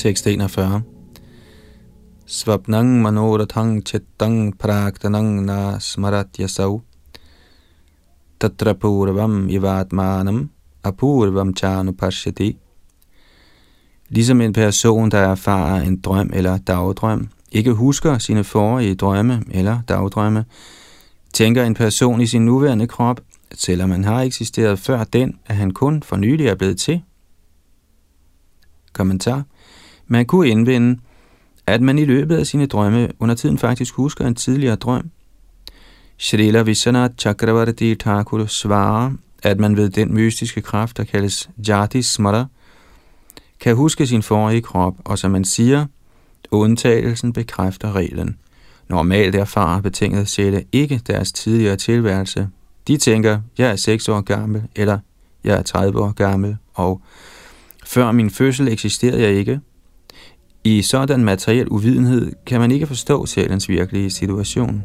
Tekst 0.00 0.26
41. 0.26 0.82
Svapnang 2.26 3.02
manoratang 3.02 3.84
chittang 3.84 4.56
praktanang 4.58 5.44
na 5.44 5.78
smarat 5.78 6.32
Tatra 8.40 8.72
purvam 8.72 9.48
ivatmanam 9.50 10.48
apurvam 10.82 11.52
chanupashati. 11.52 12.56
Ligesom 14.08 14.40
en 14.40 14.52
person, 14.52 15.10
der 15.10 15.18
erfarer 15.18 15.82
en 15.82 16.00
drøm 16.00 16.30
eller 16.32 16.58
dagdrøm, 16.58 17.28
ikke 17.52 17.72
husker 17.72 18.18
sine 18.18 18.44
forrige 18.44 18.94
drømme 18.94 19.42
eller 19.50 19.80
dagdrømme, 19.88 20.44
tænker 21.32 21.64
en 21.64 21.74
person 21.74 22.20
i 22.20 22.26
sin 22.26 22.44
nuværende 22.44 22.86
krop, 22.86 23.20
at 23.50 23.60
selvom 23.60 23.90
han 23.90 24.04
har 24.04 24.22
eksisteret 24.22 24.78
før 24.78 25.04
den, 25.04 25.38
at 25.46 25.56
han 25.56 25.70
kun 25.70 26.02
for 26.02 26.16
nylig 26.16 26.46
er 26.46 26.54
blevet 26.54 26.78
til. 26.78 27.02
Kommentar. 28.92 29.44
Man 30.12 30.26
kunne 30.26 30.48
indvende, 30.48 31.00
at 31.66 31.80
man 31.80 31.98
i 31.98 32.04
løbet 32.04 32.36
af 32.36 32.46
sine 32.46 32.66
drømme 32.66 33.08
under 33.18 33.34
tiden 33.34 33.58
faktisk 33.58 33.94
husker 33.94 34.26
en 34.26 34.34
tidligere 34.34 34.76
drøm. 34.76 35.10
Srila 36.18 36.62
Vishwanath 36.62 37.14
Chakravarti 37.18 37.94
Thakur 37.94 38.46
svarer, 38.46 39.12
at 39.42 39.60
man 39.60 39.76
ved 39.76 39.90
den 39.90 40.14
mystiske 40.14 40.60
kraft, 40.60 40.96
der 40.96 41.04
kaldes 41.04 41.50
Jati 41.68 42.02
Smara, 42.02 42.46
kan 43.60 43.76
huske 43.76 44.06
sin 44.06 44.22
forrige 44.22 44.62
krop, 44.62 44.94
og 45.04 45.18
som 45.18 45.30
man 45.30 45.44
siger, 45.44 45.86
undtagelsen 46.50 47.32
bekræfter 47.32 47.92
reglen. 47.92 48.36
Normalt 48.88 49.34
erfarer 49.34 49.80
betinget 49.80 50.28
sjæle 50.28 50.64
ikke 50.72 51.00
deres 51.06 51.32
tidligere 51.32 51.76
tilværelse. 51.76 52.48
De 52.88 52.96
tænker, 52.96 53.40
jeg 53.58 53.70
er 53.70 53.76
6 53.76 54.08
år 54.08 54.20
gammel, 54.20 54.62
eller 54.76 54.98
jeg 55.44 55.58
er 55.58 55.62
30 55.62 56.00
år 56.00 56.12
gammel, 56.12 56.56
og 56.74 57.02
før 57.84 58.12
min 58.12 58.30
fødsel 58.30 58.68
eksisterede 58.68 59.22
jeg 59.22 59.32
ikke. 59.32 59.60
I 60.64 60.82
sådan 60.82 61.24
materiel 61.24 61.68
uvidenhed 61.68 62.32
kan 62.46 62.60
man 62.60 62.70
ikke 62.70 62.86
forstå 62.86 63.26
sjælens 63.26 63.68
virkelige 63.68 64.10
situation. 64.10 64.84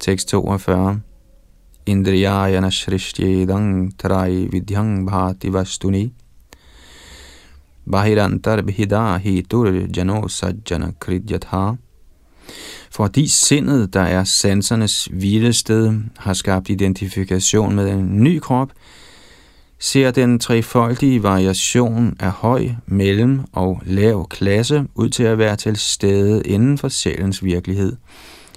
Tekst 0.00 0.28
42 0.28 1.00
Indriyayana 1.86 2.70
shrishtjedang 2.70 3.98
tarai 3.98 4.48
vidyang 4.52 5.06
bhati 5.06 5.52
vastuni. 5.52 6.12
Bahirantar 7.90 8.62
bhida 8.62 9.16
hitur 9.16 9.72
jano 9.96 10.28
sajjana 10.28 10.92
kridyatha 11.00 11.76
fordi 12.90 13.28
sindet, 13.28 13.94
der 13.94 14.00
er 14.00 14.24
sansernes 14.24 15.08
hvilested, 15.12 15.94
har 16.16 16.32
skabt 16.32 16.68
identifikation 16.68 17.74
med 17.74 17.90
en 17.90 18.22
ny 18.22 18.38
krop, 18.38 18.72
ser 19.78 20.10
den 20.10 20.38
trefoldige 20.38 21.22
variation 21.22 22.16
af 22.20 22.30
høj, 22.30 22.68
mellem 22.86 23.40
og 23.52 23.82
lav 23.84 24.28
klasse 24.28 24.86
ud 24.94 25.08
til 25.08 25.22
at 25.22 25.38
være 25.38 25.56
til 25.56 25.76
stede 25.76 26.42
inden 26.42 26.78
for 26.78 26.88
sjælens 26.88 27.44
virkelighed. 27.44 27.96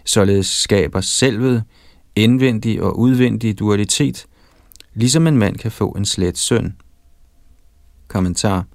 Således 0.05 0.47
skaber 0.47 1.01
selvet 1.01 1.63
indvendig 2.15 2.81
og 2.81 2.99
udvendig 2.99 3.59
dualitet, 3.59 4.25
ligesom 4.93 5.27
en 5.27 5.37
mand 5.37 5.57
kan 5.57 5.71
få 5.71 5.89
en 5.89 6.05
slet 6.05 6.37
søn. 6.37 6.75
Kommentar 8.07 8.65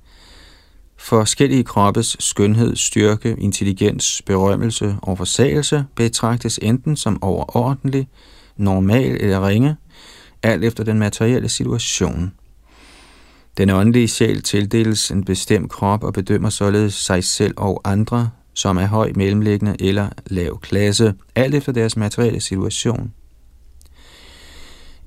Forskellige 1.04 1.64
kroppes 1.64 2.16
skønhed, 2.20 2.76
styrke, 2.76 3.36
intelligens, 3.38 4.22
berømmelse 4.26 4.96
og 5.02 5.18
forsagelse 5.18 5.84
betragtes 5.94 6.58
enten 6.62 6.96
som 6.96 7.22
overordentlig, 7.22 8.08
normal 8.56 9.16
eller 9.20 9.48
ringe, 9.48 9.76
alt 10.42 10.64
efter 10.64 10.84
den 10.84 10.98
materielle 10.98 11.48
situation. 11.48 12.32
Den 13.58 13.70
åndelige 13.70 14.08
sjæl 14.08 14.42
tildeles 14.42 15.10
en 15.10 15.24
bestemt 15.24 15.70
krop 15.70 16.04
og 16.04 16.12
bedømmer 16.12 16.50
således 16.50 16.94
sig 16.94 17.24
selv 17.24 17.54
og 17.56 17.80
andre, 17.84 18.30
som 18.54 18.76
er 18.76 18.86
høj, 18.86 19.12
mellemliggende 19.16 19.76
eller 19.80 20.08
lav 20.26 20.60
klasse, 20.60 21.14
alt 21.34 21.54
efter 21.54 21.72
deres 21.72 21.96
materielle 21.96 22.40
situation. 22.40 23.12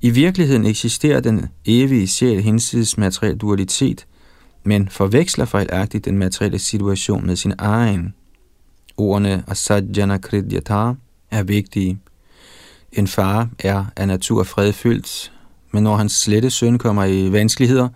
I 0.00 0.10
virkeligheden 0.10 0.66
eksisterer 0.66 1.20
den 1.20 1.46
evige 1.64 2.08
sjæl 2.08 2.42
hinsides 2.42 2.98
materiel 2.98 3.36
dualitet– 3.36 4.06
men 4.68 4.88
forveksler 4.88 5.44
fejlagtigt 5.44 6.04
den 6.04 6.18
materielle 6.18 6.58
situation 6.58 7.26
med 7.26 7.36
sin 7.36 7.52
egen. 7.58 8.14
Ordene 8.96 9.44
asajjana 9.46 10.18
kridyata 10.18 10.92
er 11.30 11.42
vigtige. 11.42 11.98
En 12.92 13.06
far 13.06 13.48
er 13.58 13.84
af 13.96 14.08
natur 14.08 14.44
fredfyldt, 14.44 15.32
men 15.72 15.82
når 15.82 15.96
hans 15.96 16.12
slette 16.12 16.50
søn 16.50 16.78
kommer 16.78 17.04
i 17.04 17.32
vanskeligheder, 17.32 17.88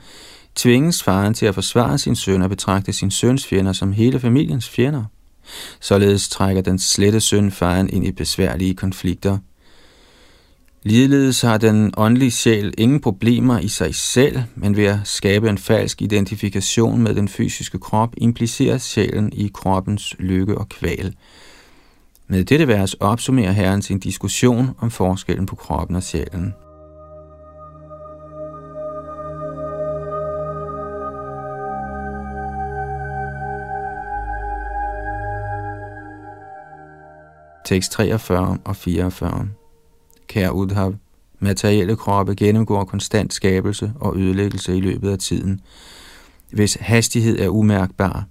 tvinges 0.54 1.02
faren 1.02 1.34
til 1.34 1.46
at 1.46 1.54
forsvare 1.54 1.98
sin 1.98 2.16
søn 2.16 2.42
og 2.42 2.50
betragte 2.50 2.92
sin 2.92 3.10
søns 3.10 3.46
fjender 3.46 3.72
som 3.72 3.92
hele 3.92 4.20
familiens 4.20 4.68
fjender. 4.68 5.04
Således 5.80 6.28
trækker 6.28 6.62
den 6.62 6.78
slette 6.78 7.20
søn 7.20 7.50
faren 7.50 7.90
ind 7.90 8.06
i 8.06 8.12
besværlige 8.12 8.74
konflikter– 8.74 9.38
Ligeledes 10.84 11.40
har 11.40 11.58
den 11.58 11.94
åndelige 11.96 12.30
sjæl 12.30 12.74
ingen 12.78 13.00
problemer 13.00 13.58
i 13.58 13.68
sig 13.68 13.94
selv, 13.94 14.38
men 14.54 14.76
ved 14.76 14.84
at 14.84 14.98
skabe 15.04 15.48
en 15.48 15.58
falsk 15.58 16.02
identifikation 16.02 17.02
med 17.02 17.14
den 17.14 17.28
fysiske 17.28 17.78
krop, 17.78 18.14
impliceres 18.16 18.82
sjælen 18.82 19.32
i 19.32 19.50
kroppens 19.54 20.14
lykke 20.18 20.58
og 20.58 20.68
kval. 20.68 21.14
Med 22.26 22.44
dette 22.44 22.68
vers 22.68 22.94
opsummerer 22.94 23.52
Herren 23.52 23.82
sin 23.82 23.98
diskussion 23.98 24.70
om 24.78 24.90
forskellen 24.90 25.46
på 25.46 25.56
kroppen 25.56 25.96
og 25.96 26.02
sjælen. 26.02 26.54
Tekst 37.64 37.92
43 37.92 38.58
og 38.64 38.76
44 38.76 39.61
kære 40.32 40.54
Udhav, 40.54 40.94
materielle 41.38 41.96
kroppe 41.96 42.34
gennemgår 42.34 42.84
konstant 42.84 43.34
skabelse 43.34 43.92
og 44.00 44.16
ødelæggelse 44.16 44.76
i 44.76 44.80
løbet 44.80 45.10
af 45.10 45.18
tiden, 45.18 45.60
hvis 46.50 46.74
hastighed 46.80 47.38
er 47.38 47.48
umærkbar. 47.48 48.26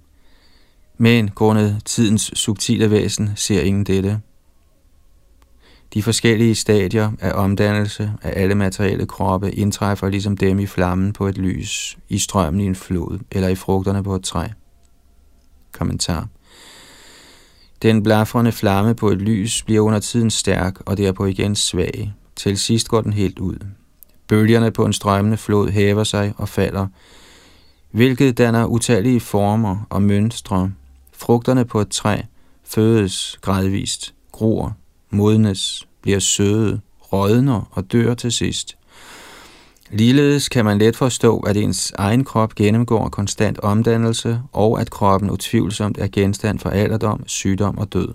Men 0.98 1.30
grundet 1.30 1.82
tidens 1.84 2.22
subtile 2.34 2.90
væsen 2.90 3.30
ser 3.36 3.60
ingen 3.60 3.84
dette. 3.84 4.20
De 5.94 6.02
forskellige 6.02 6.54
stadier 6.54 7.12
af 7.20 7.32
omdannelse 7.34 8.12
af 8.22 8.42
alle 8.42 8.54
materielle 8.54 9.06
kroppe 9.06 9.52
indtræffer 9.52 10.08
ligesom 10.08 10.36
dem 10.36 10.58
i 10.58 10.66
flammen 10.66 11.12
på 11.12 11.26
et 11.26 11.38
lys, 11.38 11.98
i 12.08 12.18
strømmen 12.18 12.60
i 12.60 12.66
en 12.66 12.76
flod 12.76 13.18
eller 13.30 13.48
i 13.48 13.54
frugterne 13.54 14.02
på 14.02 14.14
et 14.14 14.24
træ. 14.24 14.48
Kommentar 15.72 16.28
den 17.82 18.02
blafrende 18.02 18.52
flamme 18.52 18.94
på 18.94 19.08
et 19.08 19.22
lys 19.22 19.62
bliver 19.62 19.80
under 19.80 19.98
tiden 19.98 20.30
stærk 20.30 20.80
og 20.80 20.96
derpå 20.96 21.26
igen 21.26 21.56
svag. 21.56 22.12
Til 22.36 22.58
sidst 22.58 22.88
går 22.88 23.00
den 23.00 23.12
helt 23.12 23.38
ud. 23.38 23.56
Bølgerne 24.28 24.70
på 24.70 24.84
en 24.84 24.92
strømmende 24.92 25.36
flod 25.36 25.70
hæver 25.70 26.04
sig 26.04 26.34
og 26.36 26.48
falder, 26.48 26.86
hvilket 27.90 28.38
danner 28.38 28.66
utallige 28.66 29.20
former 29.20 29.86
og 29.90 30.02
mønstre. 30.02 30.72
Frugterne 31.12 31.64
på 31.64 31.80
et 31.80 31.88
træ 31.88 32.22
fødes 32.64 33.38
gradvist, 33.40 34.14
gror, 34.32 34.76
modnes, 35.10 35.88
bliver 36.02 36.18
søde, 36.18 36.80
rådner 37.12 37.68
og 37.70 37.92
dør 37.92 38.14
til 38.14 38.32
sidst. 38.32 38.76
Ligeledes 39.92 40.48
kan 40.48 40.64
man 40.64 40.78
let 40.78 40.96
forstå, 40.96 41.38
at 41.38 41.56
ens 41.56 41.92
egen 41.98 42.24
krop 42.24 42.54
gennemgår 42.54 43.08
konstant 43.08 43.58
omdannelse, 43.58 44.40
og 44.52 44.80
at 44.80 44.90
kroppen 44.90 45.30
utvivlsomt 45.30 45.98
er 45.98 46.08
genstand 46.12 46.58
for 46.58 46.70
alderdom, 46.70 47.28
sygdom 47.28 47.78
og 47.78 47.92
død. 47.92 48.14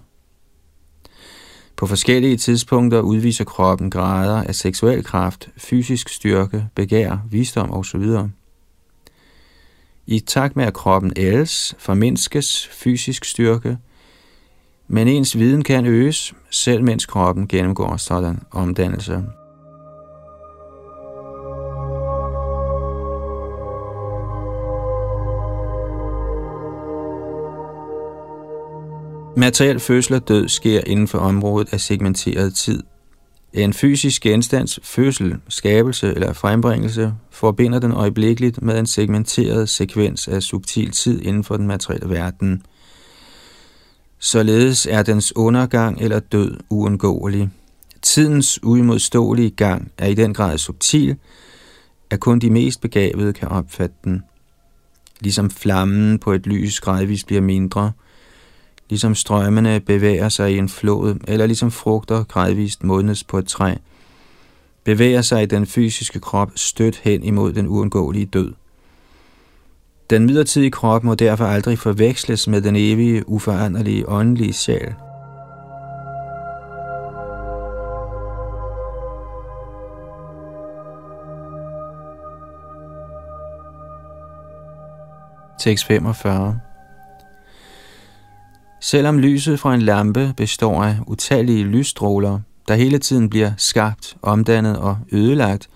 På 1.75 1.87
forskellige 1.87 2.37
tidspunkter 2.37 2.99
udviser 2.99 3.43
kroppen 3.43 3.89
grader 3.89 4.43
af 4.43 4.55
seksuel 4.55 5.03
kraft, 5.03 5.49
fysisk 5.57 6.09
styrke, 6.09 6.67
begær, 6.75 7.17
visdom 7.29 7.73
osv. 7.73 8.05
I 10.07 10.19
takt 10.19 10.55
med 10.55 10.65
at 10.65 10.73
kroppen 10.73 11.13
ældes, 11.15 11.75
formindskes 11.79 12.67
fysisk 12.71 13.25
styrke, 13.25 13.77
men 14.87 15.07
ens 15.07 15.37
viden 15.37 15.63
kan 15.63 15.85
øges, 15.85 16.33
selv 16.51 16.83
mens 16.83 17.05
kroppen 17.05 17.47
gennemgår 17.47 17.97
sådan 17.97 18.39
omdannelse. 18.51 19.23
Materiel 29.37 29.79
fødsel 29.79 30.13
og 30.13 30.27
død 30.27 30.47
sker 30.47 30.81
inden 30.85 31.07
for 31.07 31.17
området 31.17 31.73
af 31.73 31.81
segmenteret 31.81 32.55
tid. 32.55 32.83
En 33.53 33.73
fysisk 33.73 34.21
genstands 34.21 34.79
fødsel, 34.83 35.35
skabelse 35.49 36.13
eller 36.13 36.33
frembringelse 36.33 37.13
forbinder 37.31 37.79
den 37.79 37.91
øjeblikkeligt 37.91 38.61
med 38.61 38.79
en 38.79 38.85
segmenteret 38.85 39.69
sekvens 39.69 40.27
af 40.27 40.43
subtil 40.43 40.91
tid 40.91 41.21
inden 41.21 41.43
for 41.43 41.57
den 41.57 41.67
materielle 41.67 42.09
verden. 42.09 42.63
Således 44.19 44.87
er 44.89 45.03
dens 45.03 45.35
undergang 45.35 46.01
eller 46.01 46.19
død 46.19 46.57
uundgåelig. 46.69 47.49
Tidens 48.01 48.63
uimodståelige 48.63 49.49
gang 49.49 49.91
er 49.97 50.07
i 50.07 50.13
den 50.13 50.33
grad 50.33 50.57
subtil, 50.57 51.15
at 52.09 52.19
kun 52.19 52.39
de 52.39 52.49
mest 52.49 52.81
begavede 52.81 53.33
kan 53.33 53.47
opfatte 53.47 53.95
den. 54.03 54.23
Ligesom 55.19 55.49
flammen 55.49 56.19
på 56.19 56.31
et 56.31 56.47
lys 56.47 56.79
gradvist 56.79 57.27
bliver 57.27 57.41
mindre, 57.41 57.91
ligesom 58.89 59.15
strømmene 59.15 59.79
bevæger 59.79 60.29
sig 60.29 60.53
i 60.53 60.57
en 60.57 60.69
flod, 60.69 61.15
eller 61.27 61.45
ligesom 61.45 61.71
frugter 61.71 62.23
gradvist 62.23 62.83
modnes 62.83 63.23
på 63.23 63.37
et 63.37 63.47
træ, 63.47 63.75
bevæger 64.83 65.21
sig 65.21 65.43
i 65.43 65.45
den 65.45 65.65
fysiske 65.65 66.19
krop 66.19 66.51
stødt 66.55 66.97
hen 67.03 67.23
imod 67.23 67.53
den 67.53 67.67
uundgåelige 67.67 68.25
død. 68.25 68.53
Den 70.09 70.25
midlertidige 70.25 70.71
krop 70.71 71.03
må 71.03 71.15
derfor 71.15 71.45
aldrig 71.45 71.79
forveksles 71.79 72.47
med 72.47 72.61
den 72.61 72.75
evige, 72.75 73.29
uforanderlige 73.29 74.09
åndelige 74.09 74.53
sjæl. 74.53 74.93
Tekst 85.59 85.85
45 85.85 86.59
Selvom 88.81 89.19
lyset 89.19 89.59
fra 89.59 89.73
en 89.73 89.81
lampe 89.81 90.33
består 90.37 90.83
af 90.83 90.97
utallige 91.07 91.63
lysstråler, 91.63 92.39
der 92.67 92.75
hele 92.75 92.99
tiden 92.99 93.29
bliver 93.29 93.51
skabt, 93.57 94.17
omdannet 94.21 94.77
og 94.77 94.97
ødelagt, 95.11 95.69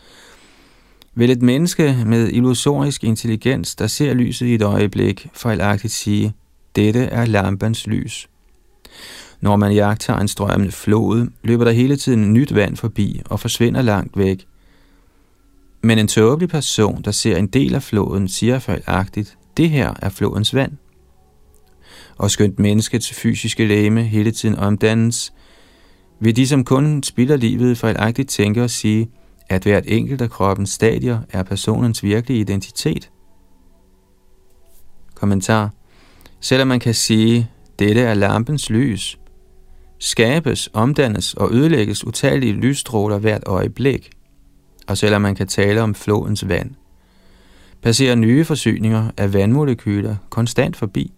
vil 1.15 1.31
et 1.31 1.41
menneske 1.41 1.97
med 2.05 2.27
illusorisk 2.27 3.03
intelligens, 3.03 3.75
der 3.75 3.87
ser 3.87 4.13
lyset 4.13 4.45
i 4.45 4.55
et 4.55 4.61
øjeblik, 4.61 5.27
fejlagtigt 5.33 5.93
sige, 5.93 6.33
dette 6.75 6.99
er 6.99 7.25
lampens 7.25 7.87
lys. 7.87 8.29
Når 9.41 9.55
man 9.55 9.71
jagter 9.71 10.17
en 10.17 10.27
strømmende 10.27 10.71
flod, 10.71 11.27
løber 11.43 11.63
der 11.63 11.71
hele 11.71 11.95
tiden 11.95 12.33
nyt 12.33 12.55
vand 12.55 12.77
forbi 12.77 13.21
og 13.25 13.39
forsvinder 13.39 13.81
langt 13.81 14.17
væk. 14.17 14.47
Men 15.81 15.99
en 15.99 16.07
tåbelig 16.07 16.49
person, 16.49 17.01
der 17.01 17.11
ser 17.11 17.37
en 17.37 17.47
del 17.47 17.75
af 17.75 17.83
floden, 17.83 18.27
siger 18.27 18.59
fejlagtigt, 18.59 19.37
det 19.57 19.69
her 19.69 19.93
er 20.01 20.09
flodens 20.09 20.55
vand. 20.55 20.71
Og 22.21 22.31
skønt 22.31 22.59
menneskets 22.59 23.13
fysiske 23.13 23.65
læme 23.65 24.03
hele 24.03 24.31
tiden 24.31 24.55
omdannes, 24.55 25.33
vil 26.19 26.35
de, 26.35 26.47
som 26.47 26.63
kun 26.63 27.03
spilder 27.03 27.35
livet, 27.35 27.77
fejlagtigt 27.77 28.29
tænke 28.29 28.63
og 28.63 28.69
sige, 28.69 29.09
at 29.49 29.63
hvert 29.63 29.83
enkelt 29.87 30.21
af 30.21 30.29
kroppens 30.29 30.69
stadier 30.69 31.19
er 31.29 31.43
personens 31.43 32.03
virkelige 32.03 32.39
identitet. 32.39 33.09
Kommentar. 35.15 35.73
Selvom 36.39 36.67
man 36.67 36.79
kan 36.79 36.93
sige, 36.93 37.49
dette 37.79 38.01
er 38.01 38.13
lampens 38.13 38.69
lys, 38.69 39.19
skabes, 39.99 40.69
omdannes 40.73 41.33
og 41.33 41.53
ødelægges 41.53 42.07
utallige 42.07 42.53
lysstråler 42.53 43.17
hvert 43.17 43.43
øjeblik, 43.45 44.09
og 44.87 44.97
selvom 44.97 45.21
man 45.21 45.35
kan 45.35 45.47
tale 45.47 45.81
om 45.81 45.95
flodens 45.95 46.47
vand, 46.47 46.71
passerer 47.81 48.15
nye 48.15 48.45
forsyninger 48.45 49.11
af 49.17 49.33
vandmolekyler 49.33 50.15
konstant 50.29 50.75
forbi. 50.75 51.11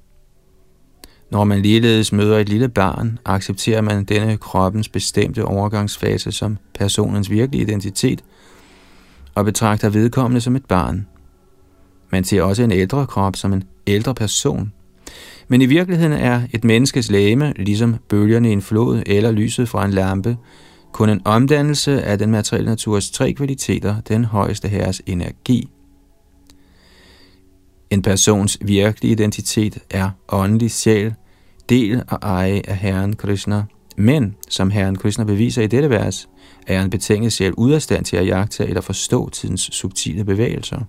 Når 1.34 1.44
man 1.44 1.62
ligeledes 1.62 2.12
møder 2.12 2.40
et 2.40 2.50
lille 2.50 2.70
barn, 2.70 3.20
accepterer 3.26 3.82
man 3.82 4.04
denne 4.04 4.38
kroppens 4.38 4.90
bestemte 4.90 5.46
overgangsfase 5.46 6.32
som 6.32 6.58
personens 6.74 7.30
virkelige 7.30 7.62
identitet 7.62 8.24
og 9.36 9.46
betragter 9.46 9.90
vedkommende 9.90 10.42
som 10.42 10.56
et 10.56 10.66
barn. 10.66 11.08
Man 12.12 12.24
ser 12.24 12.42
også 12.42 12.64
en 12.64 12.72
ældre 12.72 13.08
krop 13.08 13.36
som 13.36 13.54
en 13.54 13.64
ældre 13.88 14.16
person. 14.16 14.74
Men 15.48 15.62
i 15.62 15.66
virkeligheden 15.66 16.14
er 16.14 16.42
et 16.52 16.64
menneskes 16.64 17.12
læme, 17.12 17.54
ligesom 17.56 17.96
bølgerne 18.10 18.50
i 18.50 18.54
en 18.54 18.62
flod 18.62 19.04
eller 19.06 19.32
lyset 19.32 19.70
fra 19.70 19.86
en 19.86 19.92
lampe, 19.92 20.38
kun 20.92 21.10
en 21.10 21.22
omdannelse 21.26 22.04
af 22.04 22.18
den 22.18 22.32
materielle 22.32 22.70
naturs 22.70 23.12
tre 23.12 23.34
kvaliteter, 23.34 24.02
den 24.02 24.26
højeste 24.26 24.68
herres 24.68 25.02
energi. 25.06 25.70
En 27.90 28.02
persons 28.02 28.58
virkelige 28.62 29.12
identitet 29.12 29.78
er 29.90 30.10
åndelig 30.30 30.72
sjæl, 30.72 31.14
del 31.70 32.04
og 32.08 32.20
eje 32.22 32.62
af 32.68 32.78
Herren 32.78 33.16
Krishna. 33.16 33.64
Men, 33.98 34.36
som 34.50 34.72
Herren 34.72 34.96
Krishna 34.96 35.24
beviser 35.24 35.62
i 35.62 35.68
dette 35.68 35.90
vers, 35.90 36.30
er 36.68 36.82
en 36.82 36.90
betinget 36.90 37.34
sjæl 37.34 37.54
ud 37.54 37.72
af 37.72 37.82
stand 37.82 38.06
til 38.06 38.18
at 38.18 38.28
jagte 38.28 38.66
eller 38.66 38.82
forstå 38.82 39.30
tidens 39.30 39.62
subtile 39.62 40.26
bevægelser. 40.26 40.80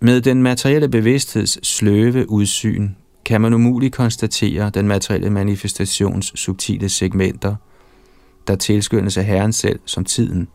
Med 0.00 0.20
den 0.20 0.42
materielle 0.42 0.88
bevidstheds 0.88 1.66
sløve 1.66 2.30
udsyn 2.30 2.90
kan 3.24 3.40
man 3.40 3.54
umuligt 3.54 3.94
konstatere 3.94 4.70
den 4.70 4.88
materielle 4.88 5.30
manifestations 5.30 6.32
subtile 6.34 6.88
segmenter, 6.88 7.56
der 8.46 8.56
tilskyndes 8.56 9.16
af 9.16 9.24
Herren 9.24 9.52
selv 9.52 9.80
som 9.84 10.04
tiden. 10.04 10.48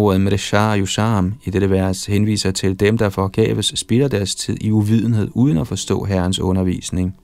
Ordet 0.00 0.20
Mreshar 0.20 0.76
Yusham 0.76 1.34
i 1.44 1.50
dette 1.50 1.70
vers 1.70 2.06
henviser 2.06 2.50
til 2.50 2.80
dem, 2.80 2.98
der 2.98 3.08
forgæves 3.08 3.72
spilder 3.76 4.08
deres 4.08 4.34
tid 4.34 4.56
i 4.60 4.70
uvidenhed 4.70 5.28
uden 5.34 5.58
at 5.58 5.66
forstå 5.66 6.04
Herrens 6.04 6.40
undervisning. 6.40 7.16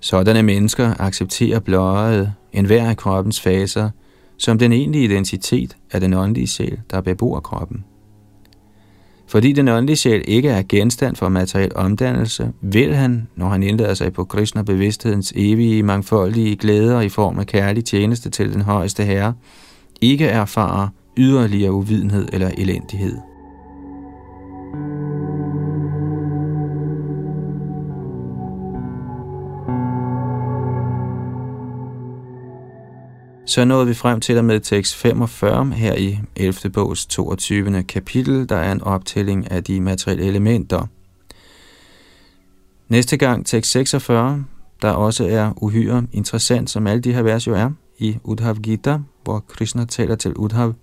Sådanne 0.00 0.42
mennesker 0.42 1.00
accepterer 1.00 1.60
bløjet 1.60 2.32
enhver 2.52 2.88
af 2.88 2.96
kroppens 2.96 3.40
faser 3.40 3.90
som 4.36 4.58
den 4.58 4.72
egentlige 4.72 5.04
identitet 5.04 5.76
af 5.92 6.00
den 6.00 6.14
åndelige 6.14 6.46
sjæl, 6.46 6.80
der 6.90 7.00
bebor 7.00 7.40
kroppen. 7.40 7.84
Fordi 9.26 9.52
den 9.52 9.68
åndelige 9.68 9.96
sjæl 9.96 10.24
ikke 10.28 10.48
er 10.48 10.62
genstand 10.68 11.16
for 11.16 11.28
materiel 11.28 11.72
omdannelse, 11.74 12.52
vil 12.60 12.94
han, 12.94 13.28
når 13.36 13.48
han 13.48 13.62
indlader 13.62 13.94
sig 13.94 14.12
på 14.12 14.24
Krishna 14.24 14.62
bevidsthedens 14.62 15.32
evige, 15.36 15.82
mangfoldige 15.82 16.56
glæder 16.56 17.00
i 17.00 17.08
form 17.08 17.38
af 17.38 17.46
kærlig 17.46 17.84
tjeneste 17.84 18.30
til 18.30 18.52
den 18.52 18.62
højeste 18.62 19.04
herre, 19.04 19.34
ikke 20.00 20.26
erfare 20.26 20.90
yderligere 21.16 21.72
uvidenhed 21.72 22.28
eller 22.32 22.50
elendighed. 22.58 23.18
Så 33.46 33.64
nåede 33.64 33.86
vi 33.86 33.94
frem 33.94 34.20
til 34.20 34.38
og 34.38 34.44
med 34.44 34.60
tekst 34.60 34.96
45 34.96 35.70
her 35.70 35.94
i 35.94 36.18
11. 36.36 36.70
bogs 36.72 37.06
22. 37.06 37.82
kapitel, 37.82 38.48
der 38.48 38.56
er 38.56 38.72
en 38.72 38.82
optælling 38.82 39.50
af 39.50 39.64
de 39.64 39.80
materielle 39.80 40.24
elementer. 40.24 40.86
Næste 42.88 43.16
gang 43.16 43.46
tekst 43.46 43.70
46, 43.70 44.44
der 44.82 44.90
også 44.90 45.26
er 45.26 45.52
uhyre 45.56 46.06
interessant, 46.12 46.70
som 46.70 46.86
alle 46.86 47.00
de 47.00 47.12
her 47.12 47.22
vers 47.22 47.46
jo 47.46 47.54
er, 47.54 47.70
i 47.98 48.18
Udhav 48.24 48.54
Gita, 48.54 48.98
hvor 49.28 49.44
Krishna 49.48 49.84
taler 49.84 50.16
til 50.16 50.34
Udhav. 50.34 50.74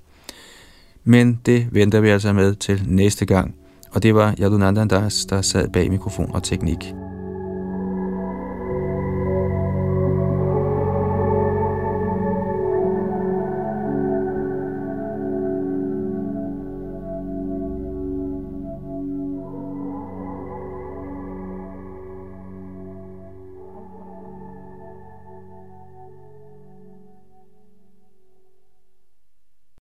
Men 1.04 1.39
det 1.46 1.68
venter 1.72 2.00
vi 2.00 2.10
altså 2.10 2.34
med 2.34 2.56
til 2.56 2.84
næste 2.88 3.26
gang. 3.26 3.56
Og 3.91 4.04
det 4.04 4.16
var 4.16 4.36
Yadunandandas, 4.39 5.26
der 5.26 5.41
sad 5.41 5.70
bag 5.70 5.91
mikrofon 5.91 6.32
og 6.34 6.43
teknik. 6.43 6.93